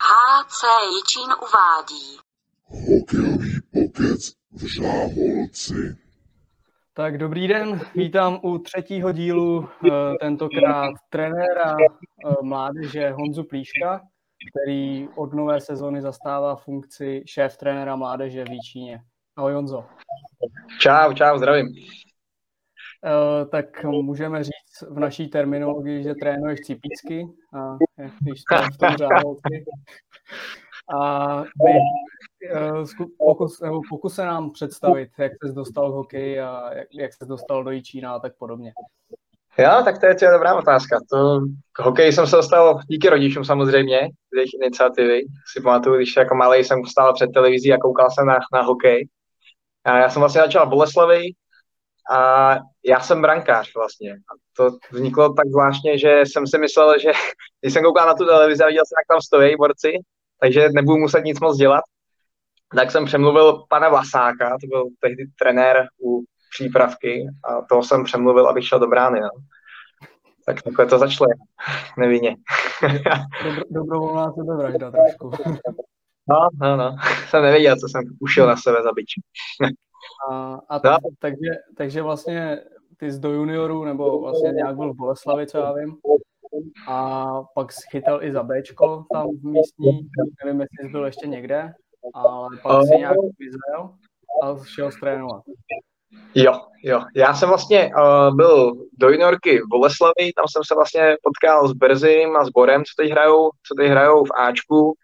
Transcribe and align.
HC 0.00 0.62
Jičín 0.96 1.30
uvádí. 1.42 2.18
Hokejový 2.64 3.60
pokec 3.72 4.32
v 4.52 4.66
Žáholci. 4.74 6.04
Tak 6.96 7.18
dobrý 7.18 7.48
den, 7.48 7.80
vítám 7.94 8.40
u 8.42 8.58
třetího 8.58 9.12
dílu 9.12 9.68
eh, 9.68 9.90
tentokrát 10.20 10.92
trenéra 11.10 11.76
eh, 11.80 12.34
mládeže 12.42 13.10
Honzu 13.10 13.44
Plíška, 13.44 14.00
který 14.50 15.08
od 15.16 15.32
nové 15.32 15.60
sezony 15.60 16.02
zastává 16.02 16.56
funkci 16.56 17.22
šéf 17.26 17.56
trenéra 17.56 17.96
mládeže 17.96 18.44
v 18.44 18.50
Jíčíně. 18.50 19.00
Ahoj 19.36 19.54
Honzo. 19.54 19.84
Čau, 20.80 21.12
čau, 21.12 21.38
zdravím. 21.38 21.66
Uh, 23.04 23.48
tak 23.48 23.84
můžeme 23.84 24.44
říct 24.44 24.82
v 24.90 24.98
naší 24.98 25.28
terminologii, 25.28 26.02
že 26.02 26.14
trénuješ 26.14 26.60
cipícky, 26.60 27.26
a 27.54 27.76
když 28.20 28.40
jste 28.40 28.56
v 28.74 28.78
tom 28.78 28.96
řádovky. 28.96 29.64
A 30.98 31.36
my, 31.40 31.78
uh, 32.70 32.84
pokus, 33.18 33.60
nebo 33.60 33.80
pokus 33.90 34.14
se 34.14 34.24
nám 34.24 34.50
představit, 34.50 35.08
jak 35.18 35.32
jsi 35.32 35.54
dostal 35.54 35.90
k 35.90 35.94
hokeji 35.94 36.40
a 36.40 36.74
jak, 36.74 36.88
jak 36.92 37.12
jsi 37.12 37.26
dostal 37.26 37.64
do 37.64 37.70
Jičína 37.70 38.14
a 38.14 38.18
tak 38.18 38.32
podobně. 38.38 38.72
Jo, 39.58 39.82
tak 39.84 39.98
to 40.00 40.06
je, 40.06 40.14
to 40.14 40.24
je 40.24 40.30
dobrá 40.30 40.54
otázka. 40.54 40.98
To, 41.10 41.40
k 41.72 41.80
hokeji 41.80 42.12
jsem 42.12 42.26
se 42.26 42.36
dostal 42.36 42.78
díky 42.88 43.08
rodičům 43.08 43.44
samozřejmě, 43.44 43.98
z 44.32 44.36
jejich 44.36 44.54
iniciativy. 44.54 45.20
Si 45.52 45.60
pamatuju, 45.62 45.96
když 45.96 46.16
jako 46.16 46.34
malý 46.34 46.64
jsem 46.64 46.84
stál 46.84 47.14
před 47.14 47.30
televizí 47.34 47.72
a 47.72 47.78
koukal 47.78 48.10
jsem 48.10 48.26
na, 48.26 48.38
na 48.52 48.62
hokej. 48.62 49.08
A 49.84 49.98
já 49.98 50.08
jsem 50.08 50.20
vlastně 50.20 50.40
začal 50.40 50.66
Boleslavi 50.66 51.22
a 52.10 52.50
já 52.84 53.00
jsem 53.00 53.22
brankář 53.22 53.74
vlastně. 53.76 54.12
A 54.12 54.32
to 54.56 54.76
vzniklo 54.92 55.32
tak 55.32 55.46
zvláštně, 55.46 55.98
že 55.98 56.20
jsem 56.24 56.46
si 56.46 56.58
myslel, 56.58 56.98
že 56.98 57.10
když 57.60 57.72
jsem 57.72 57.84
koukal 57.84 58.06
na 58.06 58.14
tu 58.14 58.24
televizi 58.24 58.62
a 58.62 58.66
viděl 58.66 58.84
jsem, 58.86 58.96
jak 59.00 59.06
tam 59.08 59.20
stojí 59.20 59.56
borci, 59.56 59.92
takže 60.40 60.68
nebudu 60.74 60.98
muset 60.98 61.24
nic 61.24 61.40
moc 61.40 61.56
dělat, 61.56 61.84
tak 62.76 62.90
jsem 62.90 63.04
přemluvil 63.04 63.64
pana 63.68 63.88
Vlasáka, 63.88 64.50
to 64.60 64.66
byl 64.66 64.84
tehdy 65.00 65.24
trenér 65.38 65.86
u 66.04 66.24
přípravky 66.54 67.26
a 67.44 67.62
toho 67.62 67.82
jsem 67.82 68.04
přemluvil, 68.04 68.48
abych 68.48 68.68
šel 68.68 68.78
do 68.78 68.86
brány. 68.86 69.20
No. 69.20 69.28
Tak 70.46 70.62
takhle 70.62 70.86
to 70.86 70.98
začalo 70.98 71.28
nevinně. 71.98 72.36
Dobro, 73.44 73.62
dobrovolná 73.70 74.32
sebevražda 74.32 74.90
trošku. 75.18 75.30
No, 76.28 76.48
no, 76.60 76.76
no. 76.76 76.96
Jsem 77.28 77.42
nevěděl, 77.42 77.76
co 77.76 77.88
jsem 77.88 78.02
ušel 78.20 78.46
na 78.46 78.56
sebe 78.56 78.82
zabít. 78.82 79.06
A, 80.30 80.58
a 80.68 80.80
no. 80.84 80.96
takže, 81.18 81.50
takže 81.76 82.02
vlastně 82.02 82.60
ty 82.96 83.12
jsi 83.12 83.18
do 83.18 83.32
juniorů, 83.32 83.84
nebo 83.84 84.20
vlastně 84.20 84.50
nějak 84.50 84.76
byl 84.76 84.92
v 84.92 84.96
Boleslavi, 84.96 85.46
co 85.46 85.58
já 85.58 85.72
vím, 85.72 85.96
a 86.88 87.26
pak 87.54 87.72
schytal 87.72 88.22
i 88.22 88.32
za 88.32 88.42
Bčko 88.42 89.04
tam 89.12 89.26
v 89.26 89.44
místní, 89.44 90.08
nevím, 90.44 90.60
jestli 90.60 90.86
jsi 90.86 90.88
byl 90.88 91.04
ještě 91.06 91.26
někde, 91.26 91.72
ale 92.14 92.48
pak 92.62 92.86
si 92.86 92.98
nějak 92.98 93.16
vyzel 93.38 93.90
a 94.42 94.64
šel 94.64 94.90
trénovat. 95.00 95.42
Jo, 96.34 96.52
jo. 96.84 97.00
Já 97.16 97.34
jsem 97.34 97.48
vlastně 97.48 97.90
uh, 97.96 98.36
byl 98.36 98.72
do 98.98 99.08
juniorky 99.08 99.58
v 99.58 99.68
Boleslavi, 99.68 100.32
tam 100.36 100.44
jsem 100.48 100.62
se 100.66 100.74
vlastně 100.74 101.16
potkal 101.22 101.68
s 101.68 101.72
Berzim 101.72 102.36
a 102.36 102.44
s 102.44 102.48
Borem, 102.48 102.82
co 102.84 103.02
teď 103.02 103.10
hrajou, 103.10 103.50
co 103.66 103.74
teď 103.78 103.90
hrajou 103.90 104.24
v 104.24 104.30
Ačku. 104.36 104.94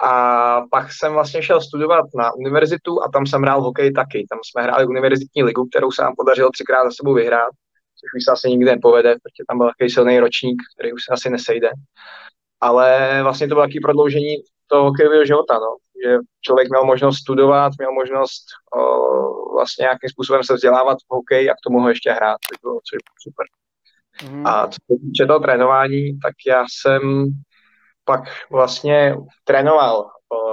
A 0.00 0.62
pak 0.70 0.92
jsem 0.92 1.12
vlastně 1.12 1.42
šel 1.42 1.60
studovat 1.60 2.04
na 2.14 2.32
univerzitu 2.32 3.02
a 3.02 3.10
tam 3.12 3.26
jsem 3.26 3.42
hrál 3.42 3.62
hokej 3.62 3.92
taky. 3.92 4.26
Tam 4.30 4.38
jsme 4.42 4.62
hráli 4.62 4.86
univerzitní 4.86 5.42
ligu, 5.42 5.66
kterou 5.66 5.90
se 5.90 6.02
nám 6.02 6.12
podařilo 6.16 6.50
třikrát 6.50 6.84
za 6.84 6.90
sebou 6.90 7.14
vyhrát, 7.14 7.50
což 8.00 8.08
už 8.16 8.24
se 8.24 8.32
asi 8.32 8.50
nikdy 8.50 8.64
nepovede, 8.64 9.10
protože 9.10 9.44
tam 9.48 9.58
byl 9.58 9.66
takový 9.66 9.90
silný 9.90 10.20
ročník, 10.20 10.62
který 10.74 10.92
už 10.92 11.00
se 11.04 11.12
asi 11.12 11.30
nesejde. 11.30 11.70
Ale 12.60 13.18
vlastně 13.22 13.48
to 13.48 13.54
bylo 13.54 13.66
taky 13.66 13.80
prodloužení 13.80 14.36
toho 14.66 14.84
hokejového 14.84 15.24
života, 15.24 15.54
no. 15.54 15.76
že 16.04 16.18
člověk 16.40 16.68
měl 16.68 16.84
možnost 16.84 17.16
studovat, 17.16 17.72
měl 17.78 17.92
možnost 17.92 18.44
o, 18.76 19.52
vlastně 19.54 19.82
nějakým 19.82 20.10
způsobem 20.10 20.44
se 20.44 20.54
vzdělávat 20.54 20.98
v 20.98 21.14
hokeji 21.14 21.50
a 21.50 21.54
k 21.54 21.62
tomu 21.64 21.80
ho 21.80 21.88
ještě 21.88 22.10
hrát, 22.12 22.36
což 22.48 22.60
bylo, 22.62 22.74
což 22.88 22.98
bylo 23.06 23.18
super. 23.26 23.46
Mm. 24.30 24.46
A 24.46 24.66
co 24.66 24.78
se 24.86 25.00
týče 25.00 25.26
toho 25.26 25.40
trénování, 25.40 26.18
tak 26.18 26.34
já 26.46 26.64
jsem 26.70 27.24
pak 28.08 28.20
vlastně 28.50 29.16
trénoval 29.44 30.10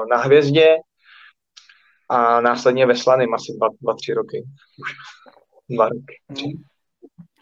na 0.09 0.17
Hvězdě 0.17 0.75
a 2.09 2.41
následně 2.41 2.85
ve 2.85 2.95
Slaným 2.95 3.33
asi 3.33 3.53
dva, 3.57 3.67
dva 3.81 3.93
tři 3.93 4.13
roky. 4.13 4.45
Už 4.81 4.95
dva 5.69 5.89
roky. 5.89 6.15
Tři. 6.33 6.45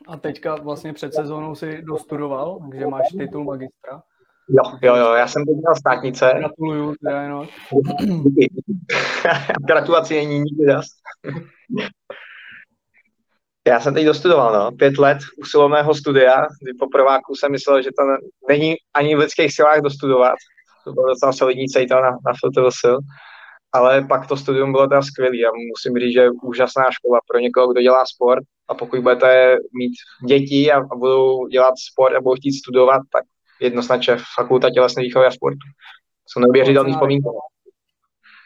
A 0.07 0.18
teďka 0.18 0.56
vlastně 0.56 0.94
před 0.94 1.13
sezónou 1.13 1.56
si 1.56 1.81
dostudoval, 1.81 2.59
takže 2.72 2.88
máš 2.88 3.07
titul 3.18 3.44
magistra. 3.44 4.03
Jo, 4.50 4.78
jo, 4.81 4.96
jo, 4.96 5.13
já 5.13 5.28
jsem 5.28 5.46
teď 5.46 5.56
měl 5.56 5.75
státnice. 5.75 6.34
Gratuluju, 6.38 6.96
teda 7.06 7.22
jenom. 7.22 7.47
Gratulaci 9.68 10.16
není 10.16 10.40
nikdy 10.40 10.66
dost. 10.66 10.94
Já 13.68 13.79
jsem 13.79 13.94
teď 13.94 14.06
dostudoval, 14.06 14.53
no, 14.53 14.72
pět 14.72 14.97
let 14.97 15.18
usilovného 15.38 15.96
studia, 15.96 16.41
kdy 16.62 16.74
po 16.79 16.88
prváku 16.88 17.35
jsem 17.35 17.51
myslel, 17.51 17.81
že 17.81 17.90
to 17.90 18.03
není 18.50 18.75
ani 18.94 19.16
v 19.16 19.19
lidských 19.19 19.56
silách 19.56 19.81
dostudovat. 19.81 20.35
To 20.84 20.94
bylo 20.94 21.07
docela 21.07 21.34
solidní 21.34 21.68
cejta 21.68 22.02
na, 22.02 22.09
na 22.09 22.34
FTVS. 22.34 23.00
Ale 23.72 24.06
pak 24.09 24.28
to 24.28 24.38
studium 24.38 24.72
bylo 24.72 24.88
teda 24.88 25.02
skvělé 25.02 25.38
a 25.38 25.52
musím 25.72 26.00
říct, 26.00 26.13
že 26.13 26.19
je 26.19 26.31
úžasná 26.44 26.84
škola 26.91 27.19
pro 27.28 27.40
někoho, 27.40 27.72
kdo 27.72 27.81
dělá 27.81 28.06
sport 28.06 28.44
a 28.68 28.73
pokud 28.73 29.00
budete 29.00 29.57
mít 29.78 29.94
děti 30.28 30.72
a, 30.72 30.78
a 30.78 30.96
budou 30.96 31.47
dělat 31.47 31.73
sport 31.91 32.16
a 32.16 32.22
budou 32.22 32.35
chtít 32.35 32.53
studovat, 32.53 33.02
tak 33.12 33.23
jednoznačně 33.62 34.18
fakulta 34.35 34.69
tělesné 34.69 35.03
výchovy 35.03 35.25
a 35.25 35.31
sportu. 35.31 35.68
Jsou 36.28 36.40
neuvěřitelný 36.40 36.91
vzpomínky. 36.91 37.28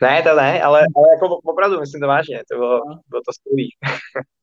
Ne, 0.01 0.23
to 0.23 0.35
ne, 0.35 0.61
ale, 0.61 0.81
ale 0.95 1.07
jako 1.13 1.35
opravdu 1.35 1.79
myslím 1.79 2.01
to 2.01 2.07
vážně, 2.07 2.41
to 2.51 2.57
bylo, 2.57 2.81
bylo 3.09 3.21
to 3.25 3.33
skvělý. 3.33 3.69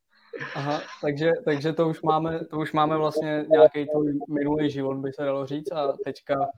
Aha, 0.55 0.81
takže, 1.01 1.33
takže 1.45 1.73
to, 1.73 1.89
už 1.89 2.03
máme, 2.03 2.45
to 2.45 2.59
už 2.59 2.73
máme 2.73 2.97
vlastně 2.97 3.45
nějaký 3.51 3.87
tvůj 3.87 4.19
minulý 4.29 4.71
život, 4.71 4.97
by 4.97 5.13
se 5.13 5.25
dalo 5.25 5.47
říct, 5.47 5.73
a 5.73 5.93
teďka 6.05 6.49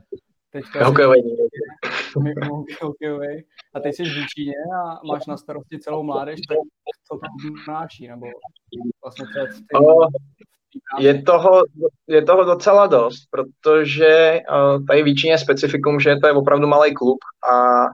teďka 0.51 0.87
hokejový. 0.87 1.37
hokejový. 2.83 3.45
A 3.75 3.81
teď 3.81 3.95
jsi 3.95 4.05
v 4.05 4.27
Číně 4.35 4.55
a 4.77 5.07
máš 5.07 5.27
na 5.27 5.37
starosti 5.37 5.79
celou 5.79 6.03
mládež, 6.03 6.41
tak 6.49 6.59
co 7.09 7.19
to 7.19 7.27
obnáší, 7.63 8.09
nebo 8.09 8.27
vlastně 9.03 9.27
co 9.33 9.41
je 9.41 9.47
je 10.99 11.23
toho, 11.23 11.63
je 12.07 12.23
toho 12.23 12.45
docela 12.45 12.87
dost, 12.87 13.27
protože 13.31 14.41
uh, 14.51 14.87
tady 14.87 15.03
Víčín 15.03 15.31
je 15.31 15.39
specifikum, 15.39 16.01
že 16.01 16.17
to 16.17 16.27
je 16.27 16.33
opravdu 16.33 16.67
malý 16.67 16.95
klub 16.95 17.19
a 17.53 17.85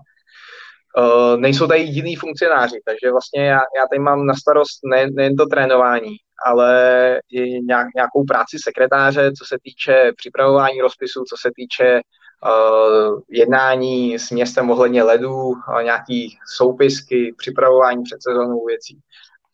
uh, 0.99 1.41
nejsou 1.41 1.67
tady 1.67 1.81
jiný 1.81 2.17
funkcionáři, 2.17 2.81
takže 2.85 3.13
vlastně 3.13 3.45
já, 3.45 3.61
já 3.77 3.87
tady 3.91 3.99
mám 3.99 4.27
na 4.27 4.35
starost 4.35 4.81
ne, 4.85 5.07
nejen 5.11 5.37
to 5.37 5.47
trénování, 5.47 6.17
ale 6.47 7.21
i 7.33 7.61
nějak, 7.61 7.87
nějakou 7.95 8.25
práci 8.25 8.57
sekretáře, 8.65 9.33
co 9.33 9.45
se 9.45 9.57
týče 9.63 10.13
připravování 10.17 10.81
rozpisů, 10.81 11.25
co 11.29 11.37
se 11.41 11.51
týče 11.57 12.01
uh, 12.01 13.21
jednání 13.31 14.19
s 14.19 14.31
městem 14.31 14.71
ohledně 14.71 15.03
ledů, 15.03 15.35
uh, 15.35 15.83
nějaký 15.83 16.39
soupisky, 16.57 17.35
připravování 17.39 18.03
před 18.03 18.23
sezónou 18.23 18.65
věcí. 18.67 18.99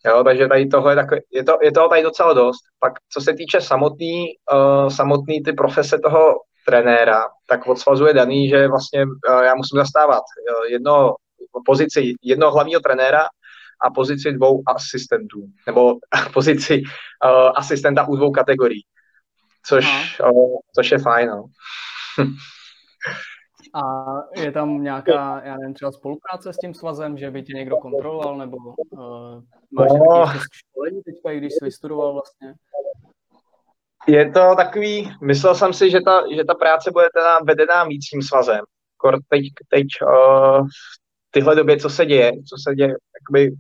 Jo, 0.07 0.25
takže 0.25 0.49
tady 0.49 0.67
tohle 0.67 0.95
tak, 0.95 1.07
je, 1.33 1.45
to, 1.45 1.59
je 1.63 1.73
toho 1.73 1.89
tady 1.89 2.03
docela 2.03 2.33
dost. 2.33 2.61
Pak 2.81 2.93
co 3.13 3.21
se 3.21 3.33
týče 3.35 3.61
samotný, 3.61 4.27
uh, 4.53 4.89
samotný 4.89 5.43
ty 5.43 5.53
profese 5.53 5.99
toho 5.99 6.35
trenéra, 6.67 7.25
tak 7.49 7.67
od 7.67 7.79
svazu 7.79 8.07
je 8.07 8.15
daný, 8.15 8.49
že 8.49 8.69
vlastně 8.69 9.05
uh, 9.05 9.43
já 9.43 9.55
musím 9.55 9.79
zastávat 9.79 10.23
uh, 10.23 10.65
jedno 10.71 11.15
pozici 11.67 12.15
jednoho 12.23 12.53
hlavního 12.53 12.81
trenéra 12.81 13.27
a 13.81 13.91
pozici 13.91 14.33
dvou 14.33 14.63
asistentů, 14.67 15.47
nebo 15.67 15.95
pozici 16.33 16.83
uh, 16.83 17.53
asistenta 17.55 18.09
u 18.09 18.17
dvou 18.17 18.31
kategorií, 18.31 18.83
což, 19.67 20.19
uh, 20.21 20.57
což 20.75 20.91
je 20.91 20.99
fajn. 20.99 21.29
No. 21.29 21.45
A 23.75 23.83
je 24.41 24.53
tam 24.53 24.83
nějaká, 24.83 25.43
já 25.45 25.57
nevím, 25.57 25.75
třeba 25.75 25.93
spolupráce 25.93 26.53
s 26.53 26.57
tím 26.57 26.75
svazem, 26.75 27.19
že 27.19 27.31
by 27.31 27.43
tě 27.43 27.53
někdo 27.53 27.77
kontroloval, 27.77 28.39
nebo 28.39 28.57
uh, 28.57 29.43
máš 29.71 29.89
no. 29.91 30.15
nějaké 30.15 30.39
školení 30.53 31.03
teďka, 31.03 31.33
když 31.33 31.53
jsi 31.53 31.65
vystudoval 31.65 32.13
vlastně? 32.13 32.55
Je 34.09 34.33
to 34.33 34.55
takový, 34.57 35.13
myslel 35.23 35.55
jsem 35.55 35.73
si, 35.73 35.91
že 35.91 36.01
ta, 36.01 36.23
že 36.37 36.45
ta 36.45 36.55
práce 36.55 36.91
bude 36.91 37.09
teda 37.15 37.39
vedená 37.45 37.85
víc 37.85 38.07
tím 38.07 38.23
svazem. 38.23 38.61
Kor 38.97 39.19
teď, 39.29 39.43
teď 39.69 39.87
uh, 40.03 40.67
tyhle 41.31 41.57
době, 41.57 41.77
co 41.77 41.91
se 41.91 42.07
děje, 42.07 42.33
co 42.33 42.57
se 42.63 42.75
děje, 42.75 42.89
jakoby, 42.89 43.57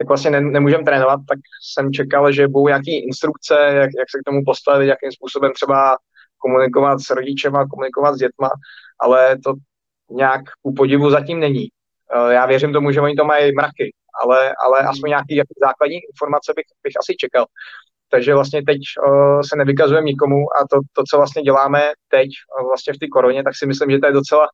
jak 0.00 0.08
vlastně 0.08 0.30
ne, 0.30 0.40
nemůžeme 0.40 0.84
trénovat, 0.84 1.20
tak 1.28 1.38
jsem 1.72 1.92
čekal, 1.92 2.32
že 2.32 2.48
budou 2.48 2.68
nějaké 2.68 2.90
instrukce, 2.90 3.54
jak, 3.54 3.90
jak 3.98 4.10
se 4.10 4.18
k 4.18 4.26
tomu 4.26 4.40
postavit, 4.46 4.86
jakým 4.86 5.12
způsobem 5.12 5.52
třeba 5.52 5.96
komunikovat 6.38 7.00
s 7.00 7.10
rodičema, 7.10 7.68
komunikovat 7.68 8.14
s 8.14 8.18
dětma, 8.18 8.50
ale 9.00 9.38
to 9.44 9.54
nějak 10.10 10.40
u 10.62 10.74
podivu 10.74 11.10
zatím 11.10 11.40
není. 11.40 11.68
Eh, 12.16 12.32
já 12.34 12.46
věřím 12.46 12.72
tomu, 12.72 12.92
že 12.92 13.00
oni 13.00 13.14
to 13.14 13.24
mají 13.24 13.54
mraky, 13.54 13.92
ale, 14.22 14.54
ale 14.64 14.78
aspoň 14.80 15.08
nějaký 15.08 15.40
základní 15.66 15.96
informace 15.96 16.52
bych, 16.56 16.64
bych 16.82 16.92
asi 17.00 17.16
čekal. 17.16 17.46
takže 18.10 18.34
vlastně 18.34 18.62
teď 18.62 18.78
uh, 19.06 19.40
se 19.40 19.56
nevykazujeme 19.56 20.04
nikomu 20.04 20.36
a 20.36 20.68
to, 20.70 20.76
to, 20.92 21.02
co 21.10 21.16
vlastně 21.16 21.42
děláme 21.42 21.82
teď 22.08 22.28
uh, 22.28 22.68
vlastně 22.68 22.92
v 22.92 22.98
té 22.98 23.06
koroně, 23.08 23.44
tak 23.44 23.56
si 23.56 23.66
myslím, 23.66 23.90
že 23.90 23.98
to 23.98 24.06
je 24.06 24.12
docela 24.12 24.48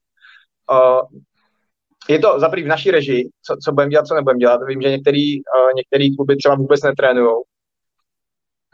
je 2.09 2.19
to 2.19 2.41
za 2.41 2.49
v 2.49 2.67
naší 2.67 2.91
režii, 2.91 3.29
co, 3.43 3.57
co 3.65 3.73
budeme 3.73 3.91
dělat, 3.91 4.07
co 4.07 4.15
nebudeme 4.15 4.39
dělat. 4.39 4.61
Vím, 4.67 4.83
že 4.83 4.91
některý, 4.91 5.37
uh, 5.37 5.73
některý 5.77 6.17
kluby 6.17 6.37
třeba 6.37 6.55
vůbec 6.55 6.83
netrénují. 6.83 7.35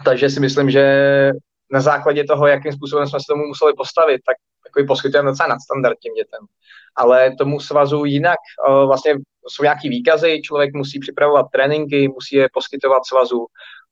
Takže 0.05 0.31
si 0.31 0.41
myslím, 0.41 0.71
že 0.71 0.85
na 1.71 1.81
základě 1.81 2.25
toho, 2.25 2.47
jakým 2.47 2.73
způsobem 2.73 3.07
jsme 3.07 3.21
se 3.21 3.25
tomu 3.29 3.47
museli 3.47 3.73
postavit, 3.77 4.21
tak 4.27 4.37
takový 4.65 4.87
poskytujeme 4.87 5.31
docela 5.31 5.49
nadstandard 5.49 5.99
těm 5.99 6.15
dětem. 6.15 6.41
Ale 6.97 7.35
tomu 7.39 7.61
svazu 7.61 8.05
jinak 8.05 8.39
uh, 8.69 8.87
vlastně 8.87 9.15
jsou 9.49 9.63
nějaký 9.63 9.89
výkazy, 9.89 10.43
člověk 10.43 10.75
musí 10.75 10.99
připravovat 10.99 11.47
tréninky, 11.53 12.09
musí 12.09 12.37
je 12.37 12.49
poskytovat 12.53 13.07
svazu, 13.07 13.47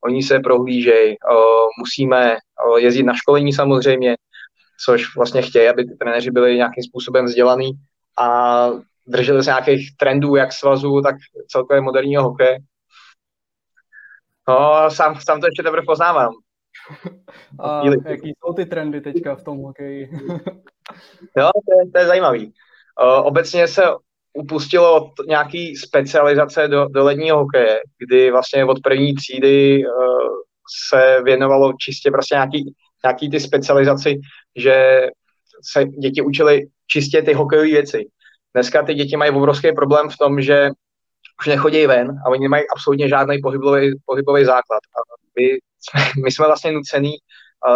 oni 0.04 0.22
se 0.22 0.40
prohlížejí, 0.40 1.16
uh, 1.30 1.68
musíme 1.78 2.36
uh, 2.36 2.78
jezdit 2.78 3.02
na 3.02 3.14
školení 3.14 3.52
samozřejmě, 3.52 4.16
což 4.84 5.16
vlastně 5.16 5.42
chtějí, 5.42 5.68
aby 5.68 5.84
ty 5.84 5.94
trenéři 5.94 6.30
byli 6.30 6.56
nějakým 6.56 6.84
způsobem 6.84 7.24
vzdělaný 7.24 7.72
a 8.18 8.68
drželi 9.06 9.44
se 9.44 9.50
nějakých 9.50 9.96
trendů, 9.96 10.36
jak 10.36 10.52
svazu, 10.52 11.00
tak 11.00 11.16
celkově 11.48 11.80
moderního 11.80 12.22
hokeje. 12.22 12.58
No, 14.48 14.90
sám, 14.90 15.20
sám 15.20 15.40
to 15.40 15.46
ještě 15.46 15.62
teprve 15.62 15.82
poznávám. 15.86 16.32
A 17.60 17.82
jaký 18.06 18.32
jsou 18.38 18.52
ty 18.52 18.66
trendy 18.66 19.00
teďka 19.00 19.34
v 19.34 19.44
tom 19.44 19.58
hokeji? 19.58 20.10
jo, 21.36 21.50
to 21.66 21.78
je, 21.78 21.90
to 21.92 21.98
je 21.98 22.06
zajímavý. 22.06 22.46
Uh, 22.46 23.26
obecně 23.26 23.68
se 23.68 23.82
upustilo 24.32 24.96
od 24.96 25.26
nějaký 25.28 25.76
specializace 25.76 26.68
do, 26.68 26.88
do 26.88 27.04
ledního 27.04 27.38
hokeje, 27.38 27.80
kdy 27.98 28.30
vlastně 28.30 28.64
od 28.64 28.80
první 28.82 29.14
třídy 29.14 29.84
uh, 29.86 30.28
se 30.88 31.22
věnovalo 31.24 31.72
čistě 31.80 32.10
prostě 32.10 32.34
nějaký, 32.34 32.74
nějaký 33.04 33.30
ty 33.30 33.40
specializaci, 33.40 34.20
že 34.56 35.06
se 35.72 35.84
děti 35.84 36.22
učili 36.22 36.66
čistě 36.86 37.22
ty 37.22 37.32
hokejové 37.32 37.68
věci. 37.68 38.04
Dneska 38.54 38.82
ty 38.82 38.94
děti 38.94 39.16
mají 39.16 39.30
obrovský 39.30 39.72
problém 39.72 40.10
v 40.10 40.16
tom, 40.16 40.40
že 40.40 40.70
už 41.40 41.46
nechodí 41.46 41.86
ven 41.86 42.10
a 42.26 42.30
oni 42.30 42.42
nemají 42.42 42.64
absolutně 42.68 43.08
žádný 43.08 43.38
pohybový, 43.42 43.92
pohybový 44.06 44.44
základ. 44.44 44.80
A 44.96 45.00
my, 45.38 45.58
my 46.24 46.30
jsme 46.30 46.46
vlastně 46.46 46.72
nucený 46.72 47.16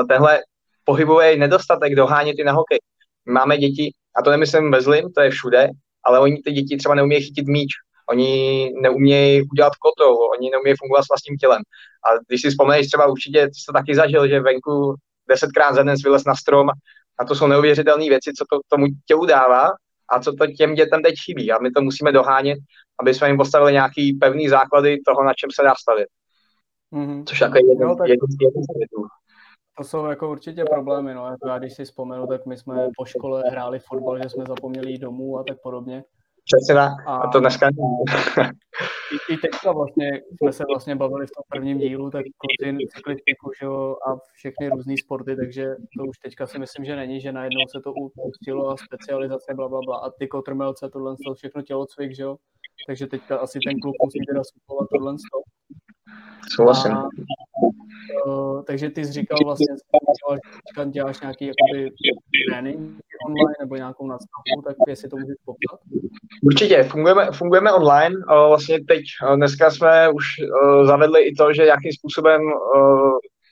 tenhle 0.08 0.40
pohybový 0.84 1.36
nedostatek 1.38 1.94
dohánět 1.94 2.38
i 2.38 2.44
na 2.44 2.52
hokej. 2.52 2.78
My 3.26 3.32
máme 3.32 3.58
děti, 3.58 3.92
a 4.16 4.22
to 4.22 4.30
nemyslím 4.30 4.70
bezlim, 4.70 5.12
to 5.12 5.20
je 5.20 5.30
všude, 5.30 5.68
ale 6.04 6.20
oni 6.20 6.42
ty 6.44 6.52
děti 6.52 6.76
třeba 6.76 6.94
neumějí 6.94 7.22
chytit 7.22 7.46
míč, 7.46 7.70
oni 8.08 8.72
neumějí 8.82 9.42
udělat 9.52 9.72
kotou, 9.76 10.16
oni 10.16 10.50
neumějí 10.50 10.76
fungovat 10.78 11.02
s 11.02 11.08
vlastním 11.08 11.36
tělem. 11.36 11.62
A 12.06 12.08
když 12.28 12.42
si 12.42 12.50
vzpomeneš, 12.50 12.86
třeba 12.86 13.06
určitě 13.06 13.42
jsi 13.42 13.64
to 13.66 13.72
taky 13.72 13.94
zažil, 13.94 14.28
že 14.28 14.40
venku 14.40 14.94
desetkrát 15.28 15.74
za 15.74 15.82
den 15.82 15.96
vylez 16.04 16.24
na 16.24 16.34
strom 16.34 16.68
a 17.18 17.24
to 17.24 17.34
jsou 17.34 17.46
neuvěřitelné 17.46 18.08
věci, 18.08 18.32
co 18.38 18.44
to 18.50 18.60
tomu 18.68 18.86
tělu 19.06 19.26
dává 19.26 19.70
a 20.12 20.20
co 20.20 20.32
to 20.32 20.46
těm 20.46 20.74
dětem 20.74 21.02
teď 21.02 21.14
chybí. 21.24 21.52
A 21.52 21.58
my 21.58 21.70
to 21.70 21.82
musíme 21.82 22.12
dohánět, 22.12 22.58
aby 23.00 23.14
jsme 23.14 23.28
jim 23.28 23.36
postavili 23.36 23.72
nějaký 23.72 24.12
pevný 24.12 24.48
základy 24.48 24.98
toho, 25.06 25.24
na 25.24 25.34
čem 25.34 25.50
se 25.54 25.62
dá 25.62 25.74
stavit. 25.74 26.08
Mm-hmm. 26.92 27.24
Což 27.24 27.40
jako 27.40 27.56
je 27.56 27.68
jeden, 27.68 27.96
tak... 27.96 28.08
jeden, 28.08 28.28
jeden 28.40 28.62
z 28.62 28.66
to 29.78 29.84
jsou 29.84 30.06
jako 30.06 30.30
určitě 30.30 30.64
problémy, 30.64 31.14
no. 31.14 31.26
Jako 31.26 31.48
já 31.48 31.58
když 31.58 31.74
si 31.74 31.84
vzpomenu, 31.84 32.26
tak 32.26 32.46
my 32.46 32.56
jsme 32.56 32.88
po 32.96 33.04
škole 33.04 33.42
hráli 33.50 33.78
fotbal, 33.78 34.22
že 34.22 34.28
jsme 34.28 34.44
zapomněli 34.48 34.92
jít 34.92 34.98
domů 34.98 35.38
a 35.38 35.44
tak 35.44 35.56
podobně. 35.62 36.04
Přesně. 36.46 36.80
A, 37.06 37.28
to 37.28 37.40
dneska 37.40 37.68
i, 39.12 39.34
I 39.34 39.36
teďka 39.36 39.72
vlastně 39.72 40.10
jsme 40.42 40.52
se 40.52 40.64
vlastně 40.68 40.96
bavili 40.96 41.26
v 41.26 41.30
tom 41.30 41.42
prvním 41.48 41.78
dílu, 41.78 42.10
tak 42.10 42.24
kluci 42.38 42.76
cyklistiku 42.94 43.50
že 43.60 43.66
jo, 43.66 43.96
a 44.08 44.16
všechny 44.32 44.68
různé 44.68 44.94
sporty, 45.04 45.36
takže 45.36 45.64
to 45.98 46.04
už 46.04 46.18
teďka 46.18 46.46
si 46.46 46.58
myslím, 46.58 46.84
že 46.84 46.96
není, 46.96 47.20
že 47.20 47.32
najednou 47.32 47.64
se 47.68 47.80
to 47.80 47.92
upustilo 47.92 48.70
a 48.70 48.76
specializace, 48.76 49.54
bla, 49.54 49.68
bla, 49.68 49.80
bla 49.86 49.96
a 49.96 50.10
ty 50.10 50.28
kotrmelce, 50.28 50.90
tohle 50.92 51.16
to 51.26 51.34
všechno 51.34 51.62
tělocvik, 51.62 52.14
že 52.16 52.22
jo, 52.22 52.36
takže 52.86 53.06
teďka 53.06 53.36
asi 53.36 53.58
ten 53.66 53.80
klub 53.80 53.94
musí 54.04 54.18
teda 54.28 54.42
suplovat 54.44 54.88
tohle 54.94 55.16
Souhlasím. 56.56 56.92
A, 56.92 57.08
uh, 58.26 58.62
takže 58.64 58.90
ty 58.90 59.04
jsi 59.04 59.12
říkal 59.12 59.38
vlastně, 59.44 59.66
děláš, 60.16 60.90
děláš 60.90 61.20
nějaký 61.20 61.46
jakoby, 61.46 61.90
trénink 62.50 63.00
online 63.36 63.56
nebo 63.60 63.76
nějakou 63.76 64.06
nastavku, 64.06 64.62
tak 64.66 64.76
jestli 64.88 65.08
to 65.08 65.16
můžeš 65.16 65.36
popsat? 65.44 65.80
Určitě, 66.42 66.82
fungujeme, 66.82 67.28
fungujeme 67.32 67.72
online. 67.72 68.16
Uh, 68.16 68.48
vlastně 68.48 68.78
teď, 68.88 69.02
uh, 69.28 69.36
dneska 69.36 69.70
jsme 69.70 70.08
už 70.08 70.24
uh, 70.38 70.86
zavedli 70.86 71.22
i 71.22 71.34
to, 71.34 71.52
že 71.52 71.64
jakým 71.64 71.92
způsobem 71.92 72.40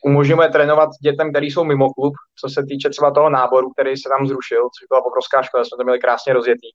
umožňujeme 0.04 0.48
trénovat 0.48 0.90
dětem, 1.02 1.30
který 1.30 1.50
jsou 1.50 1.64
mimo 1.64 1.90
klub, 1.90 2.14
co 2.40 2.48
se 2.48 2.62
týče 2.68 2.88
třeba 2.90 3.10
toho 3.10 3.30
náboru, 3.30 3.70
který 3.70 3.96
se 3.96 4.08
tam 4.08 4.26
zrušil, 4.26 4.62
což 4.62 4.86
byla 4.88 5.04
obrovská 5.04 5.42
škola, 5.42 5.64
jsme 5.64 5.76
to 5.78 5.84
měli 5.84 5.98
krásně 5.98 6.32
rozjetý. 6.32 6.68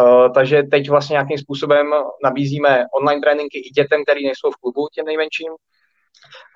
Uh, 0.00 0.32
takže 0.32 0.62
teď 0.62 0.90
vlastně 0.90 1.14
nějakým 1.14 1.38
způsobem 1.38 1.86
nabízíme 2.24 2.84
online 2.98 3.20
tréninky 3.20 3.58
i 3.58 3.70
dětem, 3.70 4.04
který 4.04 4.24
nejsou 4.24 4.50
v 4.50 4.56
klubu, 4.56 4.88
těm 4.94 5.06
nejmenším. 5.06 5.52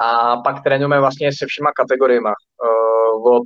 A 0.01 0.37
pak 0.37 0.63
trénujeme 0.63 1.01
vlastně 1.01 1.31
se 1.33 1.47
všema 1.47 1.71
kategoriemi. 1.77 2.29
Od 3.25 3.43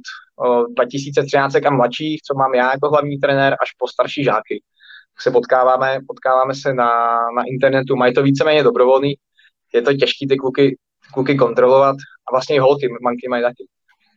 uh, 0.46 0.74
2013 0.74 1.54
a 1.66 1.70
mladších, 1.70 2.20
co 2.22 2.34
mám 2.34 2.54
já 2.54 2.70
jako 2.72 2.88
hlavní 2.88 3.18
trenér, 3.18 3.52
až 3.52 3.68
po 3.78 3.88
starší 3.88 4.24
žáky. 4.24 4.62
Se 5.18 5.30
potkáváme, 5.30 5.98
potkáváme 6.08 6.54
se 6.54 6.74
na, 6.74 6.90
na 7.36 7.42
internetu, 7.52 7.96
mají 7.96 8.14
to 8.14 8.22
víceméně 8.22 8.62
dobrovolný. 8.62 9.14
Je 9.74 9.82
to 9.82 9.92
těžké 9.94 10.26
ty 10.28 10.36
kluky, 10.36 10.78
kluky 11.12 11.34
kontrolovat 11.34 11.96
a 12.28 12.32
vlastně 12.32 12.56
i 12.56 12.58
holky, 12.58 12.88
manky 13.02 13.28
mají 13.28 13.42
taky. 13.42 13.66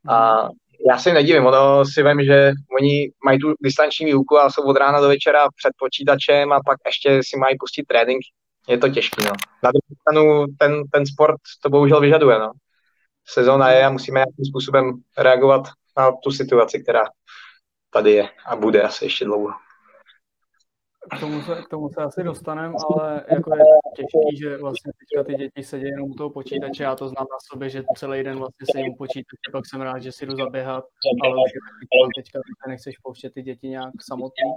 A 0.09 0.47
já 0.89 0.97
si 0.97 1.13
nedivím, 1.13 1.45
ono 1.45 1.85
si 1.85 2.03
vím, 2.03 2.23
že 2.23 2.51
oni 2.79 3.11
mají 3.25 3.39
tu 3.39 3.53
distanční 3.63 4.05
výuku 4.05 4.37
a 4.37 4.49
jsou 4.49 4.63
od 4.63 4.77
rána 4.77 5.01
do 5.01 5.07
večera 5.07 5.47
před 5.55 5.71
počítačem 5.79 6.53
a 6.53 6.59
pak 6.65 6.77
ještě 6.85 7.19
si 7.23 7.37
mají 7.37 7.55
pustit 7.59 7.83
trénink. 7.83 8.21
Je 8.69 8.77
to 8.77 8.89
těžké. 8.89 9.23
No. 9.25 9.31
Na 9.63 9.71
druhou 9.71 9.95
stranu 10.01 10.45
ten, 10.59 10.83
ten 10.91 11.05
sport 11.05 11.41
to 11.63 11.69
bohužel 11.69 12.01
vyžaduje. 12.01 12.39
No. 12.39 12.51
Sezóna 13.25 13.69
je 13.69 13.85
a 13.85 13.89
musíme 13.89 14.19
nějakým 14.19 14.45
způsobem 14.45 15.01
reagovat 15.17 15.61
na 15.97 16.11
tu 16.23 16.31
situaci, 16.31 16.83
která 16.83 17.03
tady 17.89 18.11
je 18.11 18.29
a 18.45 18.55
bude 18.55 18.81
asi 18.81 19.05
ještě 19.05 19.25
dlouho. 19.25 19.49
K 21.17 21.19
tomu 21.19 21.41
se, 21.41 21.55
k 21.55 21.67
tomu 21.67 21.89
se 21.89 22.01
asi 22.01 22.23
dostaneme, 22.23 22.75
ale 22.89 23.25
jako 23.31 23.55
je 23.55 23.63
těžký, 23.95 24.37
že 24.37 24.57
vlastně 24.57 24.91
teďka 24.99 25.23
ty 25.23 25.35
děti 25.35 25.63
sedí 25.63 25.83
jenom 25.83 26.11
u 26.11 26.13
toho 26.13 26.29
počítače, 26.29 26.83
já 26.83 26.95
to 26.95 27.07
znám 27.07 27.27
na 27.31 27.37
sobě, 27.51 27.69
že 27.69 27.83
celý 27.97 28.23
den 28.23 28.37
vlastně 28.37 28.65
sedím 28.71 28.93
u 28.93 28.95
počítače, 28.97 29.51
pak 29.51 29.65
jsem 29.67 29.81
rád, 29.81 29.99
že 29.99 30.11
si 30.11 30.25
jdu 30.25 30.35
zaběhat, 30.35 30.83
ale 31.23 31.35
už 31.35 31.51
je 31.53 32.23
teďka 32.23 32.39
nechceš 32.67 32.97
pouštět 32.97 33.33
ty 33.33 33.41
děti 33.41 33.67
nějak 33.67 33.93
samotný. 34.01 34.51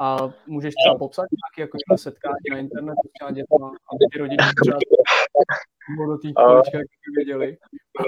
A 0.00 0.32
můžeš 0.46 0.74
třeba 0.74 0.98
popsat 0.98 1.26
nějaké 1.32 1.62
jako 1.62 1.96
setkání 1.96 2.34
na 2.50 2.58
internetu 2.58 3.08
těma 3.18 3.30
dětma, 3.30 3.66
aby 3.66 4.04
ty 4.12 4.18
rodiče 4.18 4.44
třeba 4.62 4.78
do 6.06 6.18
té 6.18 6.78
věděli. 7.16 7.56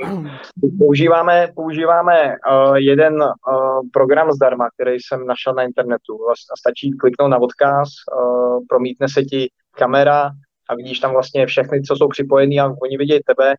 Používáme, 0.79 1.49
používáme 1.55 2.35
uh, 2.53 2.75
jeden 2.77 3.23
uh, 3.23 3.81
program 3.93 4.33
zdarma, 4.33 4.69
který 4.71 4.97
jsem 5.01 5.27
našel 5.27 5.55
na 5.55 5.63
internetu. 5.63 6.19
Vlastně 6.27 6.55
stačí 6.59 6.91
kliknout 6.93 7.31
na 7.31 7.39
odkaz, 7.39 7.89
uh, 8.17 8.59
promítne 8.69 9.09
se 9.09 9.23
ti 9.23 9.51
kamera 9.71 10.31
a 10.69 10.75
vidíš 10.75 11.01
tam 11.01 11.13
vlastně 11.13 11.47
všechny, 11.47 11.83
co 11.83 11.97
jsou 11.97 12.09
připojený 12.09 12.61
a 12.61 12.73
oni 12.83 12.97
vidějí 12.97 13.21
tebe. 13.27 13.55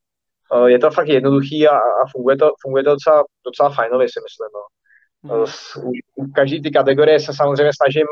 Uh, 0.55 0.65
je 0.65 0.79
to 0.79 0.91
fakt 0.91 1.07
jednoduchý 1.07 1.67
a, 1.67 1.77
a 1.77 2.07
funguje, 2.11 2.37
to, 2.37 2.51
funguje 2.61 2.83
to 2.83 2.89
docela, 2.89 3.23
docela 3.45 3.69
fajnově, 3.69 4.07
si 4.07 4.19
myslím. 4.23 4.49
No. 4.53 4.61
U, 5.23 5.45
u 6.15 6.31
každý 6.31 6.61
ty 6.61 6.71
kategorie 6.71 7.19
se 7.19 7.33
samozřejmě 7.33 7.71
snažím 7.75 8.07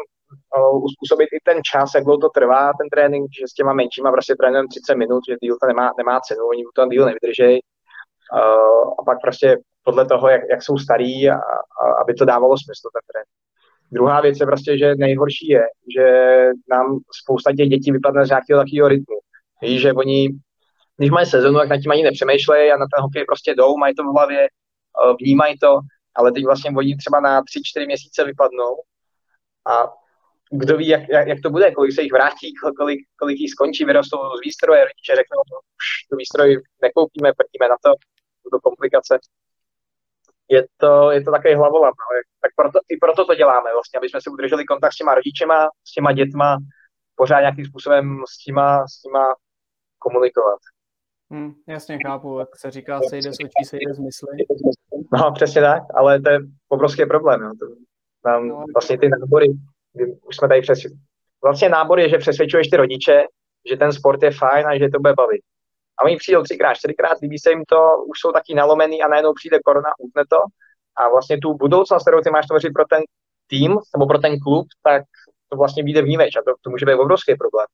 uh, 0.57 0.83
uspůsobit 0.83 1.29
i 1.33 1.39
ten 1.45 1.57
čas, 1.71 1.91
jak 1.95 2.03
dlouho 2.03 2.17
to 2.19 2.29
trvá, 2.29 2.71
ten 2.79 2.89
trénink, 2.89 3.27
že 3.39 3.47
s 3.47 3.53
těma 3.53 3.73
menšíma 3.73 4.11
prostě 4.11 4.35
trénujeme 4.35 4.67
30 4.67 4.95
minut, 4.95 5.21
že 5.29 5.35
díl 5.43 5.57
to 5.61 5.67
nemá, 5.67 5.91
nemá 5.97 6.19
cenu, 6.19 6.45
oni 6.45 6.63
to 6.75 6.85
díl 6.87 7.05
nevydrží. 7.05 7.59
Uh, 8.33 8.93
a 8.99 9.01
pak 9.05 9.17
prostě 9.21 9.57
podle 9.83 10.05
toho, 10.05 10.29
jak, 10.29 10.41
jak 10.49 10.63
jsou 10.63 10.77
starý, 10.77 11.29
a, 11.29 11.35
a, 11.35 12.01
aby 12.01 12.13
to 12.13 12.25
dávalo 12.25 12.57
smysl 12.57 12.89
ten 12.93 13.01
trénink. 13.11 13.39
Druhá 13.91 14.21
věc 14.21 14.39
je 14.39 14.45
prostě, 14.45 14.77
že 14.77 14.95
nejhorší 14.95 15.47
je, 15.47 15.63
že 15.95 16.05
nám 16.69 16.99
spousta 17.23 17.51
těch 17.57 17.69
dětí 17.69 17.91
vypadne 17.91 18.25
z 18.25 18.29
nějakého 18.29 18.59
takového 18.59 18.87
rytmu. 18.87 19.15
Víš, 19.61 19.81
že 19.81 19.93
oni, 19.93 20.29
když 20.97 21.11
mají 21.11 21.25
sezonu, 21.25 21.59
tak 21.59 21.69
nad 21.69 21.77
tím 21.77 21.91
ani 21.91 22.03
nepřemýšlejí 22.03 22.71
a 22.71 22.77
na 22.77 22.85
ten 22.93 23.03
hokej 23.03 23.25
prostě 23.25 23.55
jdou, 23.55 23.77
mají 23.77 23.95
to 23.95 24.03
v 24.03 24.13
hlavě, 24.15 24.47
vnímají 25.21 25.59
to, 25.59 25.79
ale 26.19 26.31
teď 26.31 26.45
vlastně 26.45 26.71
oni 26.77 26.97
třeba 26.97 27.19
na 27.19 27.41
3-4 27.41 27.85
měsíce 27.85 28.23
vypadnou 28.23 28.75
a 29.71 29.73
kdo 30.51 30.77
ví, 30.77 30.87
jak, 30.87 31.09
jak, 31.09 31.27
jak 31.27 31.39
to 31.43 31.49
bude, 31.49 31.71
kolik 31.71 31.95
se 31.95 32.01
jich 32.01 32.11
vrátí, 32.11 32.53
kolik, 32.77 32.99
kolik 33.19 33.39
jich 33.39 33.51
skončí, 33.51 33.85
vyrostou 33.85 34.17
z 34.17 34.41
výstroje, 34.45 34.81
rodiče 34.81 35.15
řeknou, 35.15 35.41
no, 35.51 35.57
už 35.79 35.85
tu 36.09 36.15
výstroj 36.17 36.61
nekoupíme, 36.81 37.29
prdíme 37.37 37.67
na 37.69 37.75
to, 37.83 37.91
to 38.51 38.59
komplikace. 38.59 39.19
Je 40.49 40.65
to, 40.77 41.11
je 41.11 41.21
to 41.23 41.31
takový 41.31 41.53
hlavolap, 41.53 41.95
no. 41.99 42.21
tak 42.41 42.51
proto, 42.55 42.79
i 42.89 42.97
proto 42.97 43.25
to 43.25 43.35
děláme, 43.35 43.69
vlastně, 43.73 43.97
aby 43.97 44.09
jsme 44.09 44.21
si 44.21 44.29
udrželi 44.29 44.65
kontakt 44.65 44.93
s 44.93 44.95
těma 44.95 45.15
rodičema, 45.15 45.69
s 45.87 45.91
těma 45.93 46.11
dětma, 46.11 46.57
pořád 47.15 47.39
nějakým 47.39 47.65
způsobem 47.65 48.23
s 48.29 48.43
těma, 48.43 48.87
s 48.87 49.01
těma 49.01 49.25
komunikovat. 49.99 50.59
Hmm, 51.31 51.53
jasně 51.67 51.97
chápu, 52.05 52.39
jak 52.39 52.49
se 52.55 52.71
říká, 52.71 53.01
sejde 53.09 53.33
z 53.33 53.37
očí, 53.45 53.65
sejde 53.65 53.93
z 53.93 53.99
mysli. 53.99 54.27
No, 55.13 55.31
přesně 55.31 55.61
tak, 55.61 55.83
ale 55.95 56.21
to 56.21 56.29
je 56.29 56.39
obrovský 56.69 57.05
problém. 57.05 57.41
Jo. 57.41 57.51
To, 57.59 58.39
no, 58.39 58.63
vlastně 58.73 58.97
ty 58.97 59.09
nábory, 59.09 59.47
už 60.27 60.35
jsme 60.35 60.47
tady 60.47 60.61
přes... 60.61 60.79
Vlastně 61.43 61.69
nábor 61.69 61.99
je, 61.99 62.09
že 62.09 62.17
přesvědčuješ 62.17 62.67
ty 62.67 62.77
rodiče, 62.77 63.23
že 63.69 63.77
ten 63.77 63.93
sport 63.93 64.23
je 64.23 64.31
fajn 64.31 64.67
a 64.67 64.77
že 64.77 64.89
to 64.89 64.99
bude 64.99 65.13
bavit. 65.13 65.41
A 65.97 66.03
oni 66.05 66.17
přijdou 66.17 66.43
třikrát, 66.43 66.73
čtyřikrát, 66.73 67.17
líbí 67.21 67.39
se 67.39 67.49
jim 67.49 67.63
to, 67.65 68.03
už 68.07 68.19
jsou 68.19 68.31
taky 68.31 68.53
nalomený 68.55 69.01
a 69.01 69.07
najednou 69.07 69.33
přijde 69.33 69.59
korona, 69.65 69.89
utne 69.99 70.23
to. 70.29 70.37
A 70.95 71.09
vlastně 71.09 71.37
tu 71.37 71.53
budoucnost, 71.53 72.03
kterou 72.03 72.21
ty 72.21 72.29
máš 72.29 72.47
tvořit 72.47 72.73
pro 72.73 72.85
ten 72.85 73.01
tým 73.47 73.77
nebo 73.95 74.07
pro 74.07 74.17
ten 74.19 74.39
klub, 74.39 74.67
tak 74.83 75.03
to 75.49 75.57
vlastně 75.57 75.83
vyjde 75.83 76.01
vnímeč 76.01 76.35
a 76.35 76.41
to, 76.45 76.51
to 76.61 76.69
může 76.69 76.85
být 76.85 76.93
obrovský 76.93 77.35
problém. 77.35 77.67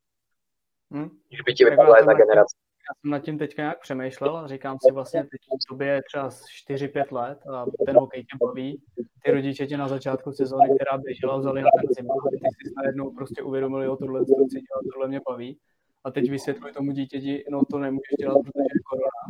Hmm. 0.92 1.10
Když 1.28 1.42
by 1.42 1.54
ti 1.54 1.66
vypadla 1.66 1.98
jedna 1.98 2.14
generace. 2.14 2.56
Já 2.90 3.02
jsem 3.02 3.12
nad 3.12 3.20
tím 3.20 3.38
teďka 3.38 3.62
nějak 3.62 3.82
přemýšlel 3.82 4.38
a 4.38 4.48
říkám 4.48 4.78
si 4.82 4.94
vlastně, 4.94 5.24
teď 5.24 5.42
v 5.64 5.68
tobě 5.70 5.88
je 5.88 6.02
třeba 6.04 6.30
4-5 6.70 7.06
let 7.12 7.40
a 7.54 7.66
ten 7.86 7.98
hokej 7.98 8.24
tě 8.24 8.38
baví. 8.46 8.82
Ty 9.24 9.32
rodiče 9.32 9.68
tě 9.68 9.78
na 9.78 9.88
začátku 9.88 10.32
sezóny, 10.32 10.70
která 10.76 10.98
běžela, 10.98 11.38
vzali 11.38 11.62
na 11.62 11.70
ten 11.82 11.94
zimu 11.96 12.14
a 12.14 12.30
ty 12.30 12.38
si 12.38 12.74
najednou 12.78 13.12
prostě 13.12 13.42
uvědomili, 13.42 13.88
o 13.88 13.96
tohle, 13.96 14.26
co 14.26 14.34
chci 14.46 14.56
dělat, 14.56 14.84
tohle 14.94 15.08
mě 15.08 15.22
baví. 15.30 15.58
A 16.04 16.12
teď 16.12 16.30
vysvětluji 16.30 16.74
tomu 16.74 16.92
dítěti, 16.92 17.46
no 17.50 17.66
to 17.72 17.80
nemůžeš 17.80 18.16
dělat, 18.20 18.38
protože 18.44 18.70
je 18.76 18.82
korona. 18.90 19.22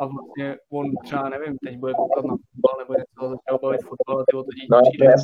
A 0.00 0.06
vlastně 0.06 0.58
on 0.70 0.86
třeba, 1.04 1.28
nevím, 1.28 1.58
teď 1.58 1.76
bude 1.76 1.92
koukat 1.94 2.24
na 2.24 2.36
fotbal 2.36 2.74
nebo 2.78 2.94
něco, 2.94 3.36
začal 3.36 3.58
bavit 3.62 3.80
fotbal 3.82 4.20
a 4.20 4.24
ty 4.28 4.36
o 4.36 4.42
to 4.42 4.50
dítě 4.50 4.66
no, 4.70 4.80
přijde, 4.90 5.14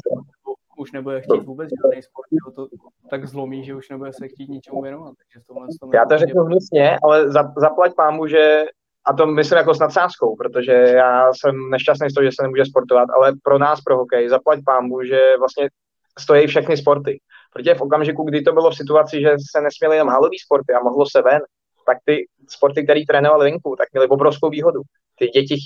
už 0.76 0.92
nebude 0.92 1.20
chtít 1.20 1.44
vůbec 1.44 1.70
žádný 1.70 2.02
sport, 2.02 2.54
to 2.54 2.68
tak 3.10 3.28
zlomí, 3.28 3.64
že 3.64 3.74
už 3.74 3.88
nebude 3.88 4.12
se 4.12 4.28
chtít 4.28 4.48
ničemu 4.48 4.82
věnovat. 4.82 5.14
Takže 5.18 5.46
tohle 5.46 5.66
Já 5.94 6.04
to 6.04 6.18
řeknu 6.18 6.44
hnusně, 6.44 6.98
ale 7.04 7.30
za, 7.32 7.52
zaplať 7.56 7.94
pámu, 7.94 8.26
že 8.26 8.64
a 9.06 9.12
to 9.12 9.26
myslím 9.26 9.58
jako 9.58 9.74
s 9.74 9.78
nadsázkou, 9.78 10.36
protože 10.36 10.72
já 10.72 11.32
jsem 11.34 11.70
nešťastný 11.70 12.10
z 12.10 12.14
toho, 12.14 12.24
že 12.24 12.30
se 12.30 12.42
nemůže 12.42 12.64
sportovat, 12.64 13.08
ale 13.16 13.32
pro 13.42 13.58
nás, 13.58 13.80
pro 13.80 13.96
hokej, 13.96 14.28
zaplať 14.28 14.60
pámu, 14.66 15.04
že 15.04 15.20
vlastně 15.38 15.68
stojí 16.18 16.46
všechny 16.46 16.76
sporty. 16.76 17.18
Protože 17.52 17.74
v 17.74 17.80
okamžiku, 17.80 18.24
kdy 18.24 18.42
to 18.42 18.52
bylo 18.52 18.70
v 18.70 18.76
situaci, 18.76 19.20
že 19.20 19.30
se 19.50 19.60
nesměly 19.60 19.96
jenom 19.96 20.08
halový 20.08 20.38
sporty 20.38 20.72
a 20.72 20.82
mohlo 20.82 21.06
se 21.06 21.22
ven, 21.22 21.40
tak 21.86 21.98
ty 22.04 22.26
sporty, 22.48 22.84
které 22.84 23.00
trénovali 23.08 23.50
venku, 23.50 23.74
tak 23.78 23.88
měly 23.92 24.08
obrovskou 24.08 24.50
výhodu. 24.50 24.80
Ty 25.18 25.26
děti, 25.26 25.56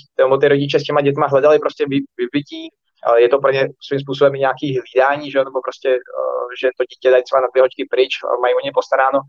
ty 0.41 0.47
rodiče 0.47 0.79
s 0.79 0.83
těma 0.83 1.01
dětma 1.01 1.27
hledali 1.27 1.59
prostě 1.59 1.85
vybytí, 2.17 2.69
je 3.17 3.29
to 3.29 3.37
pro 3.39 3.51
ně 3.51 3.67
svým 3.87 3.99
způsobem 3.99 4.33
nějaký 4.33 4.79
hlídání, 4.79 5.31
že, 5.31 5.39
nebo 5.43 5.61
prostě, 5.61 5.89
eh, 5.89 6.49
že 6.61 6.69
to 6.77 6.83
dítě 6.83 7.11
dají 7.11 7.23
třeba 7.23 7.41
na 7.41 7.47
dvě 7.51 7.61
hoďky 7.63 7.87
pryč, 7.91 8.13
mají 8.41 8.53
o 8.55 8.65
ně 8.65 8.71
postaráno, 8.73 9.19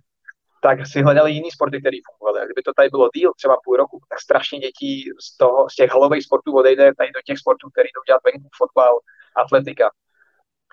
tak 0.63 0.87
si 0.87 1.03
hledali 1.03 1.33
jiný 1.33 1.51
sporty, 1.51 1.81
které 1.81 1.97
fungovaly. 2.07 2.47
Kdyby 2.47 2.63
to 2.63 2.73
tady 2.77 2.89
bylo 2.89 3.09
díl, 3.15 3.33
třeba 3.37 3.57
půl 3.65 3.77
roku, 3.77 4.01
tak 4.09 4.21
strašně 4.21 4.59
dětí 4.59 5.05
z, 5.21 5.37
toho, 5.37 5.71
z 5.71 5.75
těch 5.75 5.91
halových 5.91 6.25
sportů 6.25 6.57
odejde 6.57 6.95
tady 6.99 7.11
do 7.17 7.21
těch 7.27 7.39
sportů, 7.39 7.71
které 7.71 7.89
jdou 7.89 8.03
dělat 8.07 8.23
venku, 8.25 8.49
fotbal, 8.57 8.99
atletika. 9.37 9.91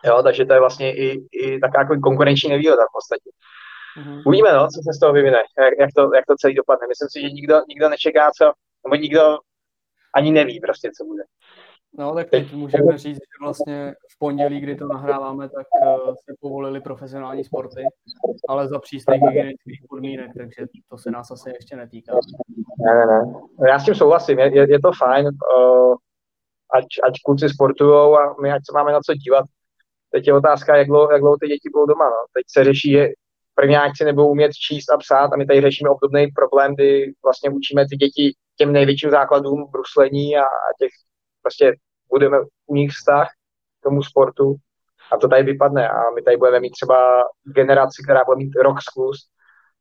Jo, 0.06 0.24
takže 0.24 0.46
to 0.46 0.54
je 0.54 0.60
vlastně 0.60 0.96
i, 0.96 1.28
i 1.32 1.60
taková 1.60 1.82
jako 1.82 1.96
konkurenční 2.04 2.50
nevýhoda 2.50 2.84
v 2.84 2.96
podstatě. 2.98 3.30
Mm-hmm. 3.98 4.22
Uvidíme, 4.26 4.54
no, 4.54 4.68
co 4.68 4.80
se 4.86 4.94
z 4.98 5.00
toho 5.00 5.14
vyvine, 5.14 5.38
jak, 5.38 5.74
jak, 5.80 5.90
to, 5.96 6.02
jak 6.16 6.26
to 6.26 6.36
celý 6.36 6.56
dopadne. 6.56 6.88
Myslím 6.88 7.10
si, 7.10 7.22
že 7.22 7.30
nikdo, 7.30 7.56
nikdo 7.68 7.90
nečeká, 7.90 8.32
co, 8.38 8.46
nebo 8.86 8.96
nikdo 8.96 9.38
ani 10.16 10.32
neví 10.32 10.60
prostě, 10.60 10.92
co 10.98 11.06
bude. 11.06 11.24
No, 11.94 12.16
tak 12.16 12.30
teď 12.30 12.54
můžeme 12.54 12.98
říct, 12.98 13.16
že 13.16 13.42
vlastně 13.42 13.96
v 14.12 14.20
pondělí, 14.20 14.60
kdy 14.60 14.76
to 14.76 14.88
nahráváme, 14.88 15.50
tak 15.50 15.68
uh, 15.82 16.10
se 16.10 16.34
povolili 16.42 16.82
profesionální 16.82 17.44
sporty, 17.44 17.84
ale 18.50 18.68
za 18.68 18.80
přísných 18.80 19.22
hygienických 19.22 19.82
podmínek, 19.90 20.32
takže 20.38 20.66
to 20.90 20.98
se 20.98 21.12
nás 21.12 21.32
asi 21.32 21.50
ještě 21.50 21.76
netýká. 21.76 22.14
Ne, 22.80 22.96
ne, 22.96 23.06
ne. 23.06 23.24
Já 23.70 23.80
s 23.80 23.86
tím 23.86 23.96
souhlasím, 23.96 24.40
je, 24.40 24.56
je, 24.56 24.72
je 24.72 24.80
to 24.80 24.92
fajn, 24.98 25.28
ať, 26.74 26.86
ať 27.08 27.14
kluci 27.26 27.50
sportují 27.50 28.18
a 28.18 28.42
my 28.42 28.52
ať 28.52 28.62
se 28.66 28.72
máme 28.74 28.92
na 28.92 29.00
co 29.06 29.14
dívat. 29.14 29.46
Teď 30.12 30.28
je 30.28 30.34
otázka, 30.34 30.78
jak 30.78 30.88
dlouho, 30.88 31.12
jak 31.12 31.22
dlouho 31.22 31.38
ty 31.38 31.48
děti 31.48 31.70
budou 31.74 31.86
doma. 31.86 32.06
No. 32.06 32.26
Teď 32.34 32.44
se 32.50 32.64
řeší, 32.64 32.92
že 32.92 33.08
prvňáci 33.56 34.06
nebudou 34.06 34.28
umět 34.30 34.54
číst 34.54 34.90
a 34.90 34.98
psát 34.98 35.34
a 35.34 35.38
my 35.38 35.46
tady 35.46 35.62
řešíme 35.62 35.90
obdobný 35.90 36.28
problém, 36.28 36.76
kdy 36.76 37.14
vlastně 37.24 37.50
učíme 37.50 37.86
ty 37.90 37.96
děti 37.96 38.34
těm 38.56 38.74
největším 38.74 39.12
základům 39.12 39.68
bruslení 39.72 40.38
a 40.38 40.46
těch 40.80 40.92
prostě 41.48 41.76
budeme 42.14 42.38
u 42.72 42.76
nich 42.76 42.92
vztah 42.92 43.28
k 43.80 43.84
tomu 43.84 44.04
sportu 44.04 44.56
a 45.12 45.18
to 45.18 45.28
tady 45.28 45.44
vypadne 45.44 45.90
a 45.90 46.00
my 46.16 46.22
tady 46.22 46.38
budeme 46.38 46.60
mít 46.60 46.76
třeba 46.80 46.98
generaci, 47.58 48.04
která 48.04 48.22
bude 48.26 48.38
mít 48.38 48.56
rok 48.68 48.78
sklus. 48.90 49.18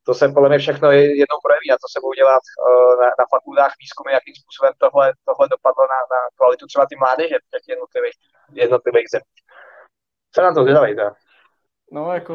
To 0.06 0.14
se 0.14 0.24
podle 0.28 0.48
mě 0.48 0.58
všechno 0.58 0.86
jednou 1.22 1.38
projeví 1.46 1.68
a 1.70 1.80
to 1.82 1.88
se 1.92 1.98
budou 2.02 2.14
dělat 2.22 2.42
uh, 2.48 2.92
na, 3.02 3.08
na 3.20 3.24
fakultách 3.34 3.72
výzkumy, 3.82 4.10
jakým 4.12 4.36
způsobem 4.40 4.72
tohle, 4.84 5.06
tohle 5.28 5.44
dopadlo 5.54 5.82
na, 5.94 6.00
na 6.14 6.20
kvalitu 6.38 6.64
třeba 6.66 6.84
ty 6.90 6.94
mládeže 7.02 7.36
v 7.44 7.50
těch 7.52 7.64
jednotlivých, 7.72 8.18
jednotlivých 8.64 9.08
zemí. 9.14 9.30
Co 10.32 10.38
na 10.42 10.50
to 10.54 10.62
zvědavej? 10.62 10.92
No, 11.92 12.02
jako 12.18 12.34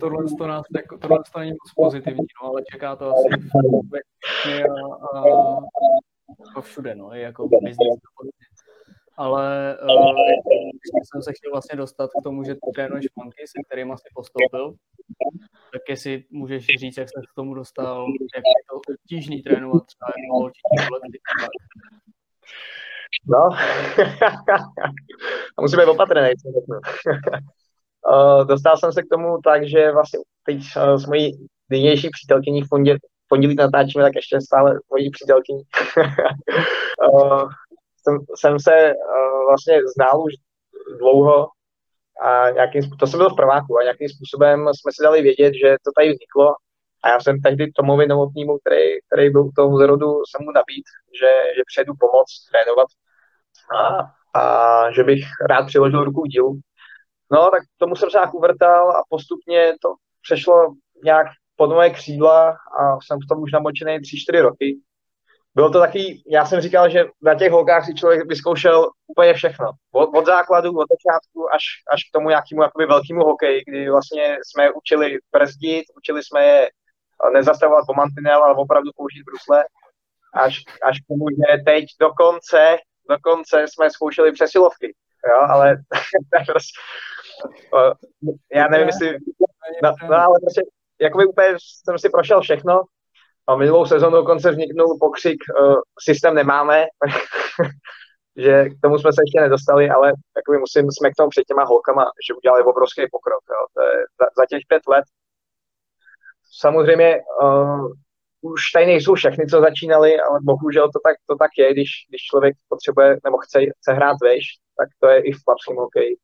tohle, 0.00 0.24
to 0.38 0.46
nás, 0.46 0.64
jako, 0.76 0.98
tohle 0.98 1.18
to 1.32 1.38
není 1.38 1.52
moc 1.60 1.70
pozitivní, 1.82 2.26
no, 2.36 2.48
ale 2.48 2.60
čeká 2.72 2.96
to 2.96 3.04
asi 3.12 3.26
a, 4.64 4.80
a, 5.06 5.20
a 6.56 6.60
všude, 6.60 6.94
no, 6.94 7.14
je 7.14 7.20
jako 7.20 7.48
business 7.48 8.00
ale 9.20 9.78
uh, 9.82 10.16
jsem 11.04 11.22
se 11.22 11.32
chtěl 11.32 11.50
vlastně 11.50 11.76
dostat 11.76 12.10
k 12.10 12.22
tomu, 12.24 12.44
že 12.44 12.54
trénuješ 12.74 13.06
funky, 13.14 13.42
se 13.46 13.62
kterým 13.66 13.92
asi 13.92 14.08
postoupil, 14.14 14.74
tak 15.72 15.82
jestli 15.88 16.24
můžeš 16.30 16.66
říct, 16.66 16.96
jak 16.96 17.08
se 17.08 17.20
k 17.32 17.34
tomu 17.34 17.54
dostal, 17.54 18.06
jak 18.34 18.44
je 18.46 18.62
to 18.70 18.94
obtížný 18.94 19.42
trénovat 19.42 19.82
třeba 19.86 20.10
jednou 20.16 20.38
holčičí 20.38 20.76
No, 23.28 23.38
a 25.58 25.62
musíme 25.62 25.82
být 25.82 25.90
opatrný, 25.90 26.30
co 26.42 26.48
uh, 26.48 28.46
dostal 28.52 28.76
jsem 28.76 28.92
se 28.92 29.02
k 29.02 29.08
tomu 29.08 29.38
tak, 29.44 29.68
že 29.68 29.92
vlastně 29.92 30.18
teď 30.46 30.56
uh, 30.56 30.96
s 30.96 31.06
mojí 31.06 31.48
nynější 31.70 32.08
přítelkyní 32.10 32.62
v 32.62 32.68
pondělí, 32.68 32.98
pondělí 33.30 33.54
natáčíme, 33.54 34.04
tak 34.04 34.16
ještě 34.16 34.40
stále 34.40 34.78
mojí 34.90 35.10
přítelkyní. 35.10 35.62
uh, 37.12 37.48
jsem, 38.02 38.14
jsem 38.34 38.60
se 38.60 38.74
uh, 38.94 39.46
vlastně 39.48 39.80
znal 39.96 40.24
už 40.24 40.32
dlouho 40.98 41.48
a 42.20 42.50
nějakým, 42.50 42.82
to 43.00 43.06
jsem 43.06 43.18
byl 43.18 43.30
v 43.30 43.36
prváku 43.36 43.78
a 43.78 43.82
nějakým 43.82 44.08
způsobem 44.08 44.58
jsme 44.74 44.90
si 44.92 45.02
dali 45.02 45.22
vědět, 45.22 45.54
že 45.62 45.76
to 45.84 45.90
tady 45.96 46.08
vzniklo 46.12 46.54
a 47.02 47.08
já 47.08 47.20
jsem 47.20 47.40
tehdy 47.40 47.72
Tomovi 47.72 48.06
Novotnímu, 48.06 48.58
který, 48.58 48.84
který 49.06 49.30
byl 49.30 49.42
u 49.46 49.52
toho 49.56 49.78
zrodu, 49.78 50.06
jsem 50.06 50.44
mu 50.44 50.52
nabít, 50.52 50.86
že, 51.20 51.32
že 51.56 51.62
přejdu 51.66 51.92
pomoc 52.00 52.28
trénovat 52.50 52.88
a, 53.76 53.80
a 54.40 54.92
že 54.92 55.04
bych 55.04 55.22
rád 55.48 55.66
přiložil 55.66 56.04
ruku 56.04 56.26
dílu. 56.26 56.60
No, 57.32 57.50
tak 57.50 57.62
tomu 57.78 57.96
jsem 57.96 58.10
se 58.10 58.18
nějak 58.18 58.34
uvrtal 58.34 58.90
a 58.90 59.02
postupně 59.08 59.72
to 59.82 59.94
přešlo 60.22 60.74
nějak 61.04 61.26
pod 61.60 61.70
moje 61.70 61.90
křídla 61.90 62.50
a 62.50 63.00
jsem 63.04 63.18
v 63.18 63.28
tom 63.28 63.42
už 63.42 63.52
namočený 63.52 63.98
3-4 63.98 64.42
roky 64.42 64.80
bylo 65.54 65.70
to 65.70 65.80
taky, 65.80 66.22
já 66.26 66.46
jsem 66.46 66.60
říkal, 66.60 66.90
že 66.90 67.04
na 67.22 67.34
těch 67.34 67.52
holkách 67.52 67.86
si 67.86 67.94
člověk 67.94 68.28
vyzkoušel 68.28 68.90
úplně 69.06 69.34
všechno. 69.34 69.70
Od, 69.92 70.10
od 70.14 70.26
základu, 70.26 70.70
od 70.70 70.86
začátku 70.94 71.54
až, 71.54 71.64
až 71.94 72.00
k 72.04 72.12
tomu 72.12 72.28
nějakému 72.28 72.62
jakoby 72.62 72.86
velkému 72.86 73.20
hokeji, 73.20 73.62
kdy 73.66 73.90
vlastně 73.90 74.38
jsme 74.46 74.72
učili 74.72 75.18
brzdit, 75.32 75.84
učili 75.96 76.22
jsme 76.24 76.44
je 76.44 76.70
nezastavovat 77.32 77.84
po 77.86 77.94
mantinel, 77.94 78.44
ale 78.44 78.54
opravdu 78.54 78.90
použít 78.96 79.24
brusle. 79.24 79.64
Až, 80.34 80.54
až 80.88 80.96
k 81.00 81.06
tomu, 81.08 81.24
že 81.30 81.64
teď 81.64 81.84
dokonce, 82.00 82.76
dokonce 83.08 83.64
jsme 83.68 83.90
zkoušeli 83.90 84.32
přesilovky. 84.32 84.94
Jo, 85.28 85.40
ale 85.48 85.76
prostě, 86.46 86.80
já 88.54 88.68
nevím, 88.68 88.86
jestli, 88.86 89.18
no, 89.82 89.92
no 90.10 90.16
ale 90.16 90.36
prostě, 90.40 90.62
jakoby 91.00 91.26
úplně 91.26 91.48
jsem 91.84 91.98
si 91.98 92.08
prošel 92.10 92.40
všechno 92.40 92.82
a 93.46 93.56
minulou 93.56 93.86
sezónu 93.86 94.16
dokonce 94.16 94.50
vzniknul 94.50 94.98
pokřik, 95.00 95.38
uh, 95.60 95.74
systém 96.00 96.34
nemáme, 96.34 96.86
že 98.36 98.68
k 98.68 98.72
tomu 98.82 98.98
jsme 98.98 99.12
se 99.12 99.22
ještě 99.22 99.40
nedostali, 99.40 99.90
ale 99.90 100.12
takový 100.34 100.58
musím 100.58 100.90
smeknout 100.90 101.30
před 101.30 101.44
těma 101.44 101.64
holkama, 101.64 102.04
že 102.26 102.34
udělali 102.34 102.62
obrovský 102.64 103.02
pokrok. 103.10 103.42
Jo. 103.50 103.66
To 103.74 103.82
je 103.82 103.96
za, 104.20 104.26
za 104.38 104.46
těch 104.50 104.62
pět 104.68 104.82
let. 104.88 105.04
Samozřejmě 106.60 107.20
uh, 107.42 107.92
už 108.40 108.60
tady 108.74 108.86
nejsou 108.86 109.14
všechny, 109.14 109.46
co 109.46 109.60
začínali, 109.60 110.20
ale 110.20 110.38
bohužel 110.42 110.86
to 110.92 110.98
tak, 111.04 111.16
to 111.26 111.36
tak 111.36 111.50
je, 111.58 111.72
když, 111.72 111.90
když 112.08 112.22
člověk 112.22 112.54
potřebuje 112.68 113.16
nebo 113.24 113.38
chce, 113.38 113.60
chce 113.78 113.92
hrát 113.92 114.16
veš, 114.22 114.44
tak 114.78 114.88
to 115.00 115.06
je 115.08 115.18
i 115.22 115.32
v 115.32 115.42
chlapském 115.44 115.76
hokeji 115.76 116.16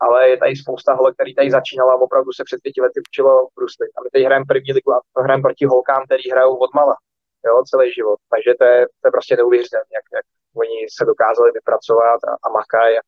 ale 0.00 0.28
je 0.28 0.36
tady 0.36 0.56
spousta 0.56 0.94
holek, 0.94 1.14
který 1.14 1.34
tady 1.34 1.50
začínala 1.50 1.92
a 1.92 2.02
opravdu 2.06 2.32
se 2.32 2.44
před 2.44 2.60
pěti 2.62 2.80
lety 2.80 3.00
učilo 3.08 3.48
bruslit. 3.56 3.90
A 3.96 3.98
my 4.04 4.08
teď 4.12 4.24
hrajeme 4.24 4.44
první 4.48 4.72
ligu 4.72 4.92
a 4.92 5.00
hrajeme 5.24 5.42
proti 5.42 5.64
holkám, 5.66 6.04
který 6.04 6.30
hrajou 6.30 6.56
od 6.56 6.74
mala, 6.74 6.96
jo, 7.46 7.62
celý 7.70 7.92
život. 7.92 8.18
Takže 8.32 8.50
to 8.58 8.64
je, 8.64 8.86
to 9.00 9.04
je 9.08 9.12
prostě 9.12 9.36
neuvěřitelné, 9.36 9.92
jak, 9.98 10.06
jak 10.16 10.26
oni 10.62 10.78
se 10.96 11.04
dokázali 11.04 11.50
vypracovat 11.58 12.20
a, 12.30 12.32
a 12.44 12.48
makají 12.58 12.94
a, 12.98 13.02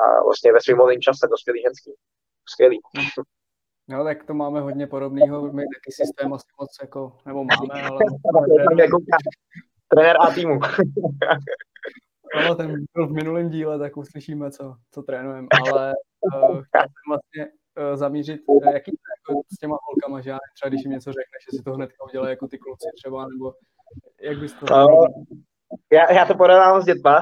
a 0.00 0.22
vlastně 0.24 0.52
ve 0.52 0.60
svém 0.60 0.78
volném 0.78 1.00
čase 1.00 1.26
dospělý 1.30 1.60
ženský. 1.62 1.92
Skvělý. 2.52 2.78
No, 3.90 4.04
tak 4.04 4.24
to 4.24 4.34
máme 4.34 4.60
hodně 4.60 4.86
podobného, 4.86 5.52
my 5.52 5.62
taky 5.62 5.92
systém 5.92 6.32
asi 6.32 6.46
moc 6.60 6.70
jako, 6.80 7.12
nebo 7.26 7.44
máme, 7.44 7.82
ale... 7.82 7.98
jako 8.80 8.98
trenér 9.88 10.16
A 10.20 10.34
týmu. 10.34 10.60
ale 12.34 12.56
ten 12.56 12.74
byl 12.94 13.06
v 13.06 13.12
minulém 13.12 13.48
díle, 13.48 13.78
tak 13.78 13.96
uslyšíme, 13.96 14.50
co, 14.50 14.74
co 14.90 15.02
trénujeme, 15.02 15.48
ale 15.72 15.92
uh, 16.20 16.62
chtěl 16.62 16.82
jsem 16.82 17.06
vlastně 17.08 17.46
uh, 17.46 17.96
zamířit, 17.96 18.40
uh, 18.46 18.64
jaký 18.64 18.90
jako 18.90 19.40
s 19.54 19.56
těma 19.60 19.76
holkama, 19.82 20.20
že 20.20 20.30
já 20.30 20.38
třeba 20.54 20.68
když 20.68 20.80
jim 20.84 20.92
něco 20.92 21.10
řekneš, 21.10 21.40
že 21.44 21.58
si 21.58 21.62
to 21.64 21.72
hnedka 21.72 22.04
udělají 22.04 22.30
jako 22.30 22.48
ty 22.48 22.58
kluci 22.58 22.88
třeba, 23.02 23.26
nebo 23.26 23.52
jak 24.20 24.38
bys 24.38 24.54
to... 24.54 24.86
Uh, 24.86 25.06
já, 25.92 26.12
já 26.12 26.24
to 26.24 26.34
podávám 26.34 26.82
s 26.82 26.84
dětma. 26.84 27.20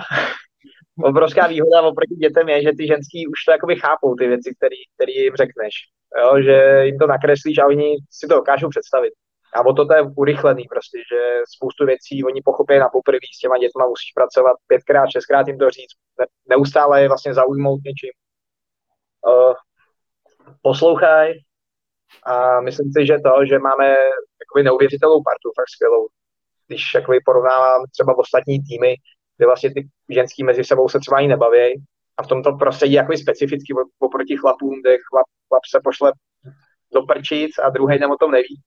Obrovská 1.03 1.47
výhoda 1.47 1.83
oproti 1.83 2.15
dětem 2.15 2.49
je, 2.49 2.63
že 2.63 2.71
ty 2.79 2.87
ženský 2.87 3.27
už 3.27 3.45
to 3.45 3.53
jakoby 3.53 3.77
chápou 3.77 4.15
ty 4.15 4.29
věci, 4.29 4.55
které 4.95 5.13
jim 5.13 5.35
řekneš. 5.35 5.75
Jo, 6.21 6.43
že 6.43 6.87
jim 6.87 6.99
to 6.99 7.07
nakreslíš 7.07 7.59
a 7.59 7.67
oni 7.67 7.97
si 8.11 8.27
to 8.27 8.35
dokážou 8.35 8.69
představit. 8.69 9.13
A 9.57 9.67
o 9.67 9.73
to 9.73 9.95
je 9.95 10.03
urychlený 10.17 10.65
prostě, 10.71 10.99
že 10.99 11.21
spoustu 11.55 11.87
věcí 11.87 12.25
oni 12.25 12.43
pochopí 12.45 12.79
na 12.79 12.89
poprvé 12.89 13.19
s 13.37 13.39
těma 13.39 13.59
dětma, 13.59 13.87
musíš 13.87 14.13
pracovat 14.15 14.57
pětkrát, 14.67 15.11
šestkrát 15.11 15.49
jim 15.49 15.59
to 15.59 15.71
říct, 15.71 15.95
neustále 16.49 17.03
je 17.03 17.09
vlastně 17.09 17.35
zaujmout 17.35 17.81
něčím. 17.85 18.15
Uh, 19.27 19.55
poslouchaj 20.63 21.33
a 22.27 22.61
myslím 22.61 22.93
si, 22.93 23.07
že 23.07 23.17
to, 23.25 23.47
že 23.47 23.59
máme 23.59 23.89
jakoby 24.43 24.63
neuvěřitelnou 24.65 25.23
partu, 25.23 25.49
fakt 25.57 25.71
skvělou. 25.75 26.07
Když 26.67 26.95
jakoby 26.95 27.19
porovnávám 27.25 27.83
třeba 27.93 28.19
ostatní 28.19 28.59
týmy, 28.69 28.95
kde 29.37 29.47
vlastně 29.47 29.75
ty 29.75 29.89
ženský 30.09 30.45
mezi 30.45 30.65
sebou 30.65 30.89
se 30.89 30.99
třeba 31.01 31.17
ani 31.17 31.29
nebaví 31.29 31.85
a 32.17 32.23
v 32.23 32.27
tomto 32.27 32.53
prostředí 32.53 32.93
jakoby 32.93 33.19
specificky 33.19 33.75
oproti 33.99 34.37
chlapům, 34.37 34.81
kde 34.81 34.97
chlap, 35.09 35.27
chlap 35.49 35.63
se 35.71 35.81
pošle 35.85 36.13
do 36.95 37.03
prčic 37.03 37.59
a 37.59 37.71
druhý 37.71 37.99
nem 37.99 38.11
o 38.11 38.17
tom 38.17 38.31
neví, 38.31 38.61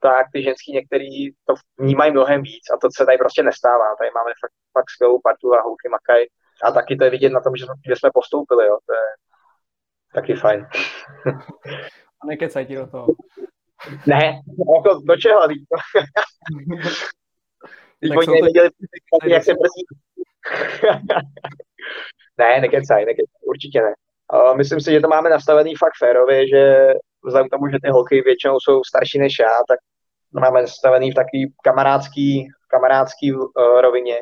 tak 0.00 0.26
ty 0.32 0.42
ženský 0.42 0.72
některý 0.72 1.30
to 1.32 1.54
vnímají 1.78 2.12
mnohem 2.12 2.42
víc 2.42 2.64
a 2.74 2.76
to 2.76 2.88
se 2.96 3.06
tady 3.06 3.18
prostě 3.18 3.42
nestává. 3.42 3.96
Tady 3.98 4.10
máme 4.14 4.30
fakt, 4.40 4.52
fakt 4.72 4.90
skvělou 4.90 5.20
partu 5.20 5.54
a 5.54 5.62
holky 5.62 5.88
makaj 5.88 6.24
a 6.62 6.70
taky 6.70 6.96
to 6.96 7.04
je 7.04 7.10
vidět 7.10 7.30
na 7.30 7.40
tom, 7.40 7.56
že, 7.56 7.66
že 7.88 7.96
jsme 7.96 8.10
postoupili, 8.14 8.66
jo. 8.66 8.78
To 8.86 8.92
je 8.94 9.06
taky 10.14 10.34
fajn. 10.34 10.66
a 12.22 12.26
nekecaj 12.26 12.66
ti 12.66 12.74
do 12.74 12.86
toho. 12.86 13.06
Ne, 14.06 14.40
jako 14.74 15.00
do 15.04 15.16
čeho? 15.16 15.40
Teď 18.00 18.10
oni 18.16 18.26
nevěděli, 18.26 18.70
jak 19.26 19.44
se 19.44 19.52
brzí. 19.54 19.84
ne, 22.38 22.60
nekecaj, 22.60 23.04
nekecaj, 23.04 23.40
určitě 23.46 23.80
ne. 23.80 23.94
Uh, 24.32 24.56
myslím 24.56 24.80
si, 24.80 24.92
že 24.92 25.00
to 25.00 25.08
máme 25.08 25.30
nastavený 25.30 25.74
fakt 25.76 25.92
férově, 25.98 26.48
že 26.48 26.92
vzhledem 27.26 27.48
k 27.48 27.50
tomu, 27.50 27.68
že 27.68 27.78
ty 27.82 27.90
holky 27.90 28.22
většinou 28.22 28.60
jsou 28.60 28.84
starší 28.84 29.18
než 29.18 29.32
já, 29.40 29.54
tak 29.68 29.78
máme 30.32 30.60
nastavený 30.62 31.10
v 31.10 31.14
takový 31.14 31.54
kamarádský, 31.64 32.48
kamarádský 32.68 33.32
uh, 33.32 33.46
rovině, 33.80 34.16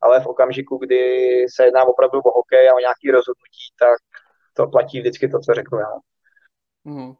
ale 0.00 0.20
v 0.20 0.26
okamžiku, 0.26 0.78
kdy 0.78 1.02
se 1.54 1.64
jedná 1.64 1.84
opravdu 1.84 2.18
o 2.20 2.30
hokej 2.30 2.68
a 2.68 2.74
o 2.74 2.78
nějaký 2.78 3.10
rozhodnutí, 3.10 3.64
tak 3.78 3.96
to 4.54 4.66
platí 4.66 5.00
vždycky 5.00 5.28
to, 5.28 5.38
co 5.38 5.54
řeknu 5.54 5.78
já. 5.78 5.92
Mm. 6.84 7.12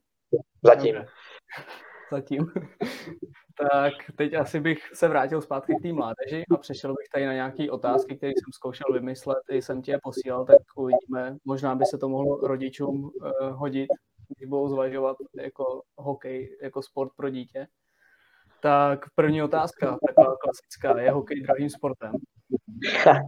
Zatím. 0.64 0.96
Okay. 0.96 1.06
Zatím. 2.10 2.46
tak 3.70 3.92
teď 4.16 4.34
asi 4.34 4.60
bych 4.60 4.78
se 4.94 5.08
vrátil 5.08 5.40
zpátky 5.40 5.74
k 5.74 5.82
té 5.82 5.92
mládeži 5.92 6.44
a 6.50 6.56
přešel 6.56 6.90
bych 6.90 7.08
tady 7.12 7.26
na 7.26 7.32
nějaké 7.32 7.70
otázky, 7.70 8.16
které 8.16 8.30
jsem 8.30 8.52
zkoušel 8.54 8.86
vymyslet, 8.92 9.38
i 9.50 9.62
jsem 9.62 9.82
tě 9.82 9.98
posílal, 10.02 10.44
tak 10.44 10.58
uvidíme. 10.76 11.36
Možná 11.44 11.74
by 11.74 11.84
se 11.84 11.98
to 11.98 12.08
mohlo 12.08 12.36
rodičům 12.36 13.04
uh, 13.04 13.30
hodit, 13.50 13.88
když 14.36 14.48
budou 14.48 14.68
zvažovat 14.68 15.16
jako 15.42 15.82
hokej, 15.96 16.58
jako 16.62 16.82
sport 16.82 17.10
pro 17.16 17.30
dítě. 17.30 17.66
Tak 18.62 19.06
první 19.14 19.42
otázka, 19.42 19.98
taková 20.06 20.36
klasická, 20.36 21.00
je 21.00 21.10
hokej 21.10 21.40
drahým 21.40 21.70
sportem? 21.70 22.12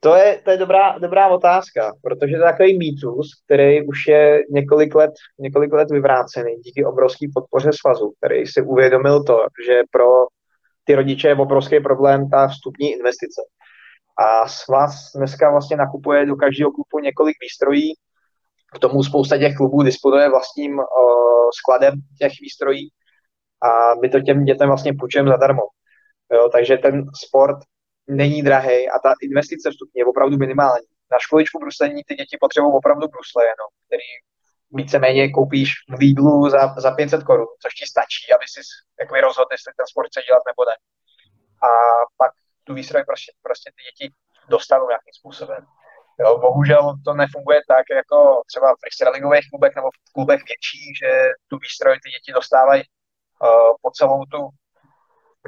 to 0.00 0.14
je, 0.14 0.40
to 0.44 0.50
je 0.50 0.56
dobrá, 0.56 0.98
dobrá 0.98 1.28
otázka, 1.28 1.92
protože 2.02 2.36
to 2.36 2.44
je 2.44 2.52
takový 2.52 2.78
mýtus, 2.78 3.28
který 3.44 3.86
už 3.86 4.06
je 4.08 4.42
několik 4.50 4.94
let, 4.94 5.12
několik 5.38 5.72
let 5.72 5.90
vyvrácený 5.90 6.56
díky 6.56 6.84
obrovské 6.84 7.26
podpoře 7.34 7.70
svazu, 7.72 8.12
který 8.18 8.46
si 8.46 8.62
uvědomil 8.62 9.24
to, 9.24 9.46
že 9.66 9.82
pro 9.90 10.26
ty 10.84 10.94
rodiče 10.94 11.28
je 11.28 11.34
obrovský 11.34 11.80
problém 11.80 12.30
ta 12.30 12.48
vstupní 12.48 12.92
investice. 12.92 13.42
A 14.18 14.48
svaz 14.48 15.12
dneska 15.16 15.50
vlastně 15.50 15.76
nakupuje 15.76 16.26
do 16.26 16.36
každého 16.36 16.70
klubu 16.70 17.04
několik 17.04 17.36
výstrojí, 17.40 17.92
k 18.74 18.78
tomu 18.78 19.02
spousta 19.02 19.38
těch 19.38 19.56
klubů 19.56 19.82
disponuje 19.82 20.28
vlastním 20.28 20.78
uh, 20.78 20.84
skladem 21.58 21.94
těch 22.18 22.32
výstrojí 22.40 22.90
a 23.62 23.94
my 24.00 24.08
to 24.08 24.20
těm 24.20 24.44
dětem 24.44 24.68
vlastně 24.68 24.92
půjčujeme 24.98 25.30
zadarmo. 25.30 25.62
Jo, 26.32 26.48
takže 26.52 26.76
ten 26.76 27.04
sport 27.26 27.58
není 28.06 28.42
drahý 28.42 28.88
a 28.88 28.98
ta 28.98 29.12
investice 29.22 29.70
vstupní 29.70 29.98
je 29.98 30.04
opravdu 30.04 30.36
minimální. 30.36 30.86
Na 31.12 31.18
školičku 31.18 31.58
bruslení 31.58 32.02
ty 32.08 32.14
děti 32.14 32.36
potřebují 32.40 32.72
opravdu 32.74 33.08
brusle 33.08 33.42
jenom, 33.44 33.68
který 33.86 34.08
víceméně 34.70 35.30
koupíš 35.30 35.68
v 35.88 35.98
Lidlu 35.98 36.50
za, 36.50 36.74
za 36.78 36.90
500 36.90 37.22
korun, 37.22 37.46
což 37.62 37.72
ti 37.74 37.86
stačí, 37.86 38.24
aby 38.36 38.46
si 38.52 38.60
jakoby 39.00 39.20
rozhodl, 39.20 39.52
jestli 39.52 39.72
ten 39.76 39.86
sport 39.92 40.06
chce 40.08 40.20
dělat 40.28 40.42
nebo 40.50 40.62
ne. 40.70 40.76
A 41.68 41.70
pak 42.20 42.32
tu 42.64 42.74
výstroj 42.74 43.04
prostě, 43.10 43.32
prostě 43.42 43.70
ty 43.76 43.80
děti 43.88 44.14
dostanou 44.48 44.86
nějakým 44.88 45.14
způsobem. 45.20 45.62
Jo, 46.20 46.38
bohužel 46.38 46.94
to 47.04 47.14
nefunguje 47.14 47.60
tak, 47.68 47.84
jako 47.94 48.42
třeba 48.46 48.74
v 48.74 48.80
freestylingových 48.80 49.48
klubech 49.50 49.72
nebo 49.76 49.88
v 49.90 50.12
klubech 50.12 50.40
větší, 50.50 50.82
že 51.00 51.10
tu 51.48 51.58
výstroj 51.58 51.94
ty 51.94 52.08
děti 52.10 52.32
dostávají 52.32 52.82
uh, 52.82 53.72
po 53.82 53.90
celou 53.90 54.24
tu 54.24 54.48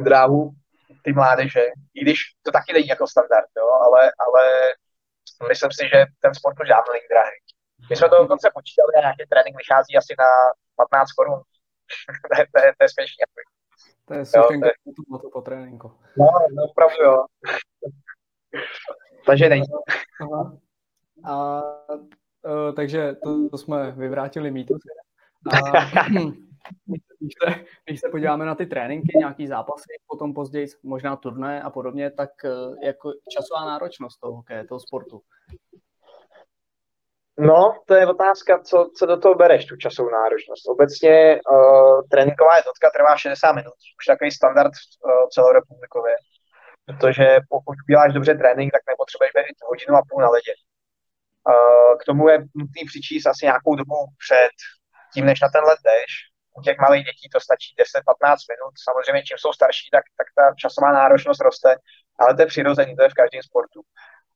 dráhu 0.09 0.51
ty 1.05 1.13
mládeže, 1.13 1.65
i 1.95 2.01
když 2.03 2.19
to 2.43 2.51
taky 2.53 2.73
není 2.73 2.87
jako 2.87 3.07
standard, 3.07 3.51
jo, 3.59 3.69
ale, 3.87 4.13
ale 4.27 4.43
myslím 5.49 5.73
si, 5.73 5.85
že 5.93 6.05
ten 6.21 6.35
sport 6.35 6.61
už 6.61 6.69
dávno 6.69 6.93
není 6.93 7.09
drahý. 7.11 7.39
My 7.91 7.97
jsme 7.97 8.09
to 8.09 8.23
dokonce 8.23 8.51
počítali 8.55 8.93
a 8.97 9.01
nějaký 9.01 9.23
trénink 9.31 9.57
vychází 9.57 9.93
asi 9.97 10.13
na 10.19 10.31
15 10.77 11.13
korun. 11.13 11.41
to, 12.31 12.33
je, 12.41 12.47
to, 12.53 12.59
je, 12.65 12.69
to 12.79 12.85
je 12.85 12.89
směšný. 12.89 13.23
To 14.07 14.15
je 14.15 14.25
sušenka 14.27 14.69
to, 15.11 15.19
to 15.19 15.31
po 15.31 15.41
tréninku. 15.41 15.89
No, 16.19 16.27
no, 16.55 16.65
opravdu 16.71 17.03
jo. 17.03 17.25
Takže 19.27 19.49
není. 19.49 19.67
Aha. 20.21 20.57
A, 21.25 21.63
uh, 22.43 22.75
takže 22.75 23.15
to, 23.25 23.49
to 23.49 23.59
jsme 23.59 23.91
vyvrátili 23.91 24.51
mýtus. 24.51 24.81
A, 25.53 25.57
když, 27.19 27.33
se, 27.45 27.65
když 27.85 28.01
se 28.01 28.09
podíváme 28.09 28.45
na 28.45 28.55
ty 28.55 28.67
tréninky, 28.67 29.19
nějaký 29.19 29.47
zápasy, 29.47 29.89
potom 30.07 30.35
později 30.35 30.67
možná 30.83 31.17
turné 31.17 31.63
a 31.63 31.71
podobně, 31.71 32.11
tak 32.11 32.31
uh, 32.45 32.77
jako 32.83 33.13
časová 33.31 33.65
náročnost 33.65 34.21
toho 34.21 34.37
hokeje, 34.37 34.67
toho 34.67 34.81
sportu. 34.81 35.23
No, 37.39 37.75
to 37.87 37.95
je 37.95 38.07
otázka, 38.07 38.59
co, 38.59 38.91
co 38.97 39.07
do 39.07 39.17
toho 39.17 39.35
bereš, 39.35 39.65
tu 39.67 39.77
časovou 39.77 40.11
náročnost. 40.11 40.69
Obecně 40.69 41.41
uh, 41.51 42.01
tréninková 42.11 42.57
jednotka 42.57 42.91
trvá 42.97 43.17
60 43.17 43.53
minut, 43.53 43.75
už 44.01 44.07
takový 44.07 44.31
standard 44.31 44.73
uh, 44.73 45.29
celorepublikově. 45.29 46.15
Protože 46.87 47.27
pokud 47.49 47.77
uděláš 47.89 48.13
dobře 48.13 48.35
trénink, 48.35 48.73
tak 48.73 48.83
nepotřebuješ 48.91 49.33
být 49.33 49.69
hodinu 49.71 49.95
a 49.97 50.03
půl 50.09 50.21
na 50.23 50.31
ledě. 50.37 50.53
K 52.01 52.05
tomu 52.05 52.29
je 52.29 52.39
nutný 52.39 52.83
přičíst 52.87 53.27
asi 53.27 53.47
nějakou 53.47 53.75
dobu 53.75 53.99
před 54.25 54.57
tím, 55.15 55.27
než 55.27 55.41
na 55.41 55.49
ten 55.49 55.65
let 55.65 55.79
jdeš. 55.85 56.11
U 56.59 56.63
těch 56.63 56.79
malých 56.79 57.05
dětí 57.05 57.27
to 57.33 57.41
stačí 57.41 57.71
10-15 57.77 58.51
minut. 58.53 58.73
Samozřejmě, 58.87 59.23
čím 59.23 59.39
jsou 59.39 59.53
starší, 59.53 59.87
tak, 59.93 60.05
tak 60.19 60.29
ta 60.37 60.55
časová 60.63 60.93
náročnost 60.93 61.41
roste, 61.41 61.71
ale 62.21 62.35
to 62.35 62.43
je 62.43 62.47
přirozený, 62.47 62.97
to 62.97 63.03
je 63.03 63.09
v 63.09 63.21
každém 63.21 63.43
sportu. 63.43 63.81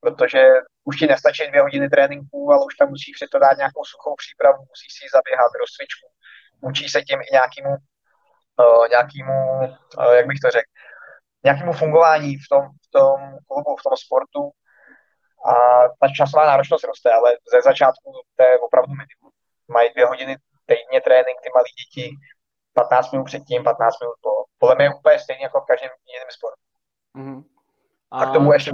Protože 0.01 0.43
už 0.85 0.97
ti 0.97 1.07
nestačí 1.07 1.43
dvě 1.49 1.61
hodiny 1.63 1.89
tréninku, 1.89 2.53
ale 2.53 2.67
už 2.67 2.75
tam 2.77 2.89
musíš 2.89 3.15
při 3.17 3.27
to 3.33 3.39
dát 3.39 3.57
nějakou 3.57 3.85
suchou 3.85 4.15
přípravu, 4.23 4.59
musíš 4.73 4.91
si 4.97 5.05
zaběhat, 5.17 5.51
rozcvičku. 5.61 6.07
Učí 6.71 6.89
se 6.89 7.03
tím 7.03 7.21
i 7.21 7.29
nějakému, 7.33 7.73
uh, 8.63 8.85
nějakému 8.95 9.39
uh, 9.99 10.13
jak 10.19 10.27
bych 10.31 10.41
to 10.45 10.51
řekl, 10.51 10.70
nějakému 11.45 11.73
fungování 11.73 12.37
v 12.37 12.49
tom, 12.51 12.63
v 12.87 12.91
tom 12.91 13.19
klubu, 13.49 13.77
v 13.77 13.83
tom 13.83 13.97
sportu 13.97 14.43
a 15.51 15.53
ta 16.01 16.07
časová 16.17 16.47
náročnost 16.47 16.85
roste, 16.85 17.13
ale 17.13 17.31
ze 17.53 17.61
začátku 17.61 18.13
to 18.37 18.43
je 18.43 18.59
opravdu 18.59 18.91
minimum. 18.91 19.33
Mají 19.69 19.91
dvě 19.93 20.07
hodiny 20.07 20.37
týdně 20.67 21.01
trénink, 21.01 21.41
ty 21.43 21.49
malí 21.55 21.71
děti, 21.81 22.17
15 22.73 23.13
minut 23.13 23.25
předtím, 23.25 23.65
15 23.65 24.01
minut 24.01 24.17
po. 24.21 24.31
Podle 24.59 24.75
mě 24.75 24.85
je 24.85 24.95
úplně 24.95 25.19
stejně 25.19 25.43
jako 25.43 25.61
v 25.61 25.67
každém 25.67 25.91
jiném 26.13 26.31
sportu. 26.31 26.63
Mm-hmm. 27.17 27.45
A, 28.11 28.19
a 28.23 28.31
k 28.31 28.33
tomu 28.33 28.53
ještě 28.53 28.71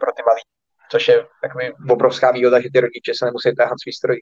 pro 0.00 0.12
ty 0.12 0.22
malí, 0.28 0.42
což 0.90 1.08
je 1.08 1.26
takový 1.42 1.72
obrovská 1.90 2.30
výhoda, 2.32 2.60
že 2.60 2.68
ty 2.72 2.80
rodiče 2.80 3.12
se 3.14 3.24
nemusí 3.24 3.56
táhat 3.56 3.80
svý 3.82 3.92
stroj. 3.92 4.20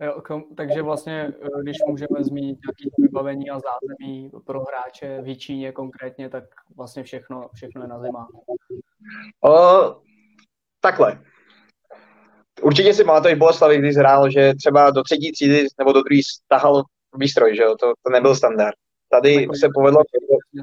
Jo, 0.00 0.22
takže 0.56 0.82
vlastně, 0.82 1.32
eh, 1.42 1.62
když 1.62 1.76
můžeme 1.88 2.24
zmínit 2.24 2.58
nějaké 2.66 2.96
vybavení 2.98 3.50
a 3.50 3.60
zázemí 3.60 4.30
pro 4.44 4.60
hráče 4.60 5.22
v 5.22 5.36
Číně 5.36 5.72
konkrétně, 5.72 6.28
tak 6.28 6.44
vlastně 6.76 7.02
všechno, 7.02 7.50
všechno 7.54 7.82
je 7.82 7.88
na 7.88 8.00
zima. 8.00 8.28
O, 9.44 9.96
takhle. 10.80 11.22
určitě 12.62 12.94
si 12.94 13.04
pamatuješ 13.04 13.38
Boleslavy, 13.38 13.78
když 13.78 13.96
hrál, 13.96 14.30
že 14.30 14.54
třeba 14.54 14.90
do 14.90 15.02
třetí 15.02 15.32
třídy 15.32 15.66
nebo 15.78 15.92
do 15.92 16.02
druhé 16.02 16.20
stahal 16.44 16.84
výstroj, 17.16 17.56
že 17.56 17.62
jo, 17.62 17.76
to, 17.80 17.92
to 18.02 18.10
nebyl 18.10 18.34
standard. 18.34 18.74
Tady 19.10 19.48
se 19.60 19.68
povedlo, 19.74 20.02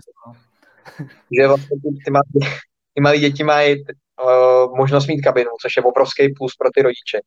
že 1.39 1.47
vlastně 1.47 1.77
ty, 2.05 2.11
malí, 2.11 2.55
ty 2.93 3.01
malí 3.01 3.19
děti 3.19 3.43
mají 3.43 3.85
uh, 3.85 4.77
možnost 4.77 5.07
mít 5.07 5.21
kabinu, 5.21 5.49
což 5.61 5.77
je 5.77 5.83
obrovský 5.83 6.33
plus 6.33 6.55
pro 6.55 6.69
ty 6.75 6.81
rodiče. 6.81 7.19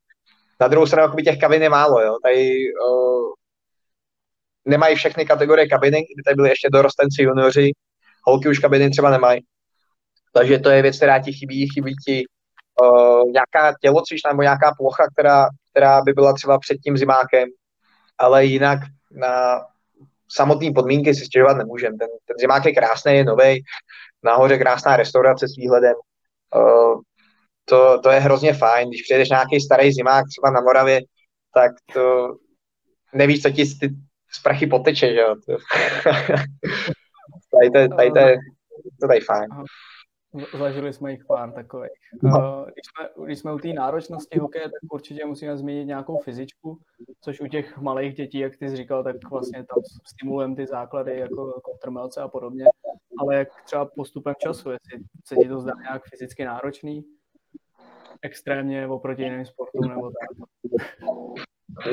Na 0.61 0.69
druhou 0.69 0.87
stranu, 0.87 1.05
jakoby 1.05 1.23
těch 1.23 1.39
kabin 1.39 1.63
je 1.63 1.69
málo, 1.69 2.01
jo. 2.01 2.17
Tady 2.23 2.59
uh, 2.89 3.33
nemají 4.65 4.97
všechny 4.97 5.27
kategorie 5.27 5.69
kabiny, 5.69 5.97
kdy 5.97 6.23
tady 6.25 6.35
byly 6.35 6.49
ještě 6.49 6.69
dorostenci, 6.73 7.23
junioři, 7.23 7.71
holky 8.25 8.49
už 8.49 8.59
kabiny 8.59 8.91
třeba 8.91 9.11
nemají. 9.11 9.41
Takže 10.33 10.59
to 10.59 10.71
je 10.71 10.83
věc, 10.83 10.97
která 10.97 11.23
ti 11.23 11.33
chybí, 11.33 11.69
chybí 11.69 11.95
ti 12.07 12.25
uh, 12.83 13.31
nějaká 13.31 13.75
tělocvična 13.83 14.31
nebo 14.31 14.43
nějaká 14.43 14.73
plocha, 14.79 15.05
která, 15.13 15.49
která 15.71 16.03
by 16.03 16.13
byla 16.13 16.33
třeba 16.33 16.59
před 16.59 16.77
tím 16.85 16.97
zimákem, 16.97 17.49
ale 18.19 18.45
jinak 18.45 18.79
na 19.11 19.61
samotné 20.29 20.73
podmínky 20.75 21.15
si 21.15 21.25
stěžovat 21.25 21.57
nemůžem. 21.57 21.99
Ten, 21.99 22.09
ten 22.25 22.37
zimák 22.41 22.65
je 22.65 22.75
krásný, 22.75 23.15
je 23.15 23.25
nový, 23.25 23.63
nahoře 24.23 24.59
krásná 24.59 24.97
restaurace 24.97 25.49
s 25.49 25.57
výhledem. 25.57 25.95
To, 27.69 28.01
to 28.03 28.11
je 28.11 28.21
hrozně 28.21 28.55
fajn. 28.55 28.89
Když 28.89 29.03
přijedeš 29.03 29.29
nějaký 29.29 29.61
starý 29.61 29.93
zimák 29.93 30.25
třeba 30.29 30.51
na 30.51 30.61
Moravě, 30.61 31.01
tak 31.55 31.73
to 31.95 32.35
nevíš, 33.15 33.43
co 33.43 33.51
ti 33.51 33.65
ty 33.81 33.95
sprachy 34.33 34.67
poteče, 34.67 35.15
že 35.15 35.21
jo. 35.21 35.35
tady 37.53 37.71
to, 37.71 37.97
tady 37.97 38.11
to, 38.11 38.21
to 39.01 39.13
je 39.13 39.21
fajn. 39.21 39.49
Zažili 40.59 40.93
jsme 40.93 41.11
jich 41.11 41.25
pár 41.25 41.53
takových. 41.53 41.91
No. 42.23 42.65
Když 42.65 42.85
jsme, 42.87 43.25
když 43.25 43.39
jsme 43.39 43.53
u 43.53 43.59
té 43.59 43.69
náročnosti 43.69 44.39
hokeje, 44.39 44.65
tak 44.65 44.93
určitě 44.93 45.25
musíme 45.25 45.57
zmínit 45.57 45.85
nějakou 45.85 46.19
fyzičku, 46.19 46.79
což 47.21 47.41
u 47.41 47.47
těch 47.47 47.79
malých 47.79 48.15
dětí, 48.15 48.39
jak 48.39 48.57
ty 48.57 48.69
jsi 48.69 48.77
říkal, 48.77 49.05
tak 49.05 49.31
vlastně 49.31 49.59
tam 49.59 49.83
stimulujeme 50.07 50.57
ty 50.57 50.67
základy 50.67 51.19
jako, 51.19 51.53
jako 51.57 51.79
trmelce 51.83 52.21
a 52.21 52.29
podobně. 52.29 52.65
Ale 53.19 53.37
jak 53.37 53.49
třeba 53.65 53.89
postupem 53.97 54.35
času, 54.39 54.71
jestli 54.71 55.05
se 55.25 55.37
ti 55.37 55.49
to 55.49 55.61
zdá 55.61 55.73
nějak 55.83 56.03
fyzicky 56.11 56.45
náročný, 56.45 57.05
extrémně 58.23 58.87
oproti 58.87 59.23
jiným 59.23 59.47
sportům 59.47 59.89
nebo 59.89 60.11
tak? 60.11 60.49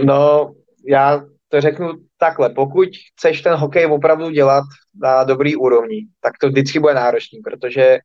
No, 0.03 0.51
já 0.88 1.21
to 1.49 1.62
řeknu 1.62 1.91
takhle. 2.17 2.49
Pokud 2.49 2.89
chceš 3.17 3.41
ten 3.41 3.55
hokej 3.55 3.86
opravdu 3.86 4.29
dělat 4.29 4.63
na 5.03 5.23
dobrý 5.23 5.55
úrovni, 5.55 6.07
tak 6.21 6.33
to 6.41 6.47
vždycky 6.47 6.79
bude 6.79 6.93
náročný, 6.93 7.39
protože 7.43 7.99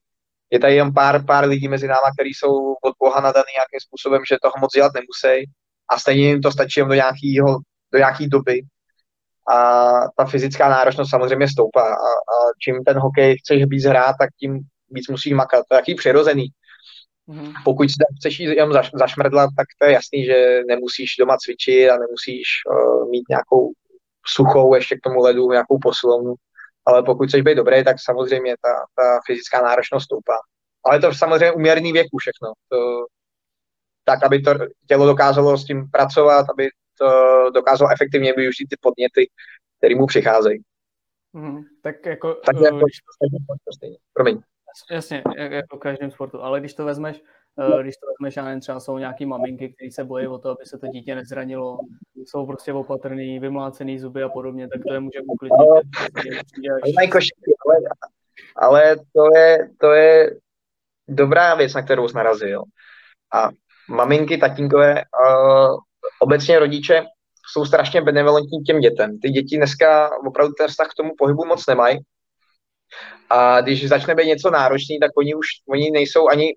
je 0.51 0.59
tady 0.59 0.75
jen 0.75 0.95
pár, 0.95 1.25
pár 1.25 1.49
lidí 1.49 1.69
mezi 1.69 1.89
náma, 1.89 2.11
kteří 2.15 2.31
jsou 2.31 2.75
od 2.85 2.95
Boha 2.99 3.21
nadaný 3.21 3.53
nějakým 3.57 3.81
způsobem, 3.87 4.23
že 4.31 4.37
toho 4.43 4.55
moc 4.61 4.73
dělat 4.73 4.93
nemusí 4.95 5.51
a 5.91 5.99
stejně 5.99 6.29
jim 6.29 6.43
to 6.43 6.51
stačí 6.51 6.81
do, 6.81 6.95
nějakýho, 6.95 7.59
do 7.93 7.99
nějaký 7.99 8.29
doby. 8.29 8.63
A 9.55 9.91
ta 10.17 10.25
fyzická 10.25 10.69
náročnost 10.69 11.11
samozřejmě 11.11 11.49
stoupá 11.49 11.83
a, 11.83 12.11
a 12.33 12.37
čím 12.63 12.85
ten 12.85 12.99
hokej 12.99 13.37
chceš 13.39 13.65
víc 13.65 13.85
hrát, 13.85 14.15
tak 14.21 14.31
tím 14.41 14.61
víc 14.91 15.09
musíš 15.09 15.33
makat. 15.33 15.65
To 15.69 15.75
je 15.75 15.79
jaký 15.79 15.95
přirozený. 15.95 16.47
Mm-hmm. 17.29 17.53
Pokud 17.65 17.89
chceš 18.19 18.41
jít 18.41 18.47
jenom 18.47 18.73
zaš, 18.73 18.91
zašmrdlat, 18.95 19.51
tak 19.57 19.67
to 19.79 19.87
je 19.87 19.93
jasný, 19.93 20.25
že 20.25 20.61
nemusíš 20.69 21.17
doma 21.19 21.37
cvičit 21.37 21.91
a 21.91 21.99
nemusíš 21.99 22.47
uh, 22.71 23.11
mít 23.11 23.25
nějakou 23.29 23.73
suchou 24.27 24.75
ještě 24.75 24.97
k 24.97 25.01
tomu 25.05 25.21
ledu, 25.21 25.51
nějakou 25.51 25.79
posilovnu 25.79 26.35
ale 26.89 27.03
pokud 27.03 27.29
chceš 27.29 27.43
být 27.43 27.55
dobrý, 27.55 27.85
tak 27.85 27.97
samozřejmě 28.01 28.55
ta, 28.63 28.73
ta 28.97 29.21
fyzická 29.27 29.63
náročnost 29.63 30.05
stoupá. 30.05 30.37
Ale 30.85 31.01
to 31.01 31.15
samozřejmě 31.15 31.53
uměrný 31.53 31.93
věku 31.93 32.17
všechno. 32.19 32.53
To, 32.69 33.07
tak, 34.05 34.25
aby 34.25 34.43
to 34.43 34.55
tělo 34.89 35.07
dokázalo 35.07 35.59
s 35.59 35.65
tím 35.65 35.91
pracovat, 35.91 36.47
aby 36.51 36.69
to 36.99 37.07
dokázalo 37.51 37.91
efektivně 37.93 38.33
využít 38.33 38.67
ty 38.71 38.77
podněty, 38.81 39.31
které 39.79 39.95
mu 39.95 40.07
přicházejí. 40.07 40.63
Mm, 41.33 41.63
tak 41.83 42.07
jako... 42.07 42.35
Tak 42.35 42.57
jako, 42.65 42.77
když... 42.77 42.97
Promiň. 44.13 44.41
Jasně, 44.91 45.23
jako 45.37 45.77
v 45.77 45.81
každém 45.81 46.11
sportu, 46.11 46.43
ale 46.43 46.61
když 46.61 46.75
to 46.75 46.85
vezmeš, 46.85 47.23
Eh, 47.61 47.83
když 47.83 47.95
to 47.97 48.07
vezmeš, 48.07 48.37
já 48.37 48.45
nevím, 48.45 48.61
třeba 48.61 48.81
jsou 48.81 48.99
nějaký 48.99 49.27
maminky, 49.27 49.69
které 49.69 49.91
se 49.91 50.05
bojí 50.05 50.27
o 50.27 50.39
to, 50.39 50.51
aby 50.51 50.67
se 50.67 50.79
to 50.79 50.87
dítě 50.87 51.15
nezranilo, 51.15 51.79
jsou 52.17 52.47
prostě 52.47 52.73
opatrný, 52.73 53.39
vymlácený 53.39 53.99
zuby 53.99 54.23
a 54.23 54.29
podobně, 54.29 54.69
tak 54.69 54.81
to 54.87 54.93
je 54.93 55.01
může 55.01 55.21
uklidnit. 55.21 55.61
Ale, 55.61 55.81
ale, 57.67 57.79
ale 58.57 58.97
to, 58.97 59.39
je, 59.39 59.71
to 59.81 59.93
je 59.93 60.37
dobrá 61.09 61.55
věc, 61.55 61.75
na 61.75 61.83
kterou 61.83 62.09
jsi 62.09 62.17
narazil. 62.17 62.63
A 63.35 63.49
maminky, 63.91 64.39
tatínkové, 64.39 64.95
uh, 64.95 65.77
obecně 66.21 66.59
rodiče 66.59 67.05
jsou 67.53 67.65
strašně 67.65 68.03
benevolentní 68.03 68.59
těm 68.59 68.81
dětem. 68.81 69.19
Ty 69.19 69.31
děti 69.31 69.57
dneska 69.57 70.11
opravdu 70.27 70.53
ten 70.59 70.69
vztah 70.69 70.89
k 70.89 70.95
tomu 70.95 71.13
pohybu 71.19 71.45
moc 71.45 71.67
nemají. 71.67 71.99
A 73.31 73.61
když 73.61 73.89
začne 73.89 74.15
být 74.15 74.27
něco 74.27 74.51
náročný, 74.51 74.99
tak 75.01 75.11
oni 75.17 75.35
už 75.35 75.47
oni 75.69 75.91
nejsou 75.91 76.29
ani 76.29 76.55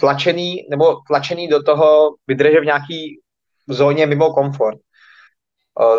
tlačený, 0.00 0.66
nebo 0.70 0.96
tlačený 1.08 1.48
do 1.48 1.62
toho 1.62 2.14
vydrže 2.26 2.60
v 2.60 2.64
nějaký 2.64 3.20
zóně 3.68 4.06
mimo 4.06 4.32
komfort. 4.32 4.78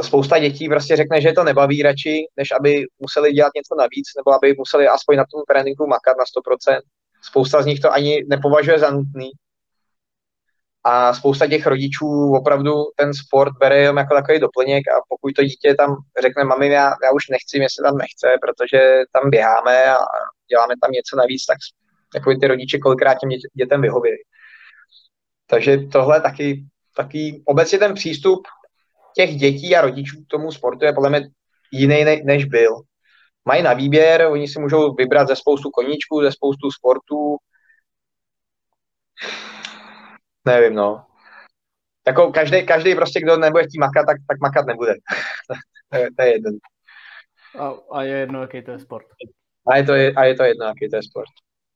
Spousta 0.02 0.40
dětí 0.40 0.70
prostě 0.70 0.96
řekne, 0.96 1.22
že 1.22 1.32
to 1.32 1.44
nebaví 1.44 1.82
radši, 1.82 2.26
než 2.38 2.52
aby 2.60 2.86
museli 3.00 3.34
dělat 3.34 3.52
něco 3.56 3.76
navíc, 3.76 4.08
nebo 4.18 4.36
aby 4.36 4.54
museli 4.58 4.88
aspoň 4.88 5.18
na 5.18 5.26
tom 5.32 5.42
tréninku 5.48 5.88
makat 5.88 6.18
na 6.18 6.24
100%. 6.24 6.80
Spousta 7.22 7.62
z 7.62 7.66
nich 7.66 7.80
to 7.80 7.94
ani 7.94 8.24
nepovažuje 8.30 8.80
za 8.80 8.92
nutný. 8.92 9.32
A 10.88 11.14
spousta 11.14 11.48
těch 11.48 11.66
rodičů 11.66 12.34
opravdu 12.40 12.74
ten 12.96 13.14
sport 13.14 13.54
bere 13.60 13.78
jenom 13.78 13.98
jako 13.98 14.16
takový 14.16 14.40
doplněk 14.40 14.88
a 14.88 15.02
pokud 15.10 15.34
to 15.36 15.44
dítě 15.44 15.76
tam 15.76 15.96
řekne, 16.22 16.44
mami, 16.44 16.68
já, 16.68 16.94
já 17.04 17.12
už 17.12 17.30
nechci, 17.32 17.60
mě 17.60 17.68
se 17.70 17.84
tam 17.84 17.98
nechce, 17.98 18.28
protože 18.42 18.80
tam 19.14 19.30
běháme 19.30 19.86
a 19.86 19.98
děláme 20.50 20.74
tam 20.82 20.92
něco 20.92 21.16
navíc, 21.18 21.46
tak 21.46 21.58
jako 22.16 22.34
ty 22.42 22.48
rodiče 22.48 22.78
kolikrát 22.80 23.18
těm 23.20 23.30
dětem 23.54 23.82
vyhovějí. 23.82 24.18
Takže 25.48 25.78
tohle 25.78 26.22
taky, 26.22 26.66
taky 26.96 27.44
obecně 27.46 27.80
ten 27.80 27.94
přístup 27.94 28.48
těch 29.16 29.36
dětí 29.36 29.76
a 29.76 29.82
rodičů 29.82 30.24
k 30.24 30.28
tomu 30.28 30.52
sportu 30.52 30.86
je 30.86 30.94
podle 30.94 31.10
mě 31.10 31.22
jiný 31.72 32.22
než 32.24 32.46
byl. 32.46 32.82
Mají 33.46 33.64
na 33.64 33.74
výběr, 33.74 34.28
oni 34.32 34.48
si 34.48 34.60
můžou 34.60 34.94
vybrat 34.94 35.28
ze 35.28 35.36
spoustu 35.36 35.70
koníčků, 35.70 36.22
ze 36.22 36.32
spoustu 36.32 36.72
sportů. 36.72 37.38
Nevím, 40.46 40.74
no. 40.76 41.06
Jako 42.08 42.32
každý, 42.32 42.66
každý 42.66 42.96
prostě, 42.96 43.22
kdo 43.22 43.38
nebude 43.38 43.64
chtít 43.64 43.80
makat, 43.80 44.06
tak, 44.06 44.18
tak 44.28 44.40
makat 44.42 44.66
nebude. 44.66 44.94
to, 45.92 45.98
je, 45.98 46.10
to 46.18 46.24
je 46.24 46.32
jedno. 46.32 46.52
A, 47.60 47.74
a 47.92 48.04
je 48.04 48.18
jedno, 48.18 48.42
jaký 48.42 48.62
to 48.62 48.72
je 48.72 48.80
sport. 48.80 49.06
A 49.68 49.78
je 49.78 49.84
to, 49.84 49.94
a 49.94 50.24
je 50.24 50.36
to 50.36 50.44
jedno, 50.44 50.66
jaký 50.66 50.90
to 50.90 50.96
je 50.96 51.04
sport. 51.04 51.30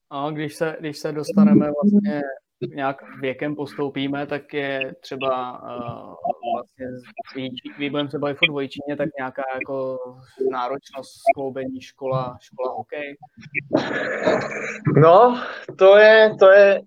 A 0.10 0.30
když 0.30 0.56
se, 0.56 0.78
když 0.80 0.98
se 0.98 1.12
dostaneme 1.12 1.72
vlastně 1.72 2.22
nějak 2.68 3.02
věkem 3.22 3.56
postoupíme, 3.56 4.28
tak 4.28 4.54
je 4.54 4.96
třeba 5.02 5.62
uh, 5.62 6.16
vlastně 6.56 6.86
budeme 7.90 8.10
se 8.10 8.20
bavit 8.20 8.38
o 8.44 8.46
dvojčině, 8.46 8.96
tak 8.98 9.10
nějaká 9.18 9.44
jako 9.54 9.98
náročnost 10.52 11.12
skloubení 11.32 11.82
škola, 11.82 12.38
škola 12.42 12.74
hokej? 12.74 13.18
No, 15.02 15.44
to 15.78 15.98
je, 15.98 16.36
to 16.40 16.52
je 16.52 16.82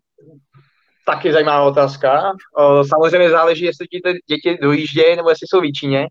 taky 1.06 1.32
zajímavá 1.32 1.64
otázka. 1.64 2.32
Samozřejmě 2.88 3.30
záleží, 3.30 3.64
jestli 3.64 3.86
ti 3.86 4.00
ty 4.04 4.12
děti 4.28 4.58
dojíždějí, 4.62 5.16
nebo 5.16 5.30
jestli 5.30 5.46
jsou 5.46 5.60
v 5.60 5.72
Číně. 5.72 6.06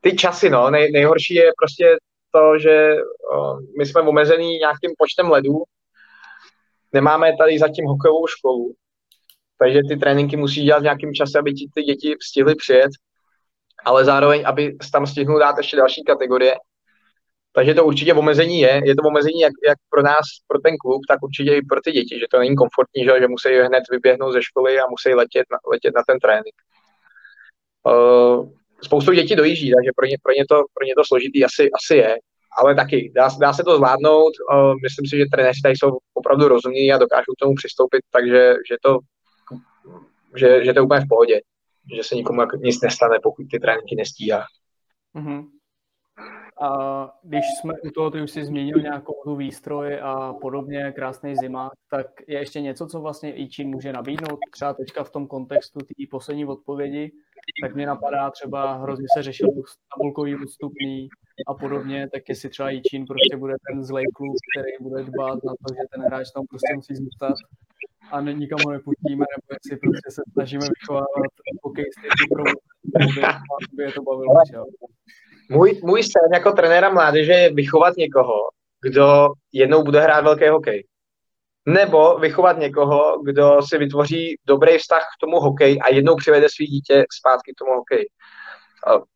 Ty 0.00 0.16
časy, 0.16 0.50
no, 0.50 0.70
nej, 0.70 0.92
nejhorší 0.92 1.34
je 1.34 1.50
prostě 1.58 1.96
to, 2.34 2.58
že 2.58 2.96
my 3.78 3.86
jsme 3.86 4.00
omezený 4.00 4.58
nějakým 4.58 4.90
počtem 4.98 5.30
ledů, 5.30 5.62
nemáme 6.92 7.36
tady 7.36 7.58
zatím 7.58 7.84
hokejovou 7.84 8.26
školu, 8.26 8.74
takže 9.58 9.80
ty 9.88 9.96
tréninky 9.96 10.36
musí 10.36 10.64
dělat 10.64 10.78
v 10.78 10.82
nějakém 10.82 11.12
čase, 11.14 11.38
aby 11.38 11.52
ti 11.52 11.70
ty 11.74 11.82
děti 11.82 12.16
stihly 12.30 12.54
přijet, 12.54 12.90
ale 13.84 14.04
zároveň, 14.04 14.42
aby 14.46 14.76
tam 14.92 15.06
stihnul 15.06 15.38
dát 15.38 15.58
ještě 15.58 15.76
další 15.76 16.04
kategorie. 16.04 16.54
Takže 17.52 17.74
to 17.74 17.84
určitě 17.84 18.14
omezení 18.14 18.60
je. 18.60 18.80
Je 18.84 18.96
to 18.96 19.02
omezení 19.02 19.40
jak, 19.40 19.52
jak 19.66 19.78
pro 19.90 20.02
nás, 20.02 20.26
pro 20.48 20.58
ten 20.58 20.76
klub, 20.76 21.02
tak 21.08 21.22
určitě 21.22 21.56
i 21.56 21.62
pro 21.62 21.80
ty 21.80 21.92
děti, 21.92 22.18
že 22.18 22.26
to 22.30 22.38
není 22.38 22.56
komfortní, 22.56 23.04
že, 23.04 23.10
že 23.20 23.28
musí 23.28 23.48
hned 23.48 23.84
vyběhnout 23.90 24.32
ze 24.32 24.42
školy 24.42 24.80
a 24.80 24.90
musí 24.90 25.14
letět 25.14 25.46
na, 25.52 25.58
letět 25.72 25.94
na 25.94 26.02
ten 26.06 26.18
trénink. 26.18 26.54
Uh, 27.86 28.48
spoustu 28.82 29.12
dětí 29.12 29.36
dojíždí, 29.36 29.72
takže 29.76 29.90
pro 29.96 30.06
ně, 30.06 30.16
pro 30.22 30.32
ně, 30.32 30.44
to, 30.48 30.56
pro 30.74 30.84
ně 30.86 30.94
to 30.96 31.04
složitý 31.06 31.44
asi, 31.44 31.70
asi 31.70 31.96
je, 31.96 32.16
ale 32.58 32.74
taky 32.74 33.12
dá, 33.14 33.28
dá 33.40 33.52
se 33.52 33.62
to 33.64 33.76
zvládnout. 33.76 34.32
Uh, 34.52 34.74
myslím 34.82 35.06
si, 35.06 35.16
že 35.16 35.24
trenéři 35.32 35.60
tady 35.62 35.76
jsou 35.76 35.98
opravdu 36.14 36.48
rozumní 36.48 36.92
a 36.92 36.98
dokážou 36.98 37.32
k 37.32 37.40
tomu 37.40 37.54
přistoupit, 37.54 38.00
takže 38.10 38.54
že 38.70 38.76
to, 38.82 38.98
že, 40.36 40.64
že 40.64 40.72
to 40.72 40.78
je 40.78 40.82
úplně 40.82 41.00
v 41.00 41.08
pohodě, 41.08 41.40
že 41.96 42.02
se 42.04 42.14
nikomu 42.14 42.42
nic 42.56 42.80
nestane, 42.82 43.18
pokud 43.22 43.46
ty 43.50 43.58
tréninky 43.58 43.94
nestíhá. 43.96 44.44
Mm-hmm. 45.16 45.59
A 46.62 47.10
když 47.22 47.44
jsme 47.60 47.74
u 47.84 47.90
toho, 47.90 48.10
ty 48.10 48.22
už 48.22 48.30
si 48.30 48.44
změnil 48.44 48.78
nějakou 48.78 49.14
tu 49.24 49.36
výstroj 49.36 50.00
a 50.02 50.32
podobně, 50.32 50.92
krásný 50.92 51.36
zima, 51.36 51.70
tak 51.90 52.06
je 52.28 52.38
ještě 52.38 52.60
něco, 52.60 52.86
co 52.86 53.00
vlastně 53.00 53.36
i 53.36 53.48
Čín 53.48 53.68
může 53.68 53.92
nabídnout, 53.92 54.38
třeba 54.50 54.74
teďka 54.74 55.04
v 55.04 55.10
tom 55.10 55.26
kontextu 55.26 55.78
té 55.78 56.04
poslední 56.10 56.44
odpovědi, 56.44 57.12
tak 57.62 57.74
mě 57.74 57.86
napadá 57.86 58.30
třeba, 58.30 58.74
hrozně 58.74 59.06
se 59.16 59.22
řešil 59.22 59.48
tabulkový 59.94 60.36
odstupný 60.36 61.08
a 61.46 61.54
podobně, 61.54 62.08
tak 62.12 62.22
jestli 62.28 62.48
třeba 62.48 62.70
Čín 62.90 63.06
prostě 63.06 63.36
bude 63.36 63.54
ten 63.70 63.84
zlej 63.84 64.04
klub, 64.14 64.36
který 64.54 64.72
bude 64.80 65.04
dbát 65.04 65.44
na 65.44 65.52
to, 65.52 65.74
že 65.74 65.82
ten 65.92 66.02
hráč 66.02 66.30
tam 66.30 66.46
prostě 66.46 66.74
musí 66.76 66.94
zůstat 66.94 67.34
a 68.10 68.20
nikam 68.20 68.58
ho 68.66 68.72
nepustíme, 68.72 69.24
nebo 69.32 69.46
jestli 69.56 69.76
prostě 69.76 70.10
se 70.10 70.22
snažíme 70.32 70.66
vychovávat 70.80 71.32
hokejisty 71.62 72.08
aby 73.72 73.82
je 73.82 73.92
to 73.92 74.02
bavilo. 74.02 74.34
Můj, 75.52 75.80
můj 75.84 76.02
sen 76.02 76.32
jako 76.34 76.52
trenéra 76.52 76.90
mládeže 76.90 77.32
je 77.32 77.54
vychovat 77.54 77.96
někoho, 77.96 78.34
kdo 78.82 79.28
jednou 79.52 79.82
bude 79.82 80.00
hrát 80.00 80.24
velký 80.24 80.48
hokej. 80.48 80.84
Nebo 81.66 82.18
vychovat 82.18 82.58
někoho, 82.58 83.22
kdo 83.22 83.62
si 83.62 83.78
vytvoří 83.78 84.36
dobrý 84.46 84.78
vztah 84.78 85.02
k 85.02 85.20
tomu 85.20 85.40
hokej 85.40 85.78
a 85.82 85.94
jednou 85.94 86.16
přivede 86.16 86.46
svý 86.50 86.66
dítě 86.66 87.04
zpátky 87.18 87.52
k 87.52 87.58
tomu 87.58 87.72
hokej. 87.76 88.06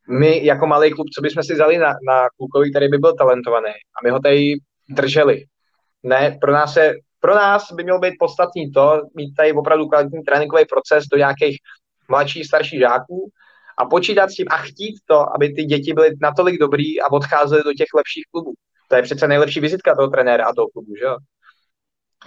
My 0.09 0.45
jako 0.45 0.67
malý 0.67 0.91
klub, 0.91 1.07
co 1.15 1.21
bychom 1.21 1.43
si 1.43 1.53
vzali 1.53 1.77
na, 1.77 1.87
na 1.87 2.27
klukovi, 2.37 2.71
který 2.71 2.87
by 2.87 2.97
byl 2.97 3.15
talentovaný 3.15 3.71
a 3.71 3.97
my 4.03 4.09
ho 4.09 4.19
tady 4.19 4.53
drželi. 4.89 5.43
Ne, 6.03 6.37
pro 6.41 6.51
nás, 6.51 6.75
je, 6.75 6.93
pro 7.19 7.35
nás 7.35 7.71
by 7.71 7.83
mělo 7.83 7.99
být 7.99 8.13
podstatný 8.19 8.71
to, 8.71 9.01
mít 9.15 9.35
tady 9.35 9.53
opravdu 9.53 9.87
kvalitní 9.87 10.23
tréninkový 10.23 10.65
proces 10.65 11.03
do 11.11 11.17
nějakých 11.17 11.57
mladších, 12.09 12.45
starších 12.45 12.79
žáků 12.79 13.29
a 13.77 13.85
počítat 13.85 14.29
s 14.29 14.33
tím 14.33 14.47
a 14.49 14.57
chtít 14.57 14.95
to, 15.05 15.35
aby 15.35 15.53
ty 15.53 15.63
děti 15.63 15.93
byly 15.93 16.09
natolik 16.21 16.59
dobrý 16.59 17.01
a 17.01 17.11
odcházely 17.11 17.63
do 17.63 17.73
těch 17.73 17.87
lepších 17.95 18.23
klubů. 18.31 18.53
To 18.89 18.95
je 18.95 19.01
přece 19.01 19.27
nejlepší 19.27 19.59
vizitka 19.59 19.95
toho 19.95 20.07
trenéra 20.07 20.45
a 20.45 20.53
toho 20.53 20.67
klubu, 20.67 20.95
že 20.99 21.05
jo? 21.05 21.17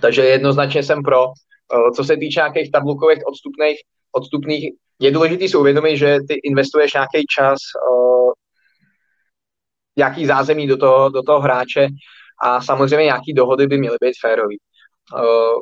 Takže 0.00 0.24
jednoznačně 0.24 0.82
jsem 0.82 1.02
pro. 1.02 1.24
Eh, 1.74 1.90
co 1.96 2.04
se 2.04 2.16
týče 2.16 2.40
nějakých 2.40 2.72
tabulkových 2.72 3.26
odstupných, 3.26 3.78
odstupných, 4.12 4.70
je 4.98 5.10
důležité 5.10 5.48
si 5.48 5.56
uvědomit, 5.56 5.96
že 5.96 6.16
ty 6.28 6.34
investuješ 6.34 6.94
nějaký 6.94 7.26
čas, 7.36 7.58
eh, 7.76 8.32
nějaký 9.96 10.26
zázemí 10.26 10.66
do 10.66 10.76
toho, 10.76 11.08
do 11.08 11.22
toho 11.22 11.40
hráče 11.40 11.88
a 12.42 12.60
samozřejmě 12.60 13.04
nějaký 13.04 13.32
dohody 13.32 13.66
by 13.66 13.78
měly 13.78 13.96
být 14.00 14.14
férový. 14.20 14.58
Eh, 15.16 15.60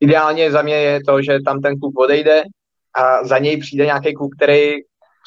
ideálně 0.00 0.50
za 0.50 0.62
mě 0.62 0.74
je 0.74 1.00
to, 1.04 1.22
že 1.22 1.38
tam 1.44 1.60
ten 1.60 1.78
klub 1.80 1.98
odejde, 1.98 2.42
a 2.96 3.24
za 3.24 3.38
něj 3.38 3.56
přijde 3.60 3.86
nějaký 3.86 4.14
kluk, 4.14 4.36
který 4.36 4.72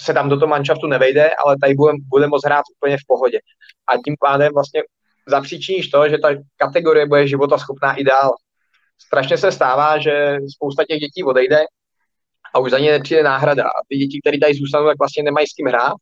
se 0.02 0.14
tam 0.14 0.30
do 0.30 0.40
toho 0.40 0.50
manšaftu 0.50 0.88
nevejde, 0.88 1.36
ale 1.36 1.56
tady 1.62 1.74
bude, 1.74 1.94
bude 2.10 2.28
moct 2.28 2.46
hrát 2.46 2.64
úplně 2.78 2.98
v 2.98 3.08
pohodě. 3.08 3.40
A 3.88 3.98
tím 4.06 4.16
pádem 4.20 4.54
vlastně 4.54 4.84
zapříčiníš 5.28 5.88
to, 5.90 6.10
že 6.10 6.18
ta 6.18 6.30
kategorie 6.58 7.06
bude 7.06 7.28
života 7.28 7.58
schopná 7.58 7.94
i 7.94 8.04
dál. 8.04 8.32
Strašně 9.06 9.38
se 9.38 9.52
stává, 9.52 10.00
že 10.00 10.38
spousta 10.56 10.84
těch 10.86 11.00
dětí 11.00 11.24
odejde 11.24 11.66
a 12.54 12.60
už 12.60 12.72
za 12.72 12.80
ně 12.80 12.92
nepřijde 12.92 13.24
náhrada. 13.24 13.64
A 13.64 13.82
ty 13.90 13.98
děti, 13.98 14.20
které 14.24 14.38
tady 14.40 14.54
zůstanou, 14.54 14.88
tak 14.88 14.98
vlastně 15.00 15.24
nemají 15.24 15.48
s 15.48 15.54
kým 15.54 15.68
hrát. 15.68 15.94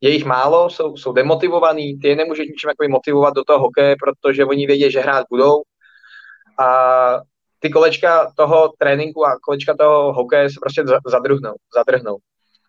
Je 0.00 0.10
jich 0.10 0.24
málo, 0.24 0.70
jsou, 0.70 0.96
jsou 0.96 1.12
demotivovaný, 1.12 1.98
ty 1.98 2.08
je 2.08 2.16
nemůžeš 2.16 2.46
ničím 2.46 2.90
motivovat 2.90 3.34
do 3.34 3.44
toho 3.44 3.58
hokeje, 3.58 3.96
protože 4.04 4.44
oni 4.44 4.66
vědí, 4.66 4.90
že 4.90 5.00
hrát 5.00 5.26
budou. 5.30 5.62
A 6.58 7.20
ty 7.58 7.70
kolečka 7.70 8.32
toho 8.36 8.72
tréninku 8.78 9.26
a 9.26 9.38
kolečka 9.42 9.76
toho 9.76 10.12
hokeje 10.12 10.50
se 10.50 10.56
prostě 10.60 10.82
zadrhnou, 11.06 11.54
zadrhnou. 11.74 12.18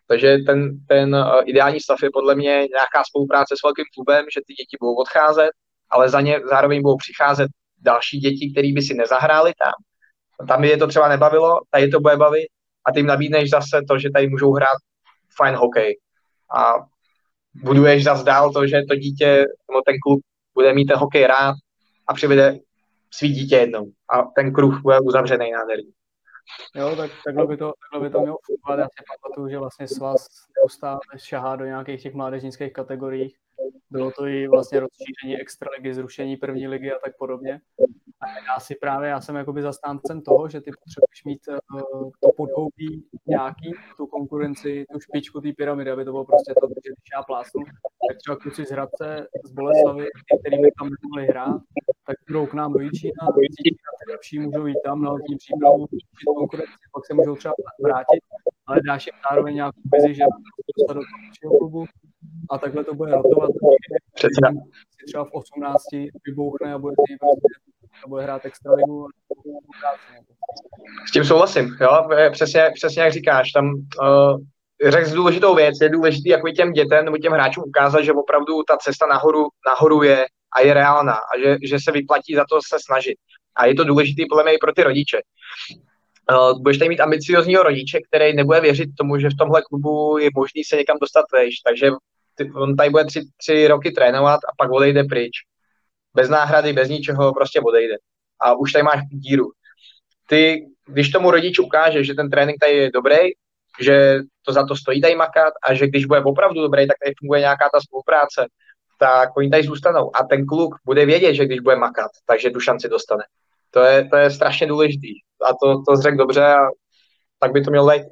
Takže 0.06 0.38
ten, 0.46 0.86
ten 0.88 1.14
eh, 1.14 1.44
ideální 1.44 1.80
stav 1.80 2.02
je 2.02 2.08
podle 2.12 2.34
mě 2.34 2.52
nějaká 2.52 3.02
spolupráce 3.08 3.54
s 3.58 3.62
velkým 3.62 3.84
klubem, 3.94 4.24
že 4.34 4.40
ty 4.46 4.52
děti 4.54 4.76
budou 4.80 4.94
odcházet, 4.94 5.50
ale 5.90 6.08
za 6.08 6.20
ně 6.20 6.40
zároveň 6.50 6.82
budou 6.82 6.96
přicházet 6.96 7.48
další 7.78 8.18
děti, 8.18 8.52
které 8.52 8.72
by 8.72 8.82
si 8.82 8.94
nezahráli 8.94 9.52
tam. 9.64 9.72
Tam 10.48 10.64
je 10.64 10.76
to 10.76 10.86
třeba 10.86 11.08
nebavilo, 11.08 11.58
tady 11.70 11.88
to 11.88 12.00
bude 12.00 12.16
bavit 12.16 12.48
a 12.86 12.92
ty 12.92 12.98
jim 12.98 13.06
nabídneš 13.06 13.50
zase 13.50 13.80
to, 13.88 13.98
že 13.98 14.10
tady 14.14 14.28
můžou 14.28 14.52
hrát 14.52 14.76
fajn 15.36 15.54
hokej. 15.54 15.98
A 16.56 16.74
buduješ 17.54 18.04
zase 18.04 18.24
dál 18.24 18.52
to, 18.52 18.66
že 18.66 18.82
to 18.88 18.94
dítě 18.94 19.44
nebo 19.70 19.80
ten 19.86 19.94
klub 20.02 20.20
bude 20.54 20.74
mít 20.74 20.86
ten 20.86 20.96
hokej 20.96 21.26
rád 21.26 21.54
a 22.06 22.14
přivede 22.14 22.58
svý 23.10 23.28
dítě 23.28 23.56
jednou 23.56 23.92
a 24.12 24.22
ten 24.22 24.52
kruh 24.52 24.82
bude 24.82 25.00
uzavřený 25.00 25.50
nádherně. 25.50 25.92
Jo, 26.74 26.96
tak 26.96 27.10
takhle 27.24 27.46
by 27.46 27.56
to, 27.56 27.72
takhle 27.82 28.08
by 28.08 28.12
to 28.12 28.20
mělo 28.20 28.38
fungovat. 28.46 28.78
Já 28.78 28.84
si 28.84 29.04
pamatuju, 29.22 29.48
že 29.48 29.58
vlastně 29.58 29.88
svaz 29.88 30.26
neustále 30.60 31.00
šahá 31.16 31.56
do 31.56 31.64
nějakých 31.64 32.02
těch 32.02 32.14
mládežnických 32.14 32.72
kategorií. 32.72 33.34
Bylo 33.90 34.10
to 34.10 34.26
i 34.26 34.48
vlastně 34.48 34.80
rozšíření 34.80 35.40
extraligy, 35.40 35.94
zrušení 35.94 36.36
první 36.36 36.68
ligy 36.68 36.92
a 36.92 36.98
tak 37.04 37.16
podobně. 37.18 37.60
A 38.20 38.26
já 38.28 38.60
si 38.60 38.74
právě, 38.74 39.08
já 39.08 39.20
jsem 39.20 39.36
jakoby 39.36 39.62
zastáncem 39.62 40.22
toho, 40.22 40.48
že 40.48 40.60
ty 40.60 40.70
potřebuješ 40.70 41.24
mít 41.24 41.40
uh, 41.48 42.10
to 42.20 42.28
podhoubí 42.36 43.04
nějaký, 43.26 43.72
tu 43.96 44.06
konkurenci, 44.06 44.86
tu 44.92 45.00
špičku 45.00 45.40
té 45.40 45.52
pyramidy, 45.52 45.90
aby 45.90 46.04
to 46.04 46.10
bylo 46.10 46.24
prostě 46.24 46.54
to, 46.60 46.66
že 46.68 46.74
když 46.74 47.08
já 47.16 47.22
plásnu, 47.22 47.62
tak 48.08 48.16
třeba 48.18 48.36
kluci 48.36 48.64
z 48.66 48.70
Hradce, 48.70 49.26
z 49.44 49.50
Boleslavy, 49.52 50.06
kterými 50.40 50.68
tam 50.78 50.88
nemohli 50.94 51.26
hrát, 51.26 51.60
tak 52.06 52.16
budou 52.26 52.46
k 52.46 52.54
nám 52.54 52.72
do 52.72 52.80
Jičína, 52.80 53.26
ty 54.04 54.10
lepší 54.12 54.38
můžou 54.38 54.66
jít 54.66 54.82
tam 54.84 55.02
na 55.02 55.12
letní 55.12 55.36
přípravu, 55.36 55.86
konkurenci, 56.36 56.72
pak 56.92 57.06
se 57.06 57.14
můžou 57.14 57.36
třeba 57.36 57.54
vrátit, 57.82 58.22
ale 58.70 58.80
dáš 58.86 59.06
jim 59.06 59.14
zároveň 59.30 59.54
nějakou 59.54 59.80
vizi, 59.92 60.14
že 60.14 60.22
dostat 60.78 60.94
do 60.94 61.00
toho 61.42 61.58
klubu 61.58 61.84
a 62.50 62.58
takhle 62.58 62.84
to 62.84 62.94
bude 62.94 63.12
rotovat. 63.12 63.50
Přesně. 64.14 64.60
Třeba 65.06 65.24
v 65.24 65.32
18 65.32 65.82
vybouchne 66.26 66.74
a 66.74 66.78
bude 66.78 66.94
prostě, 66.96 67.16
a 68.04 68.08
bude 68.08 68.22
hrát 68.22 68.46
extraligu. 68.46 69.06
S 71.08 71.12
tím 71.12 71.24
souhlasím, 71.24 71.76
jo, 71.80 72.08
přesně, 72.32 72.70
přesně 72.74 73.02
jak 73.02 73.12
říkáš, 73.12 73.52
tam 73.52 73.74
uh, 73.74 74.90
řekl 74.90 75.14
důležitou 75.14 75.54
věc, 75.54 75.74
je 75.82 75.88
důležitý 75.88 76.28
jako 76.28 76.48
těm 76.50 76.72
dětem 76.72 77.04
nebo 77.04 77.18
těm 77.18 77.32
hráčům 77.32 77.64
ukázat, 77.66 78.02
že 78.02 78.12
opravdu 78.12 78.62
ta 78.62 78.76
cesta 78.76 79.06
nahoru, 79.06 79.48
nahoru 79.66 80.02
je 80.02 80.26
a 80.56 80.60
je 80.60 80.74
reálná 80.74 81.12
a 81.14 81.38
že, 81.38 81.56
že 81.64 81.76
se 81.84 81.92
vyplatí 81.92 82.34
za 82.34 82.44
to 82.50 82.58
se 82.68 82.76
snažit. 82.86 83.18
A 83.56 83.66
je 83.66 83.74
to 83.74 83.84
důležité 83.84 84.22
podle 84.28 84.42
mě 84.42 84.54
i 84.54 84.58
pro 84.58 84.72
ty 84.72 84.82
rodiče. 84.82 85.20
Uh, 86.30 86.62
budeš 86.62 86.78
tady 86.78 86.88
mít 86.88 87.00
ambiciozního 87.00 87.62
rodiče, 87.62 87.98
který 88.08 88.36
nebude 88.36 88.60
věřit 88.60 88.90
tomu, 88.98 89.18
že 89.18 89.28
v 89.28 89.38
tomhle 89.38 89.62
klubu 89.62 90.18
je 90.18 90.30
možný 90.34 90.64
se 90.64 90.76
někam 90.76 90.96
dostat 91.00 91.24
vejš, 91.32 91.54
takže 91.60 91.90
ty, 92.34 92.50
on 92.54 92.76
tady 92.76 92.90
bude 92.90 93.04
tři, 93.04 93.20
tři 93.36 93.68
roky 93.68 93.90
trénovat 93.90 94.40
a 94.44 94.52
pak 94.58 94.70
odejde 94.70 95.04
pryč. 95.04 95.32
Bez 96.14 96.28
náhrady, 96.28 96.72
bez 96.72 96.88
ničeho, 96.88 97.32
prostě 97.32 97.60
odejde. 97.60 97.94
A 98.40 98.54
už 98.54 98.72
tady 98.72 98.82
máš 98.82 99.00
díru. 99.10 99.46
Ty, 100.28 100.66
když 100.86 101.10
tomu 101.10 101.30
rodič 101.30 101.58
ukáže, 101.58 102.04
že 102.04 102.14
ten 102.14 102.30
trénink 102.30 102.56
tady 102.60 102.72
je 102.72 102.90
dobrý, 102.90 103.18
že 103.80 104.20
to 104.42 104.52
za 104.52 104.66
to 104.66 104.76
stojí 104.76 105.00
tady 105.00 105.14
makat 105.14 105.52
a 105.62 105.74
že 105.74 105.86
když 105.86 106.06
bude 106.06 106.20
opravdu 106.20 106.60
dobrý, 106.60 106.86
tak 106.86 106.96
tady 107.04 107.14
funguje 107.18 107.40
nějaká 107.40 107.68
ta 107.72 107.80
spolupráce, 107.80 108.46
tak 108.98 109.36
oni 109.36 109.50
tady 109.50 109.62
zůstanou. 109.62 110.16
A 110.16 110.24
ten 110.24 110.46
kluk 110.46 110.74
bude 110.84 111.06
vědět, 111.06 111.34
že 111.34 111.44
když 111.46 111.60
bude 111.60 111.76
makat, 111.76 112.10
takže 112.26 112.50
tu 112.50 112.60
šanci 112.60 112.88
dostane. 112.88 113.22
To 113.70 113.80
je, 113.80 114.08
to 114.08 114.16
je 114.16 114.30
strašně 114.30 114.66
důležitý. 114.66 115.14
A 115.48 115.54
to, 115.62 115.82
to 115.82 115.96
řekl 115.96 116.16
dobře 116.16 116.44
a 116.44 116.68
tak 117.38 117.52
by 117.52 117.60
to 117.62 117.70
mělo 117.70 117.90
být. 117.90 118.02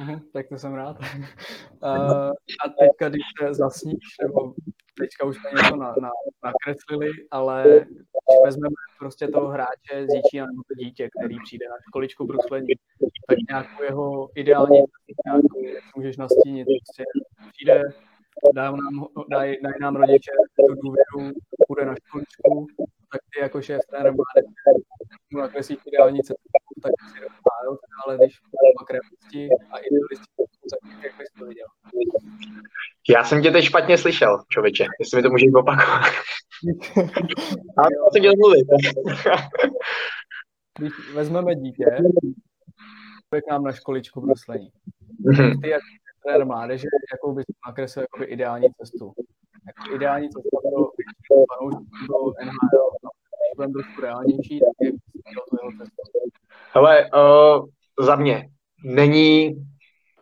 Uh, 0.00 0.18
tak 0.32 0.48
to 0.48 0.58
jsem 0.58 0.74
rád. 0.74 0.96
Uh, 0.98 1.06
a 2.64 2.68
teďka, 2.80 3.08
když 3.08 3.22
se 3.40 3.54
zasníš, 3.54 4.04
nebo 4.22 4.54
teďka 5.00 5.24
už 5.24 5.36
jsme 5.36 5.50
něco 5.50 5.76
na, 5.76 5.94
na, 6.02 6.10
nakreslili, 6.44 7.10
ale 7.30 7.64
když 7.90 8.38
vezmeme 8.44 8.74
prostě 8.98 9.28
toho 9.28 9.48
hráče 9.48 10.06
z 10.10 10.14
Jíčína 10.14 10.46
nebo 10.46 10.62
to 10.68 10.74
dítě, 10.74 11.08
který 11.18 11.36
přijde 11.44 11.66
na 11.68 11.76
školičku 11.88 12.26
bruslení, 12.26 12.68
tak 13.28 13.38
nějakou 13.48 13.82
jeho 13.82 14.28
ideální 14.34 14.78
nějakou, 15.26 15.60
můžeš 15.96 16.16
nastínit, 16.16 16.64
prostě 16.64 17.04
přijde, 17.52 17.82
dá 18.54 18.70
nám, 18.70 19.06
daj, 19.30 19.56
daj 19.62 19.72
nám 19.80 19.96
rodiče 19.96 20.30
tu 20.56 20.74
důvěru, 20.74 21.38
bude 21.68 21.84
na 21.84 21.94
školičku, 21.94 22.66
tak 23.14 23.22
ty 23.34 23.40
jako 23.40 23.62
šéf 23.62 23.80
trenér 23.90 24.12
mu 25.32 25.40
nakreslíš 25.40 25.78
ideální 25.86 26.22
cestu, 26.22 26.48
tak 26.82 26.92
si 27.10 27.18
rozpájil, 27.20 27.78
ale 28.06 28.16
když 28.16 28.40
pak 28.78 28.90
realisti 28.90 29.48
a 29.72 29.76
idealisti, 29.78 30.42
tak 30.70 31.04
jak 31.04 31.18
bys 31.18 31.28
to 31.38 31.46
viděl? 31.46 31.66
Já 33.08 33.24
jsem 33.24 33.42
tě 33.42 33.50
teď 33.50 33.64
špatně 33.64 33.98
slyšel, 33.98 34.42
člověče, 34.48 34.84
jestli 35.00 35.16
mi 35.16 35.22
to 35.22 35.30
můžeš 35.30 35.54
opakovat. 35.54 36.02
Ale 37.76 37.88
to 37.90 38.12
jsem 38.12 38.20
chtěl 38.22 38.32
mluvit. 38.36 38.66
Když 40.78 40.92
vezmeme 41.14 41.54
dítě, 41.54 41.84
k 43.30 43.50
nám 43.50 43.64
na 43.64 43.72
školičku 43.72 44.20
bruslení. 44.20 44.70
Mm-hmm. 45.24 45.60
Ty 45.62 45.68
jako 45.68 45.84
trenér 46.22 46.46
mládeže, 46.46 46.88
jakou 47.12 47.34
bys 47.34 47.44
nakreslil 47.66 48.02
jako 48.02 48.32
ideální 48.32 48.66
cestu? 48.80 49.12
Jako 49.66 49.94
ideální 49.94 50.28
cesta 50.28 50.58
pro 50.62 51.44
fanoušků 51.50 51.84
do 52.08 52.46
NHL, 52.46 52.90
budeme 53.56 53.72
trošku 53.72 54.00
reálnější, 54.00 54.60
tak 54.60 54.86
jak 54.86 54.94
bys 54.94 55.02
to 55.50 55.56
jeho 55.62 55.70
cestu? 55.78 56.02
Hele, 56.72 57.10
uh, 57.14 57.66
za 58.06 58.16
mě 58.16 58.48
není 58.84 59.54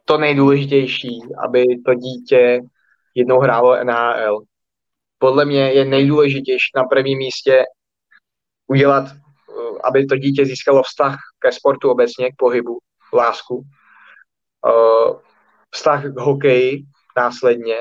to 0.04 0.18
nejdůležitější, 0.18 1.20
aby 1.44 1.64
to 1.86 1.94
dítě 1.94 2.60
jednou 3.14 3.38
hrálo 3.38 3.84
NHL. 3.84 4.42
Podle 5.18 5.44
mě 5.44 5.72
je 5.72 5.84
nejdůležitější 5.84 6.70
na 6.76 6.84
prvním 6.84 7.18
místě 7.18 7.64
udělat, 8.66 9.04
eh, 9.08 9.78
aby 9.84 10.06
to 10.06 10.16
dítě 10.16 10.46
získalo 10.46 10.82
vztah 10.82 11.16
ke 11.38 11.52
sportu 11.52 11.90
obecně, 11.90 12.32
k 12.32 12.36
pohybu, 12.38 12.78
lásku, 13.12 13.62
eh, 14.66 15.14
vztah 15.70 16.04
k 16.04 16.20
hokeji 16.20 16.84
následně 17.16 17.76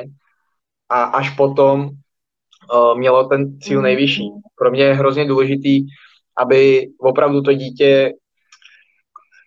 a 0.91 1.03
až 1.03 1.29
potom 1.29 1.89
uh, 2.73 2.97
mělo 2.97 3.23
ten 3.23 3.59
cíl 3.59 3.77
mhm. 3.77 3.83
nejvyšší. 3.83 4.29
Pro 4.55 4.71
mě 4.71 4.83
je 4.83 4.93
hrozně 4.93 5.25
důležitý, 5.25 5.85
aby 6.37 6.89
opravdu 6.99 7.41
to 7.41 7.53
dítě 7.53 8.13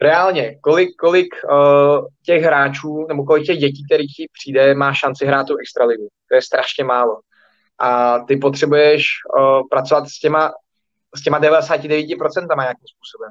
reálně, 0.02 0.58
kolik, 0.60 0.96
kolik 0.96 1.34
uh, 1.50 2.06
těch 2.26 2.42
hráčů 2.42 3.06
nebo 3.08 3.24
kolik 3.24 3.46
těch 3.46 3.58
dětí, 3.58 3.84
kterých 3.84 4.12
ti 4.16 4.26
přijde, 4.32 4.74
má 4.74 4.94
šanci 4.94 5.26
hrát 5.26 5.46
tu 5.46 5.56
extraligu. 5.56 6.08
To 6.28 6.34
je 6.34 6.42
strašně 6.42 6.84
málo. 6.84 7.20
A 7.78 8.18
ty 8.18 8.36
potřebuješ 8.36 9.04
uh, 9.38 9.68
pracovat 9.70 10.08
s 10.08 10.18
těma, 10.18 10.52
s 11.16 11.22
těma 11.22 11.40
99% 11.40 11.86
nějakým 11.90 12.88
způsobem. 12.94 13.30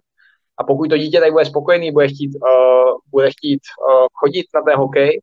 A 0.57 0.63
pokud 0.63 0.89
to 0.89 0.97
dítě 0.97 1.19
tady 1.19 1.31
bude 1.31 1.45
spokojený, 1.45 1.91
bude 1.91 2.07
chtít, 2.07 2.31
uh, 2.35 2.97
bude 3.11 3.31
chtít 3.31 3.61
uh, 3.61 4.07
chodit 4.19 4.45
na 4.55 4.61
ten 4.61 4.77
hokej, 4.77 5.21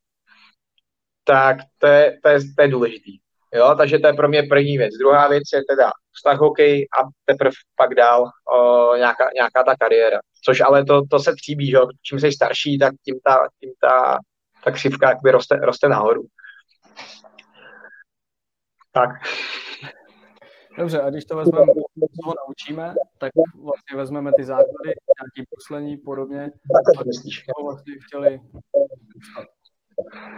tak 1.31 1.57
to 1.79 1.87
je, 1.87 2.19
to 2.23 2.29
je, 2.29 2.39
to 2.57 2.63
je 2.63 2.69
důležitý. 2.69 3.19
Jo, 3.55 3.75
takže 3.79 3.99
to 3.99 4.07
je 4.07 4.13
pro 4.13 4.29
mě 4.29 4.43
první 4.43 4.79
věc. 4.79 4.95
Druhá 4.95 5.29
věc 5.29 5.43
je 5.55 5.61
teda 5.71 5.91
vztah 6.17 6.39
hokej 6.39 6.89
a 7.01 7.09
teprve 7.25 7.51
pak 7.77 7.95
dál 7.95 8.31
o, 8.55 8.97
nějaká, 8.97 9.31
nějaká 9.35 9.63
ta 9.63 9.75
kariéra. 9.81 10.21
Což 10.45 10.61
ale 10.61 10.85
to, 10.85 11.03
to 11.11 11.19
se 11.19 11.35
tříbí, 11.35 11.71
že? 11.71 11.79
čím 12.03 12.21
jsi 12.21 12.33
starší, 12.33 12.79
tak 12.79 12.95
tím 13.05 13.21
ta, 13.25 13.39
tím 13.61 13.73
ta, 13.81 14.19
ta 14.65 14.71
křivka 14.71 15.09
jakoby 15.09 15.31
roste, 15.31 15.57
roste 15.57 15.89
nahoru. 15.89 16.23
Tak. 18.93 19.11
Dobře, 20.79 21.01
a 21.01 21.11
když 21.11 21.25
to 21.25 21.37
vezmeme, 21.37 21.67
to 22.25 22.33
naučíme, 22.47 22.95
tak 23.19 23.33
vlastně 23.63 23.97
vezmeme 23.97 24.33
ty 24.37 24.45
základy, 24.45 24.93
nějaký 25.19 25.51
poslení 25.51 25.97
podobně, 25.97 26.51
tak 26.75 26.99
to 26.99 27.63
vlastně 27.63 27.95
chtěli 28.07 28.41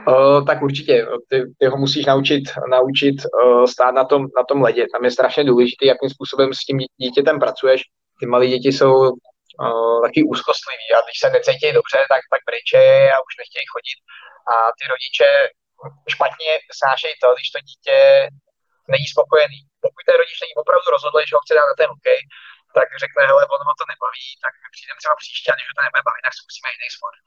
Uh, 0.08 0.46
tak 0.46 0.62
určitě, 0.62 1.06
ty, 1.28 1.36
ty 1.58 1.66
ho 1.66 1.76
musíš 1.76 2.06
naučit, 2.06 2.44
naučit 2.70 3.16
uh, 3.24 3.64
stát 3.64 3.94
na 4.00 4.04
tom, 4.04 4.22
na 4.36 4.44
tom 4.48 4.62
ledě. 4.62 4.86
Tam 4.92 5.04
je 5.04 5.10
strašně 5.10 5.44
důležité, 5.44 5.86
jakým 5.86 6.10
způsobem 6.14 6.48
s 6.54 6.64
tím 6.66 6.78
dítětem 7.02 7.36
pracuješ. 7.44 7.80
Ty 8.20 8.26
malé 8.26 8.46
děti 8.46 8.70
jsou 8.72 8.94
uh, 9.10 9.98
taky 10.06 10.20
úzkostliví 10.32 10.86
a 10.96 10.98
když 11.04 11.18
se 11.22 11.28
necítí 11.36 11.68
dobře, 11.78 11.98
tak, 12.12 12.22
tak 12.32 12.40
bryče 12.48 12.84
a 13.14 13.16
už 13.26 13.32
nechtějí 13.40 13.66
chodit. 13.74 13.98
A 14.52 14.54
ty 14.76 14.82
rodiče 14.92 15.28
špatně 16.14 16.50
snášejí 16.78 17.14
to, 17.22 17.28
když 17.36 17.48
to 17.54 17.58
dítě 17.70 17.96
není 18.94 19.06
spokojený. 19.14 19.58
Pokud 19.84 20.02
ten 20.06 20.16
rodič 20.20 20.38
není 20.44 20.54
opravdu 20.62 20.86
rozhodl, 20.94 21.18
že 21.20 21.34
ho 21.36 21.42
chce 21.44 21.54
dát 21.58 21.68
na 21.72 21.76
ten 21.78 21.88
hokej, 21.94 22.20
tak 22.78 22.88
řekne, 23.04 23.20
hele, 23.30 23.42
ono 23.54 23.64
ho 23.68 23.74
to 23.80 23.86
nebaví, 23.92 24.26
tak 24.44 24.52
my 24.62 24.68
přijdeme 24.74 25.00
třeba 25.00 25.16
příště 25.22 25.48
a 25.50 25.54
když 25.56 25.68
ho 25.68 25.74
to 25.76 25.84
nebude 25.84 26.02
bavit, 26.08 26.24
tak 26.26 26.34
zkusíme 26.40 26.68
jiný 26.74 26.88
sport. 26.96 27.18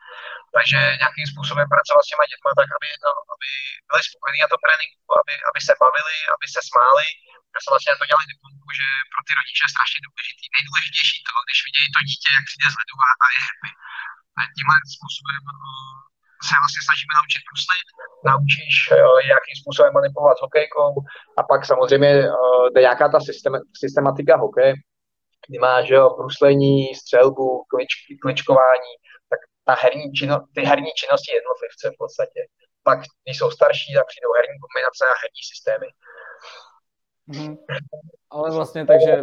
Takže 0.55 0.79
nějakým 1.01 1.27
způsobem 1.31 1.67
pracovat 1.73 2.03
s 2.03 2.09
těma 2.11 2.25
dětma 2.31 2.49
tak, 2.59 2.69
aby, 2.77 2.87
to, 3.03 3.11
aby 3.33 3.49
byli 3.89 4.01
spokojení 4.09 4.39
na 4.43 4.51
tom 4.51 4.61
tréninku, 4.65 4.99
aby, 5.21 5.33
aby 5.49 5.59
se 5.67 5.73
bavili, 5.83 6.17
aby 6.35 6.45
se 6.55 6.61
smáli. 6.69 7.07
Já 7.53 7.59
jsem 7.59 7.71
vlastně 7.73 7.91
na 7.93 7.99
to 7.99 8.09
dělal 8.09 8.31
diplomku, 8.33 8.67
že 8.79 8.87
pro 9.13 9.21
ty 9.25 9.31
rodiče 9.39 9.63
je 9.65 9.73
strašně 9.75 9.99
důležitý. 10.07 10.45
Nejdůležitější 10.57 11.17
to, 11.27 11.31
když 11.45 11.59
vidějí 11.67 11.87
to 11.95 12.01
dítě, 12.09 12.29
jak 12.37 12.45
přijde 12.47 12.67
z 12.71 12.77
ledu 12.79 12.95
a, 13.23 13.25
je 13.35 13.39
happy. 13.47 13.71
A 14.39 14.41
tímhle 14.55 14.77
způsobem 14.95 15.41
uh, 15.47 15.97
se 16.47 16.53
vlastně 16.61 16.81
snažíme 16.87 17.13
naučit 17.19 17.41
bruslit, 17.47 17.87
naučíš, 18.31 18.75
uh, 18.91 19.19
jakým 19.35 19.57
způsobem 19.61 19.91
manipulovat 19.97 20.37
s 20.37 20.43
hokejkou 20.45 20.89
a 21.39 21.41
pak 21.51 21.61
samozřejmě 21.71 22.11
uh, 22.27 22.65
nějaká 22.85 23.05
ta 23.13 23.19
systematika 23.83 24.33
hokeje, 24.45 24.73
kdy 25.47 25.59
máš 25.59 25.89
jo, 25.89 26.15
bruslení, 26.17 26.95
střelbu, 26.95 27.63
klič, 27.69 27.91
kličkování, 28.21 28.93
tak 29.29 29.39
ta 29.63 29.73
herní 29.73 30.11
čino, 30.11 30.35
ty 30.55 30.61
herní 30.61 30.91
činnosti 30.95 31.35
jednotlivce 31.35 31.85
v 31.91 31.97
podstatě. 31.97 32.39
Pak, 32.83 32.99
když 33.23 33.37
jsou 33.37 33.51
starší, 33.51 33.93
tak 33.93 34.07
přijdou 34.07 34.33
herní 34.39 34.57
kombinace 34.63 35.03
a 35.05 35.19
herní 35.21 35.43
systémy. 35.51 35.87
Hmm. 37.27 37.57
Ale 38.29 38.51
vlastně 38.51 38.85
takže, 38.85 39.21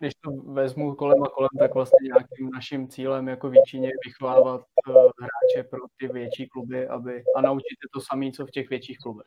když 0.00 0.12
to 0.24 0.30
vezmu 0.30 0.94
kolem 0.94 1.22
a 1.22 1.28
kolem, 1.28 1.48
tak 1.58 1.74
vlastně 1.74 2.08
nějakým 2.08 2.50
naším 2.50 2.88
cílem 2.88 3.28
jako 3.28 3.48
většině 3.50 3.88
je 3.88 3.92
vychovávat 4.06 4.60
uh, 4.60 4.94
hráče 4.94 5.68
pro 5.70 5.80
ty 5.98 6.08
větší 6.08 6.48
kluby 6.48 6.88
aby, 6.88 7.24
a 7.36 7.40
naučit 7.40 7.76
je 7.84 7.88
to 7.94 8.00
samé, 8.00 8.30
co 8.30 8.46
v 8.46 8.50
těch 8.50 8.70
větších 8.70 8.98
klubech. 8.98 9.26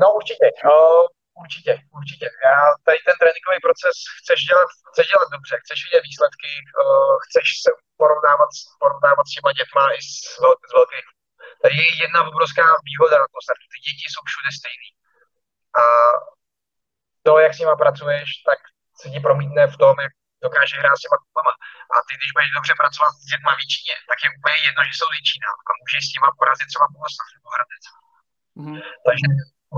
No 0.00 0.14
určitě. 0.14 0.50
Uh, 0.64 1.06
Určitě, 1.42 1.72
určitě. 1.98 2.26
Já 2.48 2.58
tady 2.86 2.98
ten 3.06 3.16
tréninkový 3.20 3.58
proces 3.66 3.94
chceš 4.20 4.38
dělat, 4.48 4.68
chceš 4.90 5.06
dělat 5.12 5.28
dobře, 5.36 5.54
chceš 5.62 5.78
vidět 5.86 6.02
výsledky, 6.10 6.50
chceš 7.24 7.46
se 7.64 7.70
porovnávat, 8.02 8.50
porovnávat 8.84 9.24
s 9.26 9.34
těma 9.34 9.50
dětma 9.58 9.84
i 9.98 10.00
s, 10.08 10.12
s 10.68 10.72
velkých. 10.78 11.08
Tady 11.62 11.74
je 11.82 11.88
jedna 12.04 12.18
obrovská 12.30 12.64
výhoda 12.88 13.16
na 13.22 13.26
to. 13.32 13.38
Ty 13.72 13.78
děti 13.86 14.06
jsou 14.08 14.22
všude 14.26 14.50
stejný. 14.60 14.88
A 15.82 15.84
to, 17.26 17.32
jak 17.44 17.52
s 17.54 17.60
nima 17.62 17.76
pracuješ, 17.82 18.28
tak 18.48 18.58
se 19.00 19.06
ti 19.12 19.18
promítne 19.26 19.62
v 19.74 19.76
tom, 19.82 19.94
jak 20.04 20.12
dokáže 20.46 20.80
hrát 20.80 20.96
s 20.96 21.02
těma 21.04 21.16
klubama. 21.22 21.52
A 21.92 21.94
ty, 22.06 22.12
když 22.18 22.30
budeš 22.36 22.50
dobře 22.58 22.72
pracovat 22.82 23.12
s 23.22 23.24
dětma 23.30 23.52
Víčíně, 23.60 23.94
tak 24.10 24.18
je 24.24 24.28
úplně 24.38 24.58
jedno, 24.66 24.80
že 24.84 24.92
jsou 24.94 25.08
Víčína 25.16 25.48
a 25.68 25.70
můžeš 25.80 26.02
s 26.04 26.14
nima 26.14 26.28
porazit 26.38 26.68
třeba 26.70 26.86
Bohuslav 26.94 27.28
nebo 27.36 27.48
Hradec. 27.54 27.84
Mm-hmm. 28.60 28.80
Takže 29.06 29.26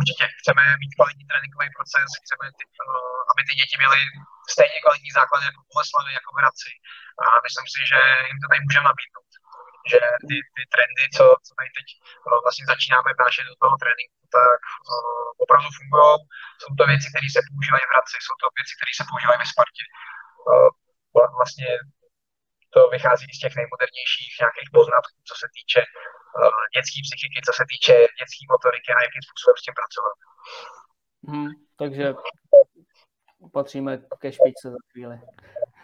určitě 0.01 0.25
chceme 0.41 0.63
mít 0.83 0.93
kvalitní 0.97 1.25
tréninkový 1.27 1.69
proces, 1.77 2.09
chceme, 2.25 2.45
uh, 2.49 3.21
aby 3.31 3.41
ty 3.49 3.53
děti 3.61 3.75
měly 3.83 4.01
stejně 4.55 4.79
kvalitní 4.85 5.11
základy 5.19 5.45
jako 5.51 5.61
Boleslavy, 5.73 6.11
jako 6.19 6.31
v 6.33 6.39
Hradci. 6.41 6.71
A 7.23 7.27
myslím 7.47 7.67
si, 7.75 7.81
že 7.91 8.01
jim 8.29 8.39
to 8.41 8.47
tady 8.49 8.61
můžeme 8.67 8.89
nabídnout. 8.91 9.31
Že 9.93 10.01
ty, 10.29 10.37
ty 10.57 10.63
trendy, 10.75 11.05
co, 11.17 11.25
co 11.47 11.51
tady 11.59 11.71
teď 11.79 11.87
uh, 11.99 12.39
vlastně 12.45 12.65
začínáme 12.73 13.11
vnášet 13.13 13.45
do 13.51 13.57
toho 13.63 13.75
tréninku, 13.83 14.23
tak 14.39 14.61
uh, 14.93 15.29
opravdu 15.45 15.69
fungují. 15.79 16.13
Jsou 16.61 16.73
to 16.79 16.85
věci, 16.93 17.07
které 17.13 17.29
se 17.35 17.41
používají 17.51 17.85
v 17.87 17.93
Hradci, 17.93 18.17
jsou 18.25 18.37
to 18.43 18.47
věci, 18.59 18.73
které 18.79 18.93
se 18.99 19.05
používají 19.11 19.39
ve 19.43 19.49
Spartě. 19.55 19.85
Vlastně 21.39 21.69
to 22.75 22.81
vychází 22.97 23.27
z 23.37 23.43
těch 23.43 23.55
nejmodernějších 23.61 24.33
nějakých 24.43 24.71
poznatků, 24.77 25.19
co 25.29 25.35
se 25.43 25.47
týče 25.57 25.81
dětské 26.75 26.99
psychiky, 27.07 27.39
co 27.47 27.53
se 27.59 27.65
týče 27.71 27.95
dětské 28.21 28.43
motoriky 28.55 28.91
a 28.93 29.05
jakým 29.07 29.23
způsobem 29.27 29.57
s 29.59 29.65
tím 29.65 29.77
pracovat. 29.81 30.17
Hmm, 31.29 31.53
takže 31.81 32.05
patříme 33.57 33.93
ke 34.21 34.29
špičce 34.37 34.67
za 34.75 34.81
chvíli. 34.91 35.17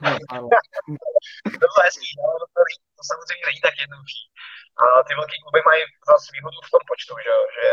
to 1.53 1.57
bylo 1.63 1.79
hezký, 1.87 2.11
no, 2.19 2.27
to, 2.55 2.63
to 2.99 3.03
samozřejmě 3.11 3.45
není 3.49 3.61
tak 3.67 3.75
jednoduchý. 3.83 4.23
A 4.81 4.85
ty 5.07 5.13
velké 5.21 5.37
kluby 5.43 5.61
mají 5.69 5.83
zase 6.11 6.29
výhodu 6.35 6.59
v 6.67 6.73
tom 6.75 6.83
počtu, 6.91 7.13
že, 7.25 7.35
že 7.57 7.67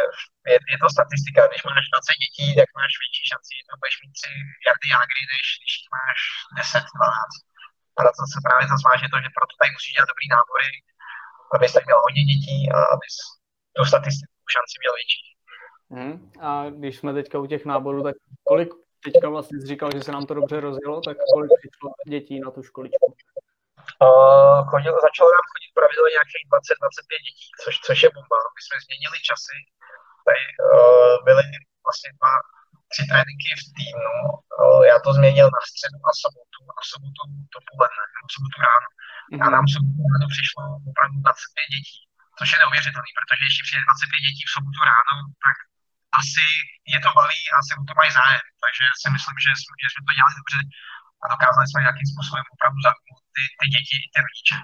je, 0.52 0.58
je, 0.72 0.78
to 0.82 0.88
statistika. 0.98 1.42
Když 1.50 1.64
máš 1.70 1.86
20 1.94 2.24
dětí, 2.24 2.48
tak 2.60 2.70
máš 2.80 2.94
větší 3.04 3.24
šanci, 3.32 3.52
že 3.58 3.80
budeš 3.82 3.96
mít 4.02 4.14
3 4.14 4.68
jardy 4.68 4.88
jágry, 4.96 5.22
než 5.34 5.46
když 5.60 5.74
máš 5.96 6.20
10, 6.60 6.84
12. 7.00 7.50
A 7.98 8.00
to 8.18 8.24
se 8.34 8.40
právě 8.48 8.66
zase 8.72 8.84
to, 9.14 9.18
že 9.24 9.36
proto 9.38 9.54
tady 9.60 9.70
musíš 9.76 9.94
dělat 9.96 10.12
dobrý 10.12 10.28
nábory, 10.36 10.70
abys 11.56 11.74
tak 11.74 11.86
měl 11.86 12.00
hodně 12.06 12.24
dětí 12.32 12.58
a 12.76 12.78
abys 12.96 13.16
tu 13.76 13.86
statistickou 13.86 14.46
šanci 14.56 14.76
měl 14.82 14.94
větší. 15.00 15.22
Hmm. 15.96 16.16
A 16.50 16.70
když 16.70 16.98
jsme 16.98 17.14
teďka 17.14 17.40
u 17.40 17.46
těch 17.46 17.66
náborů, 17.66 18.04
tak 18.04 18.16
kolik 18.50 18.70
teďka 19.06 19.30
vlastně 19.30 19.56
jsi 19.60 19.68
říkal, 19.68 19.90
že 19.94 20.02
se 20.04 20.12
nám 20.12 20.26
to 20.26 20.34
dobře 20.34 20.60
rozjelo, 20.60 21.02
tak 21.02 21.18
kolik 21.34 21.52
přišlo 21.60 21.88
dětí 22.14 22.40
na 22.40 22.52
tu 22.52 22.64
školičku? 22.64 23.08
Uh, 24.08 24.60
chodil, 24.72 24.94
začalo 25.08 25.30
nám 25.38 25.46
chodit 25.52 25.72
pravidelně 25.80 26.14
nějakých 26.18 26.46
20-25 27.18 27.28
dětí, 27.28 27.48
což, 27.64 27.74
což 27.88 27.98
je 28.04 28.10
bomba. 28.16 28.40
My 28.56 28.62
jsme 28.64 28.76
změnili 28.86 29.18
časy. 29.30 29.56
Tady 30.28 30.42
uh, 30.52 31.16
byly 31.28 31.44
vlastně 31.88 32.10
dva, 32.18 32.34
tři 32.92 33.04
tréninky 33.12 33.50
v 33.62 33.64
týdnu. 33.76 34.12
Já 34.92 34.96
to 35.06 35.10
změnil 35.18 35.48
na 35.58 35.62
středu 35.70 35.98
a 36.10 36.12
sobotu, 36.24 36.62
a 36.80 36.82
sobotu 36.92 37.22
dopoledne, 37.56 38.04
nebo 38.16 38.28
sobotu 38.36 38.58
ráno. 38.68 38.88
A 39.44 39.46
nám 39.56 39.64
v 39.68 39.74
sobotu 39.76 40.00
ráno 40.12 40.26
přišlo 40.36 40.62
opravdu 40.92 41.18
25 41.26 41.74
dětí, 41.74 41.98
což 42.38 42.48
je 42.52 42.58
neuvěřitelné, 42.62 43.12
protože 43.20 43.44
ještě 43.50 43.62
přijde 43.66 43.82
25 43.86 44.26
dětí 44.28 44.44
v 44.46 44.54
sobotu 44.56 44.80
ráno, 44.92 45.18
tak 45.46 45.58
asi 46.22 46.46
je 46.94 47.00
to 47.06 47.10
baví 47.18 47.42
a 47.50 47.54
asi 47.62 47.72
o 47.82 47.84
to 47.90 47.94
mají 48.00 48.12
zájem. 48.20 48.46
Takže 48.64 48.84
si 49.02 49.08
myslím, 49.16 49.38
že 49.44 49.50
jsme, 49.60 49.74
že 49.84 49.88
jsme 49.90 50.02
to 50.08 50.14
dělali 50.18 50.34
dobře 50.40 50.60
a 51.24 51.26
dokázali 51.34 51.66
jsme 51.68 51.86
nějakým 51.86 52.08
způsobem 52.12 52.46
opravdu 52.56 52.80
zaujmout 52.88 53.24
ty, 53.36 53.44
ty 53.60 53.66
děti 53.76 53.96
i 54.06 54.08
ty 54.14 54.20
rodiče. 54.26 54.58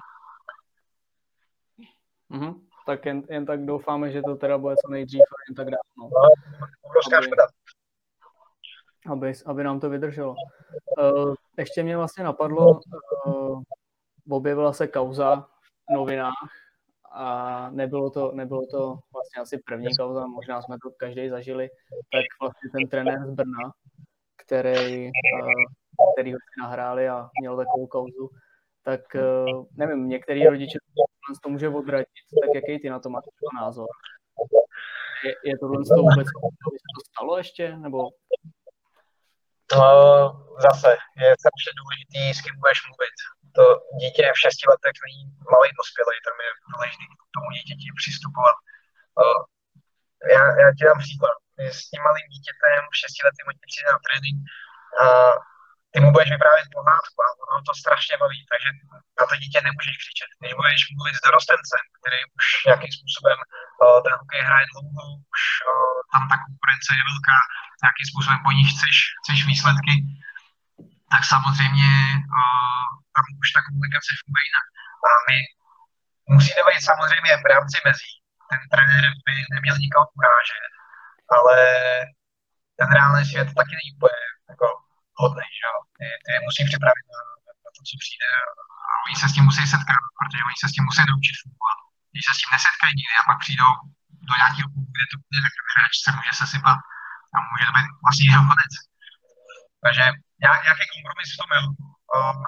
Mm-hmm. 2.32 2.54
Tak 2.86 3.06
jen, 3.06 3.22
jen 3.30 3.46
tak 3.46 3.60
doufáme, 3.66 4.12
že 4.12 4.22
to 4.22 4.36
teda 4.36 4.58
bude 4.58 4.74
co 4.76 4.88
nejdřív 4.90 5.20
a 5.20 5.36
jen 5.48 5.54
tak 5.54 5.68
dávno. 5.76 6.02
No, 6.14 6.28
obrovská 6.82 7.16
aby, 7.16 7.26
škoda. 7.26 7.44
Aby, 9.08 9.32
aby 9.46 9.64
nám 9.64 9.80
to 9.80 9.90
vydrželo. 9.90 10.34
Uh, 10.98 11.34
ještě 11.58 11.82
mě 11.82 11.96
vlastně 11.96 12.24
napadlo, 12.24 12.80
uh, 13.26 13.62
objevila 14.30 14.72
se 14.72 14.86
kauza 14.86 15.36
v 15.90 15.94
novinách 15.94 16.50
a 17.12 17.70
nebylo 17.70 18.10
to, 18.10 18.32
nebylo 18.32 18.66
to 18.66 18.98
vlastně 19.12 19.42
asi 19.42 19.58
první 19.58 19.96
kauza, 19.96 20.26
možná 20.26 20.62
jsme 20.62 20.76
to 20.82 20.90
každý 20.90 21.28
zažili, 21.28 21.68
tak 22.12 22.24
vlastně 22.40 22.70
ten 22.70 22.88
trenér 22.88 23.26
z 23.26 23.30
Brna, 23.30 23.72
který, 24.36 25.10
který 26.14 26.32
ho 26.32 26.38
nahráli 26.62 27.08
a 27.08 27.28
měl 27.40 27.56
takovou 27.56 27.86
kauzu, 27.86 28.30
tak 28.82 29.16
nevím, 29.76 30.08
některý 30.08 30.46
rodiče 30.46 30.78
to 31.42 31.48
může 31.48 31.68
odradit, 31.68 32.08
tak 32.42 32.54
jaký 32.54 32.82
ty 32.82 32.90
na 32.90 32.98
to 32.98 33.10
máš 33.10 33.24
názor? 33.60 33.86
Je, 35.24 35.34
je 35.44 35.58
toho 35.58 35.72
vůbec, 35.72 35.88
to 36.28 37.00
stalo 37.10 37.38
ještě, 37.38 37.76
nebo 37.76 38.08
No, 39.72 39.88
zase 40.66 40.90
je 41.22 41.28
strašně 41.42 41.72
důležitý, 41.80 42.22
s 42.34 42.40
kým 42.44 42.56
budeš 42.62 42.78
mluvit. 42.88 43.16
To 43.56 43.64
dítě 44.00 44.24
v 44.34 44.40
šesti 44.42 44.64
letech 44.72 44.96
není 45.04 45.22
malý 45.52 45.68
dospělý, 45.80 46.16
tam 46.26 46.36
je 46.46 46.50
důležité 46.72 47.04
k 47.10 47.32
tomu 47.36 47.48
dítěti 47.56 47.86
přistupovat. 48.00 48.56
Já, 50.34 50.42
já 50.62 50.68
ti 50.76 50.82
dám 50.88 50.98
příklad. 51.06 51.36
S 51.76 51.78
tím 51.90 52.02
malým 52.08 52.26
dítětem 52.34 52.80
v 52.92 52.98
šesti 53.00 53.20
letech 53.26 53.46
ti 53.60 53.66
přijde 53.70 53.90
na 53.94 54.00
trénink 54.06 54.38
a 55.04 55.06
ty 55.96 56.00
mu 56.04 56.10
budeš 56.14 56.30
vyprávět 56.36 56.68
pohádku 56.76 57.18
a 57.26 57.28
ono 57.50 57.62
to 57.68 57.72
strašně 57.82 58.14
baví, 58.22 58.40
takže 58.52 58.68
na 59.18 59.24
to 59.28 59.34
dítě 59.42 59.58
nemůžeš 59.68 59.94
křičet. 60.00 60.30
Když 60.40 60.54
budeš 60.60 60.80
mluvit 60.96 61.14
s 61.16 61.24
dorostencem, 61.26 61.82
který 61.98 62.18
už 62.38 62.44
nějakým 62.68 62.92
způsobem 62.96 63.38
uh, 63.42 63.98
ten 64.04 64.12
hokej 64.20 64.42
hraje 64.48 64.66
dlouho, 64.72 65.04
už 65.34 65.42
uh, 65.70 65.98
tam 66.12 66.22
ta 66.30 66.36
konkurence 66.46 66.90
je 66.98 67.02
velká, 67.10 67.38
nějakým 67.84 68.06
způsobem 68.10 68.40
po 68.46 68.52
nich 68.58 68.68
chceš, 68.72 68.96
chceš 69.20 69.38
výsledky, 69.50 69.94
tak 71.12 71.22
samozřejmě 71.34 71.90
uh, 72.38 72.86
tam 73.14 73.24
už 73.42 73.48
ta 73.54 73.60
komunikace 73.66 74.10
funguje 74.20 74.44
jinak. 74.48 74.66
A 75.08 75.10
my 75.28 75.36
musí 76.34 76.50
to 76.56 76.62
být 76.68 76.82
samozřejmě 76.90 77.32
v 77.42 77.46
rámci 77.52 77.76
mezí. 77.88 78.12
Ten 78.50 78.60
trenér 78.72 79.04
by 79.24 79.34
neměl 79.54 79.76
nikoho 79.84 80.06
urážet, 80.18 80.72
ale 81.36 81.56
ten 82.78 82.88
reálný 82.96 83.22
svět 83.24 83.48
taky 83.60 83.74
není 83.78 83.90
úplně 83.96 84.22
jako 84.52 84.66
hodný, 85.20 85.48
že 85.58 85.64
jo. 85.70 85.76
Ty, 85.98 86.06
ty 86.24 86.30
musí 86.46 86.60
připravit 86.70 87.06
na, 87.14 87.20
na 87.64 87.70
to, 87.74 87.80
co 87.88 87.94
přijde 88.02 88.28
a 88.90 88.92
oni 89.04 89.14
se 89.20 89.26
s 89.28 89.34
tím 89.34 89.44
musí 89.48 89.62
setkat, 89.74 90.02
protože 90.18 90.42
oni 90.48 90.56
se 90.58 90.66
s 90.68 90.74
tím 90.74 90.84
musí 90.88 91.02
naučit 91.10 91.36
fungovat. 91.42 91.78
Když 92.10 92.24
se 92.26 92.32
s 92.34 92.40
tím 92.40 92.50
nesetkají 92.56 92.92
nikdy 93.00 93.14
a 93.16 93.26
pak 93.28 93.38
přijdou 93.44 93.72
do 94.28 94.34
nějakého 94.40 94.68
klubu, 94.72 94.88
kde 94.94 95.06
to 95.10 95.16
bude 95.24 95.38
tak 95.46 95.54
hráč 95.74 95.94
se 96.04 96.10
může 96.16 96.32
sesypat 96.40 96.78
a 97.34 97.36
může 97.50 97.64
to 97.68 97.72
být 97.76 97.88
vlastně 98.04 98.26
jeho 98.30 98.44
konec. 98.50 98.72
Takže 99.84 100.04
nějaký 100.42 100.84
kompromis 100.92 101.28
v 101.32 101.40
tom 101.40 101.50
je. 101.56 101.60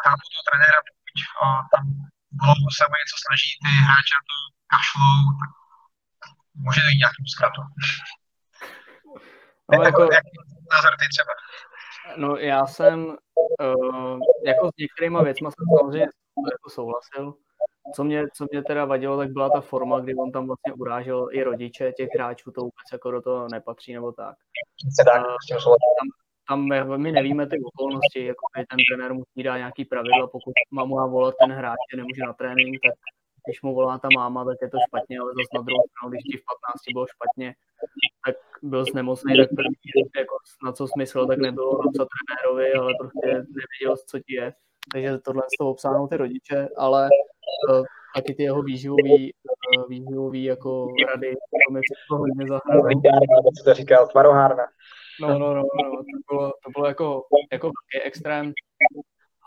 Chápu 0.03 0.25
toho 0.33 0.45
trenéra, 0.49 0.79
pokud 0.89 1.17
tam 1.73 1.85
dlouho 2.41 2.69
se 2.77 2.83
o 2.87 2.95
něco 3.01 3.17
snaží, 3.25 3.51
ty 3.63 3.71
hráči 3.87 4.13
na 4.19 4.23
to 4.29 4.37
kašlou, 4.73 5.17
tak 5.41 5.51
může 6.65 6.81
dojít 6.85 7.03
nějakým 7.03 7.27
zkratu. 7.35 7.63
No, 9.71 9.83
jako, 9.89 10.03
jak 10.17 10.25
názor 10.73 10.93
ty 11.01 11.07
třeba? 11.15 11.33
No 12.17 12.37
já 12.37 12.67
jsem 12.67 13.07
uh, 13.07 14.21
jako 14.45 14.69
s 14.69 14.77
některýma 14.79 15.23
věcma 15.23 15.51
jsem 15.51 15.79
samozřejmě 15.79 16.09
jako 16.53 16.71
souhlasil. 16.71 17.35
Co 17.95 18.05
mě, 18.05 18.25
co 18.35 18.47
mě 18.51 18.63
teda 18.63 18.85
vadilo, 18.85 19.17
tak 19.17 19.31
byla 19.31 19.51
ta 19.51 19.61
forma, 19.61 20.01
kdy 20.01 20.15
on 20.15 20.33
tam 20.33 20.47
vlastně 20.47 20.73
urážel 20.73 21.29
i 21.33 21.43
rodiče 21.43 21.93
těch 21.93 22.09
hráčů, 22.15 22.51
to 22.51 22.61
vůbec 22.61 22.89
jako 22.93 23.11
do 23.11 23.23
toho 23.23 23.49
nepatří 23.49 23.95
nebo 23.95 24.13
tak. 24.13 24.37
Uh, 25.17 25.75
tam, 26.49 26.69
tam 26.69 26.69
my 26.97 27.13
nevíme 27.13 27.47
ty 27.47 27.57
okolnosti, 27.65 28.25
jako 28.25 28.47
ten 28.69 28.79
trenér 28.91 29.15
musí 29.15 29.43
dát 29.43 29.57
nějaký 29.57 29.85
pravidla, 29.85 30.27
pokud 30.27 30.53
mamu 30.71 30.95
má 30.95 31.07
volat 31.07 31.35
ten 31.41 31.53
hráč, 31.53 31.79
nemůže 31.97 32.23
na 32.27 32.33
trénink, 32.33 32.79
tak 32.87 32.95
když 33.49 33.63
mu 33.63 33.75
volá 33.75 33.99
ta 33.99 34.09
máma, 34.15 34.45
tak 34.45 34.57
je 34.63 34.71
to 34.71 34.79
špatně, 34.89 35.19
ale 35.19 35.31
zase 35.39 35.53
na 35.55 35.63
druhou 35.67 35.85
stranu, 35.91 36.11
když 36.11 36.23
ti 36.31 36.37
v 36.37 36.45
15 36.85 36.93
bylo 36.95 37.07
špatně, 37.15 37.49
tak 38.27 38.37
byl 38.63 38.85
nemocný, 38.95 39.37
tak 39.37 39.49
první, 39.49 39.91
jako 40.23 40.37
na 40.65 40.73
co 40.73 40.89
smysl, 40.89 41.27
tak 41.27 41.39
nebylo 41.39 41.71
napsat 41.85 42.09
trenérovi, 42.15 42.73
ale 42.73 42.93
prostě 43.01 43.29
nevěděl, 43.59 43.97
co 44.11 44.19
ti 44.19 44.35
je. 44.35 44.55
Takže 44.93 45.19
tohle 45.19 45.43
z 45.43 45.59
toho 45.59 45.71
obsáhnou 45.71 46.07
ty 46.07 46.17
rodiče, 46.17 46.69
ale 46.77 47.09
uh, 47.71 47.85
taky 48.15 48.35
ty 48.35 48.43
jeho 48.43 48.63
výživový, 48.63 49.33
uh, 49.79 49.89
výživový 49.89 50.45
jako 50.45 50.87
rady, 51.11 51.35
to 51.67 51.73
mi 51.73 51.81
to 52.09 52.17
hodně 52.17 53.11
co 53.59 53.65
to 53.65 53.75
říkal, 53.75 54.09
tvarohárna. 54.09 54.65
No, 55.21 55.29
no, 55.29 55.55
no, 55.55 55.63
no, 55.63 55.91
to 55.91 56.35
bylo, 56.35 56.53
to 56.65 56.71
bylo 56.71 56.87
jako, 56.87 57.23
jako 57.53 57.67
velký 57.67 58.07
extrém, 58.07 58.53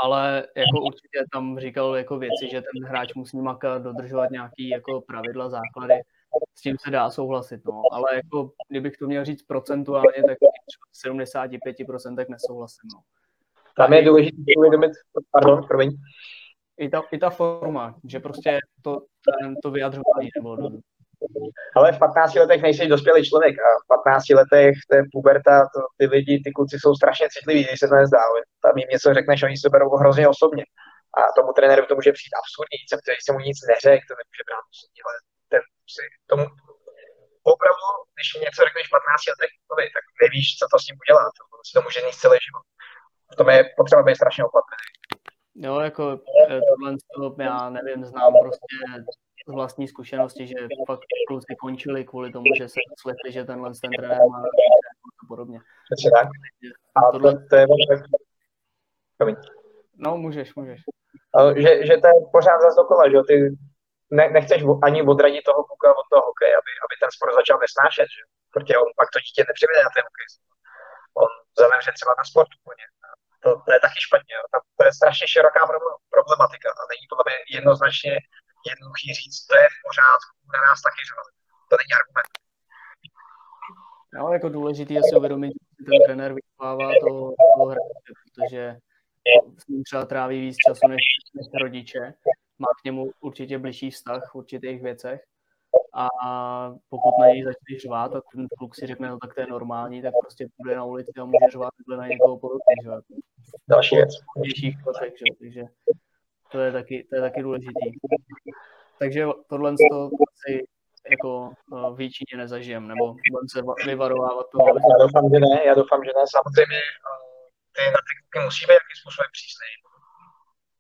ale 0.02 0.48
jako 0.56 0.82
určitě 0.82 1.20
tam 1.34 1.60
říkal 1.60 1.96
jako 1.96 2.20
věci, 2.20 2.50
že 2.52 2.62
ten 2.62 2.88
hráč 2.88 3.14
musí 3.14 3.42
makat, 3.42 3.82
dodržovat 3.82 4.32
nějaký 4.32 4.70
jako 4.70 5.02
pravidla, 5.02 5.50
základy, 5.50 5.94
s 6.56 6.62
tím 6.62 6.76
se 6.84 6.92
dá 6.92 7.10
souhlasit, 7.10 7.66
no. 7.66 7.82
ale 7.92 8.16
jako, 8.16 8.52
kdybych 8.70 8.98
to 8.98 9.08
měl 9.08 9.26
říct 9.26 9.44
procentuálně, 9.44 10.24
tak 10.28 10.38
75% 11.06 12.16
tak 12.16 12.30
nesouhlasím. 12.30 12.90
No. 12.94 13.02
Tam 13.76 13.94
je 13.94 14.02
důležité 14.02 14.52
uvědomit, 14.58 14.92
pardon, 15.32 15.68
promiň. 15.68 15.92
I 16.78 16.90
ta, 16.90 17.02
I 17.12 17.18
ta 17.18 17.30
forma, 17.30 17.96
že 18.04 18.20
prostě 18.20 18.60
to, 18.82 19.06
ten, 19.42 19.56
to 19.64 19.72
vyjadřování 19.72 20.30
nebylo 20.38 20.56
dobré. 20.56 20.80
Ale 21.76 21.92
v 21.92 22.00
15 22.00 22.36
letech 22.36 22.62
nejsi 22.62 22.88
dospělý 22.88 23.22
člověk 23.30 23.56
a 23.60 23.70
v 23.84 23.88
15 23.88 24.30
letech 24.40 24.76
to 24.90 24.96
je 24.96 25.04
puberta, 25.12 25.56
to, 25.74 25.80
ty 25.98 26.06
lidi, 26.16 26.42
ty 26.46 26.50
kluci 26.52 26.76
jsou 26.80 26.92
strašně 26.96 27.28
citliví, 27.36 27.64
když 27.64 27.80
se 27.80 27.88
to 27.88 27.96
nezdá. 27.96 28.24
Tam 28.64 28.78
jim 28.78 28.90
něco 28.92 29.14
řekneš, 29.14 29.44
oni 29.44 29.58
se 29.58 29.70
berou 29.70 29.90
hrozně 30.02 30.28
osobně. 30.28 30.64
A 31.18 31.20
tomu 31.38 31.50
trenérovi 31.54 31.88
to 31.88 31.96
může 32.00 32.12
přijít 32.18 32.38
absurdní, 32.42 32.78
který 33.04 33.20
se 33.26 33.32
mu 33.34 33.40
nic 33.48 33.58
neřekl, 33.72 34.06
to 34.10 34.14
nemůže 34.22 34.44
brát 34.50 34.66
osobně, 34.74 35.02
ale 35.08 35.16
ten 35.52 35.62
si 35.96 36.04
tomu 36.32 36.44
opravdu, 37.54 37.88
když 38.16 38.28
něco 38.46 38.60
řekneš 38.68 38.86
v 38.88 38.96
15 38.98 39.32
letech, 39.32 39.52
tak 39.96 40.06
nevíš, 40.24 40.48
co 40.60 40.66
to 40.72 40.78
s 40.80 40.86
ním 40.88 40.98
udělá, 41.04 41.24
to 41.38 41.42
si 41.68 41.74
to 41.76 41.82
může 41.88 42.00
níst 42.06 42.24
celý 42.24 42.38
život. 42.48 42.66
V 43.34 43.36
tom 43.40 43.48
je 43.56 43.60
potřeba 43.80 44.02
být 44.04 44.20
strašně 44.22 44.44
opatrný. 44.50 44.88
Jo, 45.66 45.80
jako 45.80 46.04
eh, 46.50 46.60
tohle, 47.14 47.46
já 47.50 47.70
nevím, 47.70 48.06
znám 48.06 48.34
prostě 48.42 48.76
z 49.52 49.54
vlastní 49.54 49.88
zkušenosti, 49.88 50.48
že 50.48 50.56
fakt 50.88 51.00
kluci 51.28 51.56
končili 51.62 52.06
kvůli 52.06 52.32
tomu, 52.32 52.46
že 52.58 52.70
se 52.70 52.80
slepli, 53.02 53.32
že 53.32 53.44
tenhle 53.44 53.72
ten 53.82 53.92
trenér 53.98 54.20
má 54.32 54.44
a 55.24 55.26
podobně. 55.28 55.60
tak. 56.16 56.28
A 56.96 57.12
tohle... 57.12 57.34
to, 57.34 57.40
to 57.50 57.56
je 57.56 57.68
Promiň. 59.18 59.36
No, 60.06 60.18
můžeš, 60.18 60.56
můžeš. 60.56 60.82
Že, 61.64 61.72
že 61.88 61.94
to 62.02 62.08
je 62.08 62.18
pořád 62.32 62.60
zase 62.62 62.76
dokola, 62.82 63.04
že 63.12 63.18
ty 63.28 63.36
ne, 64.18 64.26
nechceš 64.38 64.60
ani 64.88 65.00
odradit 65.12 65.44
toho 65.46 65.62
kluka 65.64 65.90
od 66.02 66.08
toho 66.12 66.24
hokeje, 66.30 66.54
aby, 66.62 66.72
aby 66.86 66.96
ten 67.02 67.12
sport 67.16 67.34
začal 67.40 67.58
nesnášet, 67.60 68.08
že? 68.16 68.22
protože 68.54 68.74
on 68.84 68.90
pak 69.00 69.10
to 69.12 69.20
dítě 69.26 69.42
nepřivede 69.50 69.82
na 69.84 69.92
ten 69.96 70.04
hokej. 70.08 70.28
On 71.24 71.30
zavře 71.62 71.92
třeba 71.98 72.14
na 72.20 72.26
sport 72.32 72.52
úplně. 72.60 72.86
To, 73.44 73.50
to 73.66 73.70
je 73.76 73.80
taky 73.86 74.00
špatně. 74.08 74.34
Jo. 74.38 74.44
To 74.78 74.82
je 74.86 74.92
strašně 75.00 75.26
široká 75.28 75.62
problematika 76.16 76.70
a 76.80 76.82
není 76.92 77.06
to 77.08 77.16
jednoznačně 77.58 78.14
jednoduchý 78.70 79.08
říct, 79.20 79.40
to 79.50 79.54
je 79.62 79.68
v 79.76 79.78
pořádku, 79.88 80.34
na 80.56 80.62
nás 80.68 80.80
taky, 80.88 81.02
že 81.08 81.14
to 81.70 81.76
není 81.82 81.94
argument. 82.00 82.30
No, 84.14 84.34
jako 84.34 84.50
důležité 84.50 84.94
je 84.94 85.02
si 85.04 85.16
uvědomit, 85.16 85.54
že 85.80 85.86
ten 85.86 86.00
trenér 86.06 86.34
vychovává 86.34 86.88
toho, 87.04 87.34
toho 87.56 87.66
hráče, 87.72 88.12
protože 88.24 88.78
s 89.58 89.68
ním 89.68 89.84
třeba 89.84 90.06
tráví 90.06 90.42
víc 90.42 90.56
času 90.68 90.88
než, 90.88 91.04
než 91.36 91.48
rodiče, 91.62 92.14
má 92.60 92.68
k 92.82 92.84
němu 92.86 93.12
určitě 93.20 93.60
blížší 93.60 93.92
vztah 93.92 94.32
v 94.32 94.36
určitých 94.36 94.82
věcech 94.82 95.22
a 95.94 96.08
pokud 96.90 97.14
na 97.20 97.28
něj 97.28 97.44
začne 97.44 97.80
řvát 97.80 98.16
a 98.16 98.22
ten 98.34 98.48
kluk 98.58 98.76
si 98.76 98.88
řekne, 98.88 99.10
no 99.10 99.18
tak 99.18 99.34
to 99.36 99.42
je 99.42 99.48
normální, 99.48 100.02
tak 100.02 100.14
prostě 100.22 100.48
půjde 100.58 100.76
na 100.76 100.84
ulici 100.84 101.12
a 101.22 101.26
může 101.26 101.52
řvát 101.52 101.74
na 101.98 102.08
někoho 102.08 102.38
podobně, 102.38 102.76
že 102.84 102.90
Další 103.70 103.96
věc. 103.96 104.10
že? 104.46 105.26
Takže 105.40 105.64
to 106.52 106.60
je 106.60 106.72
taky, 106.72 107.08
to 107.10 107.16
je 107.16 107.22
taky 107.22 107.42
důležitý. 107.42 107.88
Takže 109.00 109.22
tohle 109.50 109.70
to 109.92 109.98
asi 110.32 110.54
jako 111.14 111.30
uh, 111.72 111.98
v 111.98 112.00
Číně 112.16 112.36
nezažijem, 112.44 112.84
nebo 112.92 113.04
budeme 113.32 113.50
se 113.54 113.60
vyvarovávat 113.92 114.46
toho. 114.52 114.68
Já 114.68 114.98
doufám, 115.04 115.26
že 115.34 115.40
ne, 115.46 115.56
já 115.70 115.74
doufám, 115.82 116.02
že 116.08 116.12
ne. 116.18 116.24
Samozřejmě 116.38 116.82
uh, 117.08 117.32
ty 117.76 117.82
na 117.96 118.00
ty 118.06 118.12
kluky 118.18 118.38
musí 118.46 118.62
být 118.68 118.80
jakým 118.82 118.98
způsobem 119.02 119.30
přísný. 119.38 119.70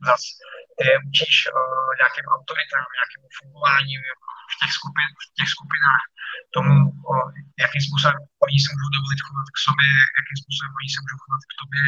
Zas 0.10 0.22
ty 0.78 0.84
je 0.92 0.96
učíš 1.10 1.36
uh, 1.48 1.90
nějakým 2.02 2.28
autoritám, 2.36 2.86
nějakému 2.98 3.28
fungování 3.40 3.94
v 4.54 4.56
těch, 4.62 4.72
skupin, 4.78 5.10
v 5.24 5.26
těch 5.38 5.50
skupinách, 5.56 6.04
tomu, 6.56 6.74
uh, 7.12 7.30
jakým 7.64 7.82
způsobem 7.88 8.20
oni 8.46 8.58
se 8.64 8.70
můžou 8.74 8.92
dovolit 8.98 9.22
chovat 9.26 9.48
k 9.56 9.58
sobě, 9.68 9.90
jakým 10.20 10.38
způsobem 10.42 10.72
oni 10.80 10.90
se 10.94 11.00
můžou 11.04 11.20
chovat 11.24 11.42
k 11.52 11.54
tobě. 11.62 11.84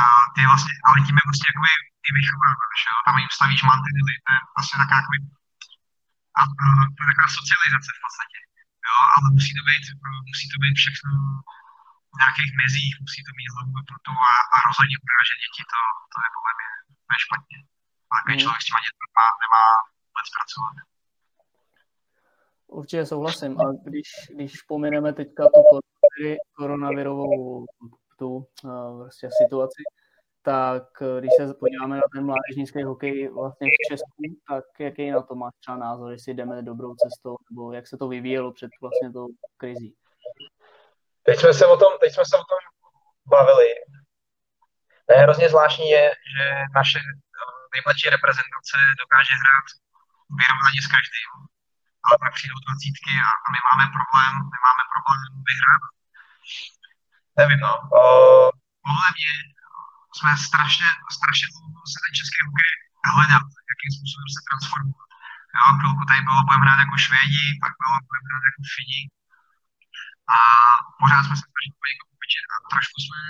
A 0.00 0.02
ty 0.34 0.40
vlastně, 0.50 0.74
ale 0.86 0.96
tím 1.06 1.16
je 1.18 1.24
vlastně 1.28 1.48
jakoby 1.50 1.70
ty 2.04 2.10
vychováváš, 2.18 2.80
jo? 2.88 2.94
tam 3.06 3.14
jim 3.20 3.30
stavíš 3.38 3.62
mantinely, 3.68 4.14
to 4.24 4.30
je 4.36 4.40
vlastně 4.56 4.76
taková, 4.80 4.98
jakoby, 5.00 5.18
a, 6.38 6.40
uh, 6.62 6.84
to 6.94 7.00
je 7.02 7.08
taková 7.10 7.28
socializace 7.38 7.90
v 7.96 8.00
podstatě. 8.04 8.38
Jo, 8.86 8.96
ale 9.14 9.26
musí 9.36 9.52
to 9.58 9.62
být, 9.68 9.84
musí 10.30 10.46
to 10.52 10.58
být 10.62 10.76
všechno 10.82 11.10
v 12.14 12.16
nějakých 12.22 12.52
mezích, 12.62 12.94
musí 13.04 13.20
to 13.26 13.32
mít 13.38 13.50
hlavu 13.54 13.80
pro 13.88 13.98
to 14.06 14.12
a, 14.32 14.34
a 14.54 14.56
rozhodně 14.68 14.96
urážet 15.04 15.38
děti, 15.44 15.62
to, 15.72 15.80
to 16.12 16.16
je 16.24 16.28
podle 16.36 16.52
mě 16.58 16.68
to 17.06 17.10
je 17.14 17.18
špatně. 17.26 17.58
A 18.12 18.14
když 18.24 18.36
mm. 18.36 18.42
člověk 18.42 18.62
s 18.62 18.66
těma 18.68 18.80
dětmi 18.84 19.04
nemá, 19.10 19.26
nemá 19.44 19.64
vůbec 20.08 20.26
pracovat. 20.36 20.74
Určitě 22.78 23.06
souhlasím. 23.06 23.52
A 23.60 23.64
když, 23.88 24.08
když 24.36 24.52
pomineme 24.72 25.10
teďka 25.20 25.42
tu 25.54 25.60
koronavirovou 26.56 27.66
tu 28.18 28.46
vlastně 28.96 29.28
situaci, 29.42 29.82
tak 30.44 30.84
eh, 31.02 31.20
když 31.20 31.30
se 31.36 31.54
podíváme 31.54 31.96
na 31.96 32.08
ten 32.12 32.22
mládežnický 32.26 32.82
hokej 32.82 33.28
vlastně 33.28 33.66
v 33.68 33.88
Česku, 33.88 34.22
tak 34.48 34.64
jaký 34.78 35.10
na 35.10 35.22
to 35.22 35.34
máš 35.34 35.52
třeba 35.60 35.76
názor, 35.76 36.12
jestli 36.12 36.34
jdeme 36.34 36.62
dobrou 36.62 36.94
cestou, 36.94 37.36
nebo 37.50 37.72
jak 37.72 37.86
se 37.86 37.96
to 37.96 38.08
vyvíjelo 38.08 38.52
před 38.52 38.70
vlastně 38.82 39.12
tou 39.12 39.26
krizí? 39.56 39.94
Teď 41.26 41.36
jsme 41.40 41.52
se 41.54 41.66
o 41.66 41.76
tom, 41.76 41.92
teď 42.00 42.10
jsme 42.14 42.24
se 42.30 42.36
o 42.36 42.44
tom 42.50 42.60
bavili. 43.34 43.68
To 45.06 45.10
je 45.14 45.18
hrozně 45.24 45.46
zvláštní 45.48 45.88
je, 45.98 46.04
že 46.32 46.44
naše 46.80 46.98
eh, 46.98 47.54
nejmladší 47.74 48.06
reprezentace 48.16 48.76
dokáže 49.02 49.34
hrát 49.42 49.66
vyrovnaně 50.40 50.80
s 50.84 50.88
každým. 50.94 51.30
Ale 52.06 52.14
pak 52.22 52.32
přijdou 52.36 52.58
dvacítky 52.64 53.12
a, 53.28 53.30
a 53.44 53.46
my 53.54 53.58
máme 53.66 53.84
problém, 53.96 54.32
my 54.52 54.58
máme 54.66 54.82
problém 54.94 55.20
vyhrát. 55.50 55.82
Nevím, 57.38 57.60
no. 57.66 57.72
Podle 58.86 59.08
mě 59.16 59.32
jsme 60.16 60.30
strašně, 60.48 60.88
strašně 61.18 61.46
se 61.92 61.98
ten 62.04 62.12
český 62.18 62.38
hokej 62.48 62.72
hledat, 63.14 63.46
jakým 63.72 63.92
způsobem 63.96 64.28
se 64.34 64.40
transformovat. 64.48 65.08
Jo, 65.56 65.64
chvilku 65.78 66.02
tady 66.08 66.20
bylo, 66.28 66.40
budeme 66.46 66.64
hrát 66.64 66.78
jako 66.84 66.96
Švédi, 67.04 67.44
pak 67.62 67.72
bylo, 67.80 67.96
budeme 68.08 68.28
hrát 68.30 68.44
jako 68.48 68.62
Fini. 68.74 69.00
A 70.36 70.38
pořád 71.00 71.22
jsme 71.24 71.36
se 71.40 71.46
snažili 71.50 71.92
po 72.08 72.14
pečet 72.20 72.46
a 72.54 72.56
trošku 72.72 72.96
jsme 73.04 73.20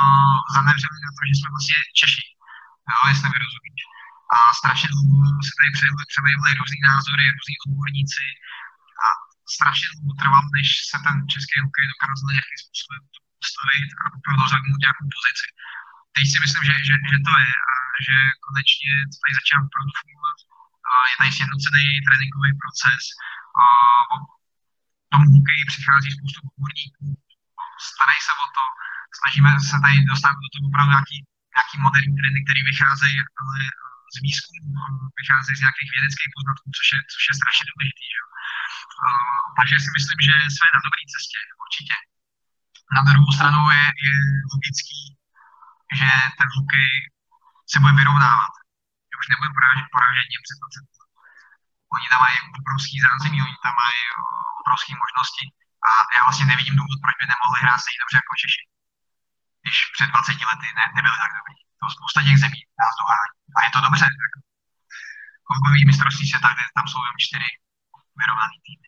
uh, 0.00 0.38
zanevřeli 0.56 0.98
na 1.06 1.10
to, 1.16 1.22
že 1.28 1.34
jsme 1.36 1.48
vlastně 1.54 1.76
Češi. 1.98 2.24
Jo, 2.90 3.00
jestli 3.10 3.26
mi 3.28 3.38
rozumíš. 3.44 3.82
A 4.34 4.36
strašně 4.60 4.88
dlouho 4.92 5.42
se 5.46 5.52
tady 5.58 5.70
přelejvali 6.12 6.50
různý 6.60 6.78
názory, 6.90 7.24
různí 7.36 7.56
odborníci 7.64 8.26
a 9.04 9.06
strašně 9.56 9.86
dlouho 9.92 10.14
trvalo, 10.20 10.48
než 10.56 10.68
se 10.90 10.96
ten 11.04 11.16
český 11.32 11.56
hokej 11.64 11.84
dokázal 11.92 12.28
nějakým 12.34 12.60
způsobem 12.64 13.02
postavit 13.46 13.88
a 14.02 14.04
opravdu 14.16 14.42
zaujmout 14.52 14.80
nějakou 14.84 15.06
pozici 15.16 15.46
teď 16.16 16.26
si 16.32 16.38
myslím, 16.44 16.62
že, 16.68 16.74
že, 16.88 16.94
že 17.10 17.18
to 17.26 17.32
je 17.44 17.52
a 17.70 17.74
že 18.06 18.16
konečně 18.46 18.92
to 19.10 19.16
tady 19.20 19.32
začíná 19.38 19.58
opravdu 19.66 19.92
fungovat. 20.00 20.38
A 20.88 20.92
je 21.10 21.14
tady 21.20 21.30
sjednocený 21.38 21.84
tréninkový 22.06 22.50
proces. 22.62 23.02
A 23.62 23.64
o 24.14 24.16
tom 25.12 25.22
hokeji 25.34 25.62
přichází 25.72 26.08
spoustu 26.12 26.40
odborníků, 26.48 27.06
starají 27.90 28.20
se 28.26 28.32
o 28.44 28.46
to, 28.56 28.64
snažíme 29.18 29.50
se 29.70 29.76
tady 29.84 29.96
dostat 30.12 30.34
do 30.44 30.48
toho 30.52 30.64
opravdu 30.68 30.90
nějaký, 30.94 31.16
nějaký 31.56 31.76
moderní 31.86 32.14
trendy, 32.20 32.40
které 32.44 32.60
vycházejí 32.70 33.16
ale 33.40 33.58
z 34.14 34.16
výzkumu, 34.24 34.72
vycházejí 35.20 35.56
z 35.58 35.64
nějakých 35.64 35.90
vědeckých 35.96 36.30
poznatků, 36.36 36.66
což 36.78 36.86
je, 36.94 36.98
což 37.12 37.22
je 37.28 37.34
strašně 37.40 37.64
důležité. 37.70 38.04
Že? 38.14 38.20
takže 39.58 39.74
si 39.84 39.90
myslím, 39.96 40.18
že 40.26 40.34
jsme 40.52 40.66
na 40.76 40.80
dobré 40.86 41.02
cestě, 41.14 41.38
určitě. 41.64 41.96
Na 42.96 43.02
druhou 43.08 43.30
stranu 43.36 43.60
je, 43.70 43.84
je 44.06 44.14
logický, 44.52 45.00
že 45.98 46.08
ten 46.38 46.48
hokej 46.56 46.90
se 47.70 47.76
bude 47.80 47.94
vyrovnávat. 48.00 48.52
Že 49.08 49.14
už 49.20 49.26
nebude 49.32 49.50
porážet, 49.56 49.86
porážet 49.96 50.26
Němce 50.32 50.52
20 50.60 51.94
Oni 51.96 52.06
tam 52.10 52.20
mají 52.24 52.36
obrovský 52.60 52.96
zázemí, 53.06 53.38
oni 53.46 53.56
tam 53.64 53.74
mají 53.82 54.00
obrovské 54.60 54.92
možnosti 55.02 55.44
a 55.88 55.90
já 56.14 56.20
vlastně 56.26 56.46
nevidím 56.52 56.76
důvod, 56.80 56.98
proč 57.04 57.14
by 57.18 57.24
nemohli 57.32 57.58
hrát 57.62 57.78
stejně 57.82 58.00
dobře 58.02 58.16
jako 58.22 58.34
Češi. 58.40 58.62
Když 59.62 59.76
před 59.94 60.08
20 60.14 60.48
lety 60.50 60.68
ne, 60.78 60.84
nebyli 60.96 61.16
tak 61.22 61.32
dobří. 61.38 61.60
To 61.80 61.84
spousta 61.96 62.20
těch 62.26 62.38
zemí 62.44 62.60
nás 62.82 62.94
dohání. 63.00 63.36
A 63.56 63.58
je 63.66 63.70
to 63.74 63.80
dobře. 63.86 64.06
Tak 64.22 64.32
hokejový 65.50 65.82
mistrovství 65.90 66.24
světa, 66.28 66.48
kde 66.54 66.64
tam 66.76 66.86
jsou 66.88 67.00
jen 67.06 67.16
čtyři 67.24 67.50
vyrovnaný 68.20 68.56
týmy. 68.66 68.86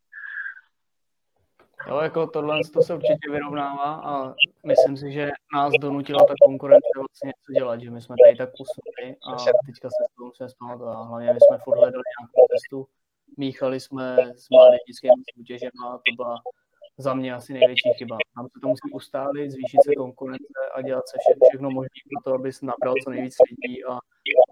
Jo, 1.87 1.99
jako 1.99 2.27
tohle 2.27 2.61
to 2.73 2.83
se 2.83 2.95
určitě 2.95 3.31
vyrovnává 3.31 3.95
a 3.95 4.35
myslím 4.67 4.97
si, 4.97 5.13
že 5.13 5.31
nás 5.55 5.73
donutila 5.81 6.25
ta 6.29 6.35
konkurence 6.47 6.89
vlastně 6.99 7.27
něco 7.27 7.53
dělat, 7.53 7.81
že 7.81 7.91
my 7.91 8.01
jsme 8.01 8.17
tady 8.25 8.37
tak 8.37 8.51
posunuli 8.51 9.17
a 9.27 9.37
teďka 9.67 9.89
se 9.89 10.03
toho 10.17 10.27
musíme 10.27 10.49
spát 10.49 10.83
a 10.83 11.03
hlavně 11.03 11.33
my 11.33 11.41
jsme 11.41 11.59
furt 11.65 11.79
hledali 11.79 12.03
nějakou 12.19 12.47
cestu. 12.53 12.87
Míchali 13.37 13.81
jsme 13.81 14.17
s 14.37 14.51
mládežnickými 14.51 15.23
soutěžemi 15.35 15.79
a 15.87 15.93
to 15.93 16.11
byla 16.17 16.35
za 16.99 17.15
mě 17.15 17.35
asi 17.35 17.53
největší 17.53 17.91
chyba. 17.99 18.17
Tam 18.35 18.45
se 18.49 18.61
to 18.63 18.69
musí 18.69 18.91
ustálit, 18.93 19.51
zvýšit 19.51 19.83
se 19.85 19.93
konkurence 19.95 20.61
a 20.75 20.83
dělat 20.83 21.09
se 21.09 21.17
vše, 21.19 21.39
všechno 21.49 21.71
možné 21.71 21.99
pro 22.09 22.31
to, 22.31 22.35
aby 22.35 22.51
nabral 22.63 22.95
co 23.05 23.11
nejvíc 23.11 23.35
lidí 23.51 23.85
a 23.85 23.99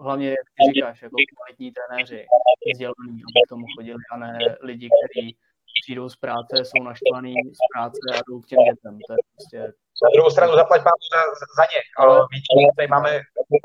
hlavně, 0.01 0.29
jak 0.29 0.47
ty 0.55 0.72
říkáš, 0.72 1.03
jako 1.03 1.16
kvalitní 1.37 1.72
trenéři, 1.72 2.27
vzdělaní, 2.72 3.18
aby 3.27 3.39
k 3.47 3.49
tomu 3.49 3.64
chodili 3.77 3.99
a 4.12 4.16
ne 4.16 4.57
lidi, 4.61 4.89
kteří 4.97 5.37
přijdou 5.83 6.07
z 6.14 6.16
práce, 6.24 6.55
jsou 6.68 6.81
naštvaný 6.91 7.33
z 7.59 7.62
práce 7.72 8.05
a 8.14 8.16
jdou 8.27 8.39
k 8.43 8.49
těm 8.51 8.61
dětem. 8.68 8.95
To 9.07 9.12
je 9.16 9.20
prostě... 9.33 9.61
Na 10.05 10.11
druhou 10.14 10.31
stranu 10.35 10.53
zaplať 10.62 10.81
mám 10.89 11.01
za, 11.12 11.20
za 11.59 11.64
ně. 11.72 11.81
Ale 12.01 12.12
většinou 12.35 12.62
tady 12.77 12.89
máme 12.97 13.11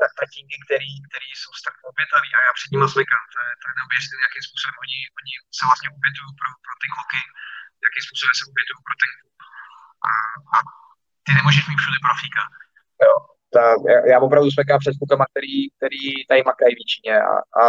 tak 0.02 0.12
tatínky, 0.20 0.56
který, 0.66 0.90
který 1.08 1.28
jsou 1.40 1.52
strašně 1.60 1.84
obětaví 1.92 2.28
a 2.34 2.38
já 2.46 2.50
před 2.58 2.70
nimi 2.72 2.86
smekám. 2.94 3.24
To 3.34 3.38
je, 3.44 3.50
to 3.60 3.64
je 3.68 3.74
neuvěřitelné, 3.78 4.22
jakým 4.28 4.44
způsobem 4.48 4.74
oni, 4.84 4.98
oni 5.20 5.32
se 5.58 5.62
vlastně 5.68 5.88
obětují 5.96 6.30
pro, 6.40 6.48
pro 6.64 6.74
ty 6.80 6.86
kluky, 6.94 7.20
jakým 7.86 8.02
způsobem 8.06 8.34
se 8.38 8.44
obětují 8.52 8.80
pro 8.88 8.94
ten 9.02 9.10
klub. 9.18 9.36
A, 10.08 10.12
a 10.54 10.56
ty 11.24 11.30
nemůžeš 11.38 11.64
mít 11.68 11.80
všude 11.82 11.98
profíka. 12.08 12.42
Jo. 13.06 13.14
Ta, 13.54 13.62
já, 13.92 13.98
já 14.12 14.16
opravdu 14.26 14.48
smekám 14.50 14.78
před 14.82 14.94
klukama, 15.00 15.24
který, 15.32 15.56
který 15.76 16.02
tady 16.30 16.40
makají 16.50 16.72
většině 16.80 17.14
a, 17.32 17.34
a 17.60 17.62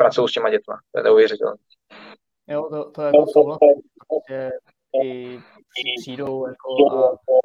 pracují 0.00 0.24
s 0.28 0.34
těma 0.36 0.48
dětma. 0.54 0.74
To 0.90 0.94
je 0.98 1.02
neuvěřitelné. 1.08 1.60
Jo, 2.48 2.68
to, 2.70 2.90
to 2.90 3.02
jako 3.02 3.26
souhlasím, 3.26 3.82
že 4.28 4.50
i 5.04 5.38
přijdou 6.00 6.46
jako 6.46 6.68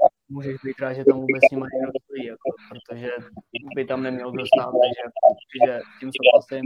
a 0.05 0.07
můžeš 0.29 0.55
být 0.63 0.79
rád, 0.79 0.93
že 0.93 1.05
tam 1.05 1.19
vůbec 1.19 1.41
s 1.47 1.51
nimi 1.51 1.65
někdo 1.73 1.91
stojí, 2.03 2.25
jako, 2.25 2.49
protože 2.69 3.11
by 3.75 3.85
tam 3.85 4.03
neměl 4.03 4.31
kdo 4.31 4.45
stát, 4.45 4.71
takže 4.81 5.03
že 5.65 5.81
tím 5.99 6.09
souhlasím, 6.17 6.65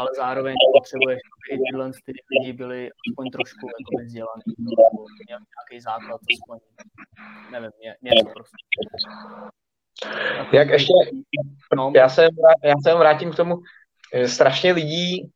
ale 0.00 0.10
zároveň 0.16 0.54
potřebuješ, 0.76 1.20
aby 1.34 1.46
i 1.54 1.62
tyhle 1.64 1.90
ty 2.04 2.12
lidi 2.30 2.52
byli 2.52 2.90
aspoň 3.10 3.30
trošku 3.30 3.66
jako 3.66 4.04
vzdělaný, 4.04 4.42
nebo 4.58 5.04
nějaký 5.28 5.80
základ, 5.80 6.20
aspoň, 6.32 6.58
nevím, 7.52 7.70
něco 8.02 8.24
prostě. 8.34 8.56
Jak 10.52 10.68
ještě, 10.68 10.92
no, 11.76 11.92
já, 11.96 12.08
se, 12.08 12.28
já 12.64 12.74
se 12.84 12.94
vrátím 12.94 13.32
k 13.32 13.36
tomu, 13.36 13.56
strašně 14.26 14.72
lidí 14.72 15.32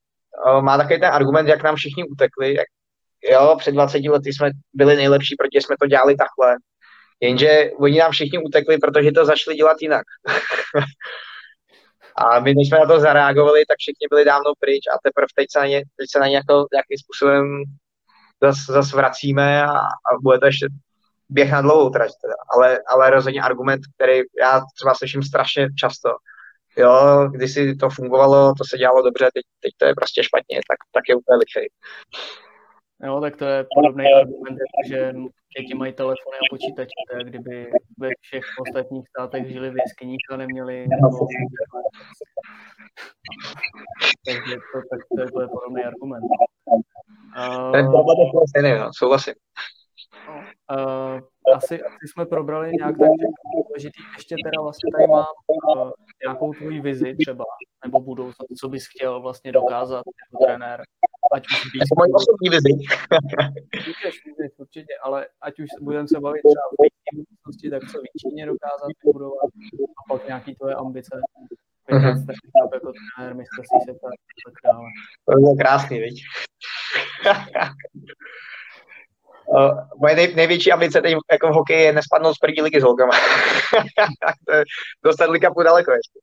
má 0.61 0.77
takový 0.77 1.01
ten 1.01 1.09
argument, 1.09 1.47
jak 1.47 1.63
nám 1.63 1.77
všichni 1.77 2.05
utekli, 2.05 2.55
jak, 2.55 2.67
jo, 3.31 3.57
před 3.59 3.73
20 3.73 3.99
lety 3.99 4.33
jsme 4.33 4.51
byli 4.75 4.97
nejlepší, 4.97 5.37
protože 5.39 5.61
jsme 5.61 5.77
to 5.81 5.87
dělali 5.87 6.17
takhle. 6.17 6.57
Jenže 7.21 7.71
oni 7.79 7.99
nám 7.99 8.13
všichni 8.13 8.39
utekli, 8.39 8.79
protože 8.79 9.13
to 9.13 9.25
začali 9.25 9.57
dělat 9.57 9.77
jinak. 9.81 10.05
a 12.17 12.41
my, 12.41 12.53
když 12.55 12.69
jsme 12.69 12.79
na 12.79 12.87
to 12.87 13.01
zareagovali, 13.01 13.65
tak 13.69 13.77
všichni 13.79 14.07
byli 14.11 14.25
dávno 14.25 14.53
pryč 14.61 14.85
a 14.95 14.99
teprve 15.03 15.27
teď 15.35 15.47
se 15.51 15.59
na 15.59 15.67
ně, 15.67 15.83
teď 15.97 16.11
se 16.11 16.19
na 16.19 16.27
ně 16.27 16.37
jako, 16.37 16.67
nějakým 16.73 16.99
způsobem 17.05 17.63
zase 18.43 18.73
zas 18.73 18.93
vracíme 18.93 19.65
a, 19.65 19.73
a 19.79 20.09
bude 20.23 20.39
to 20.39 20.47
ještě 20.47 20.67
běh 21.29 21.53
na 21.53 21.61
dlouhou 21.61 21.91
trať. 21.91 22.11
Ale, 22.55 22.79
ale 22.89 23.11
rozhodně 23.11 23.43
argument, 23.43 23.81
který 23.95 24.21
já 24.41 24.61
třeba 24.75 24.95
slyším 24.95 25.23
strašně 25.23 25.69
často, 25.79 26.11
jo, 26.81 27.29
když 27.35 27.53
si 27.55 27.77
to 27.77 27.91
fungovalo, 27.91 28.55
to 28.59 28.65
se 28.65 28.79
dělalo 28.79 29.03
dobře, 29.03 29.31
teď, 29.35 29.45
teď 29.61 29.73
to 29.77 29.87
je 29.87 29.95
prostě 29.95 30.23
špatně, 30.25 30.61
tak, 30.71 30.79
tak 30.93 31.05
je 31.09 31.15
úplně 31.15 31.37
lichý. 31.37 31.67
Jo, 33.05 33.21
tak 33.21 33.37
to 33.37 33.45
je 33.45 33.67
podobný 33.75 34.05
argument, 34.21 34.59
že 34.89 35.13
děti 35.59 35.75
mají 35.75 35.93
telefony 35.93 36.37
a 36.37 36.51
počítače, 36.51 37.01
tak 37.13 37.27
kdyby 37.29 37.71
ve 37.99 38.09
všech 38.21 38.45
ostatních 38.61 39.09
státech 39.09 39.53
žili 39.53 39.71
v 39.71 39.77
jeskyních 39.77 40.25
a 40.31 40.37
neměli 40.37 40.81
jako, 40.81 41.27
takže 44.27 44.55
to, 44.73 44.79
tak 44.91 45.01
to, 45.17 45.21
je, 45.21 45.31
to 45.33 45.41
je 45.41 45.49
podobný 45.49 45.85
argument. 45.85 46.25
Uh, 47.37 47.73
Ten 47.73 47.85
je 47.85 48.49
stejný, 48.49 48.79
no, 48.79 48.91
souhlasím. 48.93 49.35
Uh, 50.71 51.21
asi, 51.57 51.83
asi 51.83 52.09
jsme 52.13 52.27
probrali 52.27 52.73
nějak 52.73 52.99
tak 52.99 53.09
důležitý. 53.69 54.03
Ještě 54.17 54.35
teda 54.45 54.63
vlastně 54.63 54.91
tady 54.93 55.07
mám 55.07 55.35
uh, 55.77 55.91
nějakou 56.25 56.53
tvoji 56.53 56.81
vizi 56.81 57.17
třeba, 57.17 57.45
nebo 57.85 58.01
budoucnost, 58.01 58.49
co 58.61 58.69
bys 58.69 58.87
chtěl 58.87 59.21
vlastně 59.21 59.53
dokázat 59.53 60.05
jako 60.21 60.45
trenér. 60.45 60.83
Ať 61.33 61.47
už 61.47 61.65
víc. 61.65 61.83
Jako 61.83 61.95
moje 61.99 62.11
osobní 62.15 62.49
vizi. 62.49 62.73
můžeš, 63.87 64.15
můžeš, 64.27 64.53
určitě, 64.59 64.95
ale 65.03 65.29
ať 65.41 65.61
už 65.61 65.69
budeme 65.81 66.09
se 66.09 66.21
bavit 66.21 66.43
třeba 66.43 66.67
v 66.71 67.17
budoucnosti, 67.17 67.71
tak 67.71 67.83
co 67.91 67.99
Číně 68.21 68.47
dokázat 68.47 68.89
vybudovat 69.05 69.51
a 69.99 70.13
pak 70.13 70.27
nějaký 70.27 70.55
tvoje 70.55 70.75
ambice. 70.75 71.21
Mm-hmm. 71.91 72.27
jako 72.75 72.93
trenér, 72.99 73.37
mistrovství 73.37 73.79
se 73.87 73.93
tak 73.93 74.55
dále. 74.65 74.87
To 75.25 75.41
bylo 75.41 75.57
krásný, 75.57 75.99
viď? 75.99 76.23
Uh, 79.51 79.71
moje 80.01 80.17
nej, 80.17 80.35
největší 80.35 80.73
ambice 80.73 81.01
teď 81.01 81.17
jako 81.33 81.49
v 81.49 81.55
hokeji 81.55 81.83
je 81.83 81.93
nespadnout 81.93 82.35
z 82.35 82.39
první 82.39 82.63
ligy 82.63 82.81
s 82.81 82.85
holkama. 82.85 83.13
dostat 85.05 85.31
liga 85.31 85.51
daleko 85.65 85.93
ještě. 85.93 86.21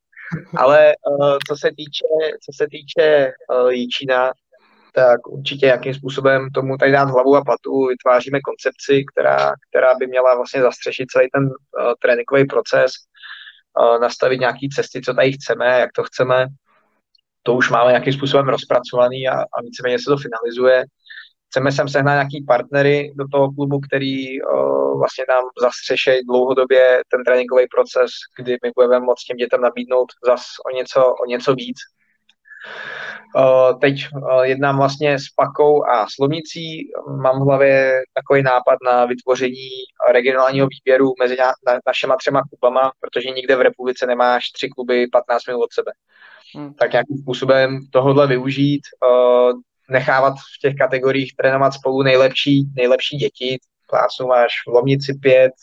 Ale 0.57 0.93
uh, 1.09 1.37
co 1.47 1.55
se 1.55 1.69
týče, 1.77 2.37
co 2.45 2.51
se 2.63 2.67
týče 2.71 3.31
uh, 3.49 3.69
Jíčína, 3.69 4.31
tak 4.93 5.27
určitě 5.27 5.65
jakým 5.65 5.93
způsobem 5.93 6.49
tomu 6.49 6.77
tady 6.77 6.91
dát 6.91 7.09
hlavu 7.09 7.35
a 7.35 7.43
patu, 7.43 7.85
vytváříme 7.87 8.39
koncepci, 8.41 9.03
která, 9.13 9.53
která 9.69 9.95
by 9.95 10.07
měla 10.07 10.35
vlastně 10.35 10.61
zastřešit 10.61 11.11
celý 11.11 11.27
ten 11.33 11.43
uh, 11.43 11.51
tréninkový 12.01 12.45
proces, 12.45 12.91
uh, 13.79 13.99
nastavit 13.99 14.39
nějaké 14.39 14.67
cesty, 14.75 15.01
co 15.01 15.13
tady 15.13 15.31
chceme, 15.31 15.79
jak 15.79 15.89
to 15.95 16.03
chceme. 16.03 16.47
To 17.43 17.53
už 17.53 17.69
máme 17.69 17.91
nějakým 17.91 18.13
způsobem 18.13 18.49
rozpracovaný 18.49 19.27
a, 19.27 19.41
a 19.41 19.61
víceméně 19.61 19.99
se 19.99 20.05
to 20.05 20.17
finalizuje. 20.17 20.85
Chceme 21.57 21.71
sem 21.71 21.87
sehnat 21.87 22.13
nějaký 22.13 22.45
partnery 22.47 23.13
do 23.15 23.27
toho 23.27 23.51
klubu, 23.51 23.79
který 23.79 24.41
uh, 24.41 24.99
vlastně 24.99 25.25
nám 25.29 25.43
zastřešejí 25.61 26.25
dlouhodobě 26.25 27.01
ten 27.11 27.23
tréninkový 27.23 27.65
proces, 27.75 28.11
kdy 28.37 28.57
my 28.63 28.71
budeme 28.75 28.99
moct 28.99 29.23
těm 29.23 29.37
dětem 29.37 29.61
nabídnout 29.61 30.07
zas 30.25 30.41
o 30.65 30.75
něco, 30.75 31.05
o 31.23 31.25
něco 31.25 31.55
víc. 31.55 31.77
Uh, 33.35 33.79
teď 33.79 33.95
uh, 34.13 34.41
jednám 34.41 34.77
vlastně 34.77 35.19
s 35.19 35.23
Pakou 35.35 35.85
a 35.85 36.05
Slomnicí. 36.15 36.91
Mám 37.21 37.39
v 37.41 37.45
hlavě 37.45 38.01
takový 38.13 38.43
nápad 38.43 38.77
na 38.85 39.05
vytvoření 39.05 39.69
regionálního 40.13 40.67
výběru 40.67 41.13
mezi 41.19 41.35
na, 41.35 41.47
na, 41.67 41.79
našima 41.87 42.15
třema 42.15 42.41
klubama, 42.49 42.91
protože 42.99 43.29
nikde 43.29 43.55
v 43.55 43.61
republice 43.61 44.05
nemáš 44.05 44.43
tři 44.51 44.69
kluby 44.69 45.07
15 45.11 45.47
minut 45.47 45.63
od 45.63 45.73
sebe. 45.73 45.91
Hmm. 46.55 46.73
Tak 46.73 46.91
nějakým 46.91 47.17
způsobem 47.17 47.79
tohohle 47.91 48.27
využít, 48.27 48.81
uh, 49.07 49.61
nechávat 49.89 50.33
v 50.33 50.59
těch 50.61 50.75
kategoriích 50.75 51.35
trénovat 51.35 51.73
spolu 51.73 52.03
nejlepší, 52.03 52.65
nejlepší 52.75 53.17
děti. 53.17 53.57
Plácnu 53.89 54.27
máš 54.27 54.53
v 54.67 54.71
Lomnici 54.71 55.13
pět, 55.13 55.53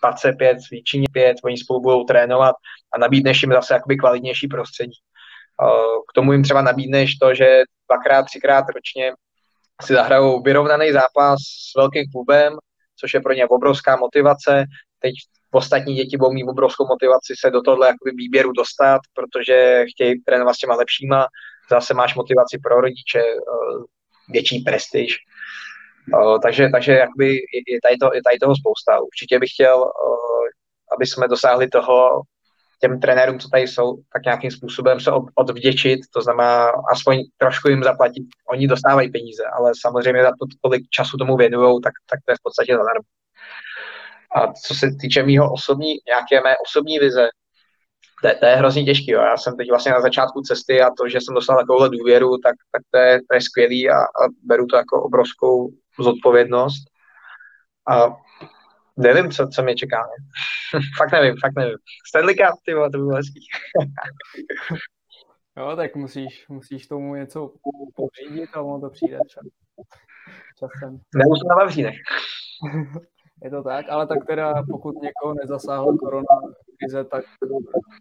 Pace 0.00 0.32
pět, 0.32 0.58
v 0.70 0.72
Jíčině 0.72 1.06
pět, 1.12 1.36
oni 1.44 1.58
spolu 1.58 1.80
budou 1.80 2.04
trénovat 2.04 2.54
a 2.92 2.98
nabídneš 2.98 3.42
jim 3.42 3.52
zase 3.52 3.74
jakoby 3.74 3.96
kvalitnější 3.96 4.48
prostředí. 4.48 4.98
Uh, 5.62 6.02
k 6.08 6.12
tomu 6.14 6.32
jim 6.32 6.42
třeba 6.42 6.62
nabídneš 6.62 7.14
to, 7.16 7.34
že 7.34 7.62
dvakrát, 7.90 8.22
třikrát 8.22 8.64
ročně 8.74 9.12
si 9.82 9.94
zahrajou 9.94 10.42
vyrovnaný 10.42 10.92
zápas 10.92 11.38
s 11.40 11.76
velkým 11.76 12.04
klubem, 12.12 12.56
což 13.00 13.14
je 13.14 13.20
pro 13.20 13.32
ně 13.32 13.46
obrovská 13.46 13.96
motivace. 13.96 14.64
Teď 14.98 15.14
ostatní 15.50 15.94
děti 15.94 16.16
budou 16.16 16.32
mít 16.32 16.48
obrovskou 16.48 16.86
motivaci 16.86 17.34
se 17.38 17.50
do 17.50 17.60
tohle 17.62 17.86
jakoby 17.86 18.10
výběru 18.10 18.52
dostat, 18.52 19.00
protože 19.14 19.84
chtějí 19.94 20.22
trénovat 20.22 20.54
s 20.54 20.58
těma 20.58 20.74
lepšíma 20.74 21.26
zase 21.70 21.94
máš 21.94 22.14
motivaci 22.14 22.58
pro 22.62 22.80
rodiče, 22.80 23.20
eh, 23.20 23.84
větší 24.28 24.58
prestiž. 24.58 25.16
Eh, 26.14 26.38
takže, 26.42 26.68
takže 26.72 26.92
jakoby 26.92 27.28
je, 27.68 27.80
tady 27.82 27.96
to, 27.96 28.14
je 28.14 28.22
tady 28.22 28.38
toho 28.38 28.54
spousta. 28.56 29.00
Určitě 29.00 29.38
bych 29.38 29.50
chtěl, 29.50 29.84
eh, 29.84 30.48
aby 30.96 31.06
jsme 31.06 31.28
dosáhli 31.28 31.68
toho, 31.68 32.22
těm 32.80 33.00
trenérům, 33.00 33.38
co 33.38 33.48
tady 33.48 33.62
jsou, 33.62 33.96
tak 34.12 34.24
nějakým 34.24 34.50
způsobem 34.50 35.00
se 35.00 35.10
odvděčit, 35.34 36.00
to 36.14 36.22
znamená 36.22 36.72
aspoň 36.92 37.18
trošku 37.38 37.68
jim 37.68 37.82
zaplatit. 37.82 38.22
Oni 38.50 38.66
dostávají 38.66 39.12
peníze, 39.12 39.44
ale 39.58 39.72
samozřejmě 39.80 40.22
za 40.22 40.30
to, 40.30 40.46
kolik 40.62 40.82
času 40.90 41.16
tomu 41.16 41.36
věnují, 41.36 41.80
tak, 41.82 41.92
tak 42.10 42.20
to 42.24 42.32
je 42.32 42.36
v 42.36 42.42
podstatě 42.42 42.72
zadarmo. 42.72 43.08
A 44.34 44.52
co 44.52 44.74
se 44.74 44.86
týče 45.00 45.22
mýho 45.22 45.52
osobní, 45.52 45.94
nějaké 46.06 46.40
mé 46.40 46.54
osobní 46.66 46.98
vize, 46.98 47.28
to, 48.22 48.28
to 48.40 48.46
je 48.46 48.56
hrozně 48.56 48.84
těžký. 48.84 49.10
Jo. 49.10 49.20
Já 49.20 49.36
jsem 49.36 49.56
teď 49.56 49.70
vlastně 49.70 49.92
na 49.92 50.00
začátku 50.00 50.40
cesty 50.40 50.82
a 50.82 50.90
to, 50.90 51.08
že 51.08 51.20
jsem 51.20 51.34
dostal 51.34 51.56
takovouhle 51.56 51.88
důvěru, 51.88 52.38
tak, 52.38 52.54
tak 52.72 52.82
to, 52.90 52.98
je, 52.98 53.20
to 53.30 53.34
je 53.34 53.40
skvělý 53.40 53.90
a, 53.90 53.94
a 53.94 54.28
beru 54.42 54.66
to 54.66 54.76
jako 54.76 55.02
obrovskou 55.02 55.70
zodpovědnost. 55.98 56.84
A 57.88 58.16
nevím, 58.96 59.30
co, 59.30 59.48
co 59.48 59.62
mě 59.62 59.74
čeká. 59.74 59.96
Ne? 59.96 60.80
fakt 60.98 61.12
nevím, 61.12 61.34
fakt 61.40 61.56
nevím. 61.56 61.76
Stanley 62.08 62.34
Cup, 62.34 62.60
ty 62.66 62.72
to 62.72 62.98
by 62.98 63.04
bylo 63.04 63.16
hezký. 63.16 63.40
jo, 65.56 65.76
tak 65.76 65.96
musíš, 65.96 66.48
musíš 66.48 66.86
tomu 66.86 67.14
něco 67.14 67.52
pořídit 67.96 68.50
a 68.54 68.62
ono 68.62 68.80
to 68.80 68.90
přijde 68.90 69.18
třeba. 69.26 69.50
Časem. 70.58 71.00
Na 71.48 71.54
Vavřínech. 71.54 71.96
Je 73.42 73.50
to 73.50 73.62
tak, 73.62 73.86
ale 73.88 74.06
tak 74.06 74.26
teda 74.26 74.54
pokud 74.70 75.02
někoho 75.02 75.34
nezasáhla 75.34 75.96
korona 75.96 76.36
krize, 76.78 77.04
tak 77.04 77.24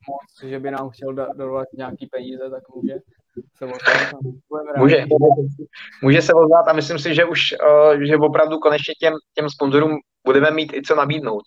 moc, 0.09 0.49
že 0.49 0.59
by 0.59 0.71
nám 0.71 0.89
chtěl 0.89 1.13
darovat 1.13 1.67
nějaký 1.73 2.07
peníze, 2.07 2.49
tak 2.49 2.63
může 2.75 2.93
se 3.57 3.65
ozvat. 3.65 4.21
Může, 4.77 5.05
může 6.01 6.21
se 6.21 6.33
ozvat 6.33 6.67
a 6.67 6.73
myslím 6.73 6.99
si, 6.99 7.15
že 7.15 7.25
už 7.25 7.39
uh, 7.93 8.01
že 8.01 8.17
opravdu 8.17 8.57
konečně 8.57 8.93
těm, 8.99 9.13
těm 9.33 9.49
sponzorům 9.49 9.97
budeme 10.25 10.51
mít 10.51 10.73
i 10.73 10.81
co 10.81 10.95
nabídnout. 10.95 11.43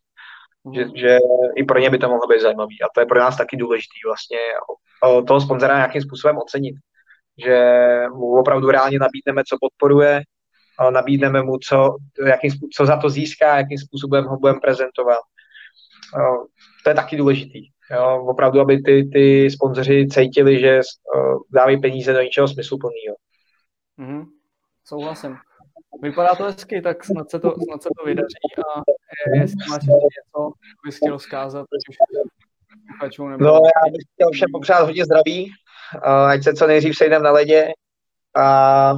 Mm. 0.65 0.75
Že, 0.75 0.85
že 0.95 1.19
i 1.57 1.65
pro 1.65 1.79
ně 1.79 1.91
by 1.91 1.99
to 1.99 2.09
mohlo 2.09 2.27
být 2.27 2.41
zajímavý. 2.41 2.83
A 2.83 2.89
to 2.95 3.01
je 3.01 3.07
pro 3.07 3.21
nás 3.21 3.37
taky 3.37 3.57
důležité 3.57 3.95
vlastně 4.07 4.39
uh, 5.07 5.25
toho 5.25 5.41
sponzora 5.41 5.77
nějakým 5.77 6.03
způsobem 6.03 6.39
ocenit. 6.39 6.75
Že 7.45 7.57
mu 8.15 8.39
opravdu 8.41 8.71
reálně 8.71 8.99
nabídneme, 8.99 9.43
co 9.49 9.57
podporuje, 9.61 10.23
nabídneme 10.91 11.43
mu, 11.43 11.59
co, 11.59 11.97
jakým, 12.27 12.51
co 12.77 12.87
za 12.87 12.97
to 12.97 13.11
získá, 13.11 13.57
jakým 13.57 13.79
způsobem 13.79 14.25
ho 14.25 14.37
budeme 14.37 14.61
prezentovat. 14.61 15.19
To 16.85 16.91
je 16.91 16.95
taky 16.95 17.17
důležitý. 17.17 17.69
Jo, 17.91 18.25
opravdu, 18.29 18.61
aby 18.61 18.83
ty, 18.83 19.11
ty 19.13 19.51
sponzoři 19.51 20.07
cítili, 20.09 20.61
že 20.61 20.81
uh, 20.81 21.39
dávají 21.55 21.81
peníze 21.81 22.13
do 22.13 22.23
něčeho 22.23 22.49
smysluplného. 22.49 23.17
Mm-hmm. 23.99 24.27
Souhlasím. 24.85 25.37
Vypadá 26.03 26.35
to 26.35 26.45
hezky, 26.45 26.81
tak 26.83 27.05
snad 27.05 27.31
se 27.31 27.39
to, 27.39 27.55
snad 27.69 27.83
se 27.83 27.89
to 27.99 28.05
vydaří 28.05 28.49
a 28.59 28.83
jestli 29.35 29.71
máš 29.71 29.83
něco, 29.83 30.53
bys 30.87 30.97
chtěl 30.97 31.19
zkázat, 31.19 31.67
nebo... 33.21 33.45
No, 33.45 33.53
já 33.53 33.93
bych 33.93 34.01
chtěl 34.15 34.31
všem 34.33 34.49
popřát 34.53 34.83
hodně 34.83 35.05
zdraví, 35.05 35.53
ať 36.29 36.43
se 36.43 36.55
co 36.55 36.67
nejdřív 36.67 36.97
sejdeme 36.97 37.25
na 37.25 37.31
ledě 37.31 37.69
a 38.37 38.93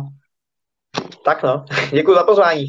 tak 1.24 1.42
no, 1.42 1.64
děkuji 1.90 2.14
za 2.14 2.22
pozvání. 2.22 2.66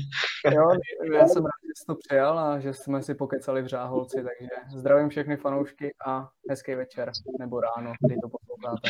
Jo, 0.51 0.69
já 1.13 1.28
jsem 1.28 1.45
rád, 1.45 1.61
že 1.63 1.72
jsi 1.76 1.86
to 1.88 1.95
přijal 1.95 2.39
a 2.39 2.59
že 2.59 2.74
jsme 2.74 3.03
si 3.03 3.15
pokecali 3.15 3.61
v 3.61 3.67
Řáholci, 3.67 4.15
takže 4.15 4.78
zdravím 4.78 5.09
všechny 5.09 5.38
fanoušky 5.38 5.93
a 6.05 6.30
hezký 6.49 6.76
večer 6.76 7.11
nebo 7.39 7.59
ráno, 7.59 7.93
kdy 8.05 8.15
to 8.15 8.30
posloucháte. 8.30 8.89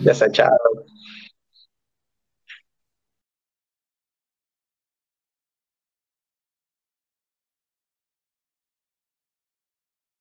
Díky. 0.00 0.14
se, 0.14 0.30
čau. 0.30 0.46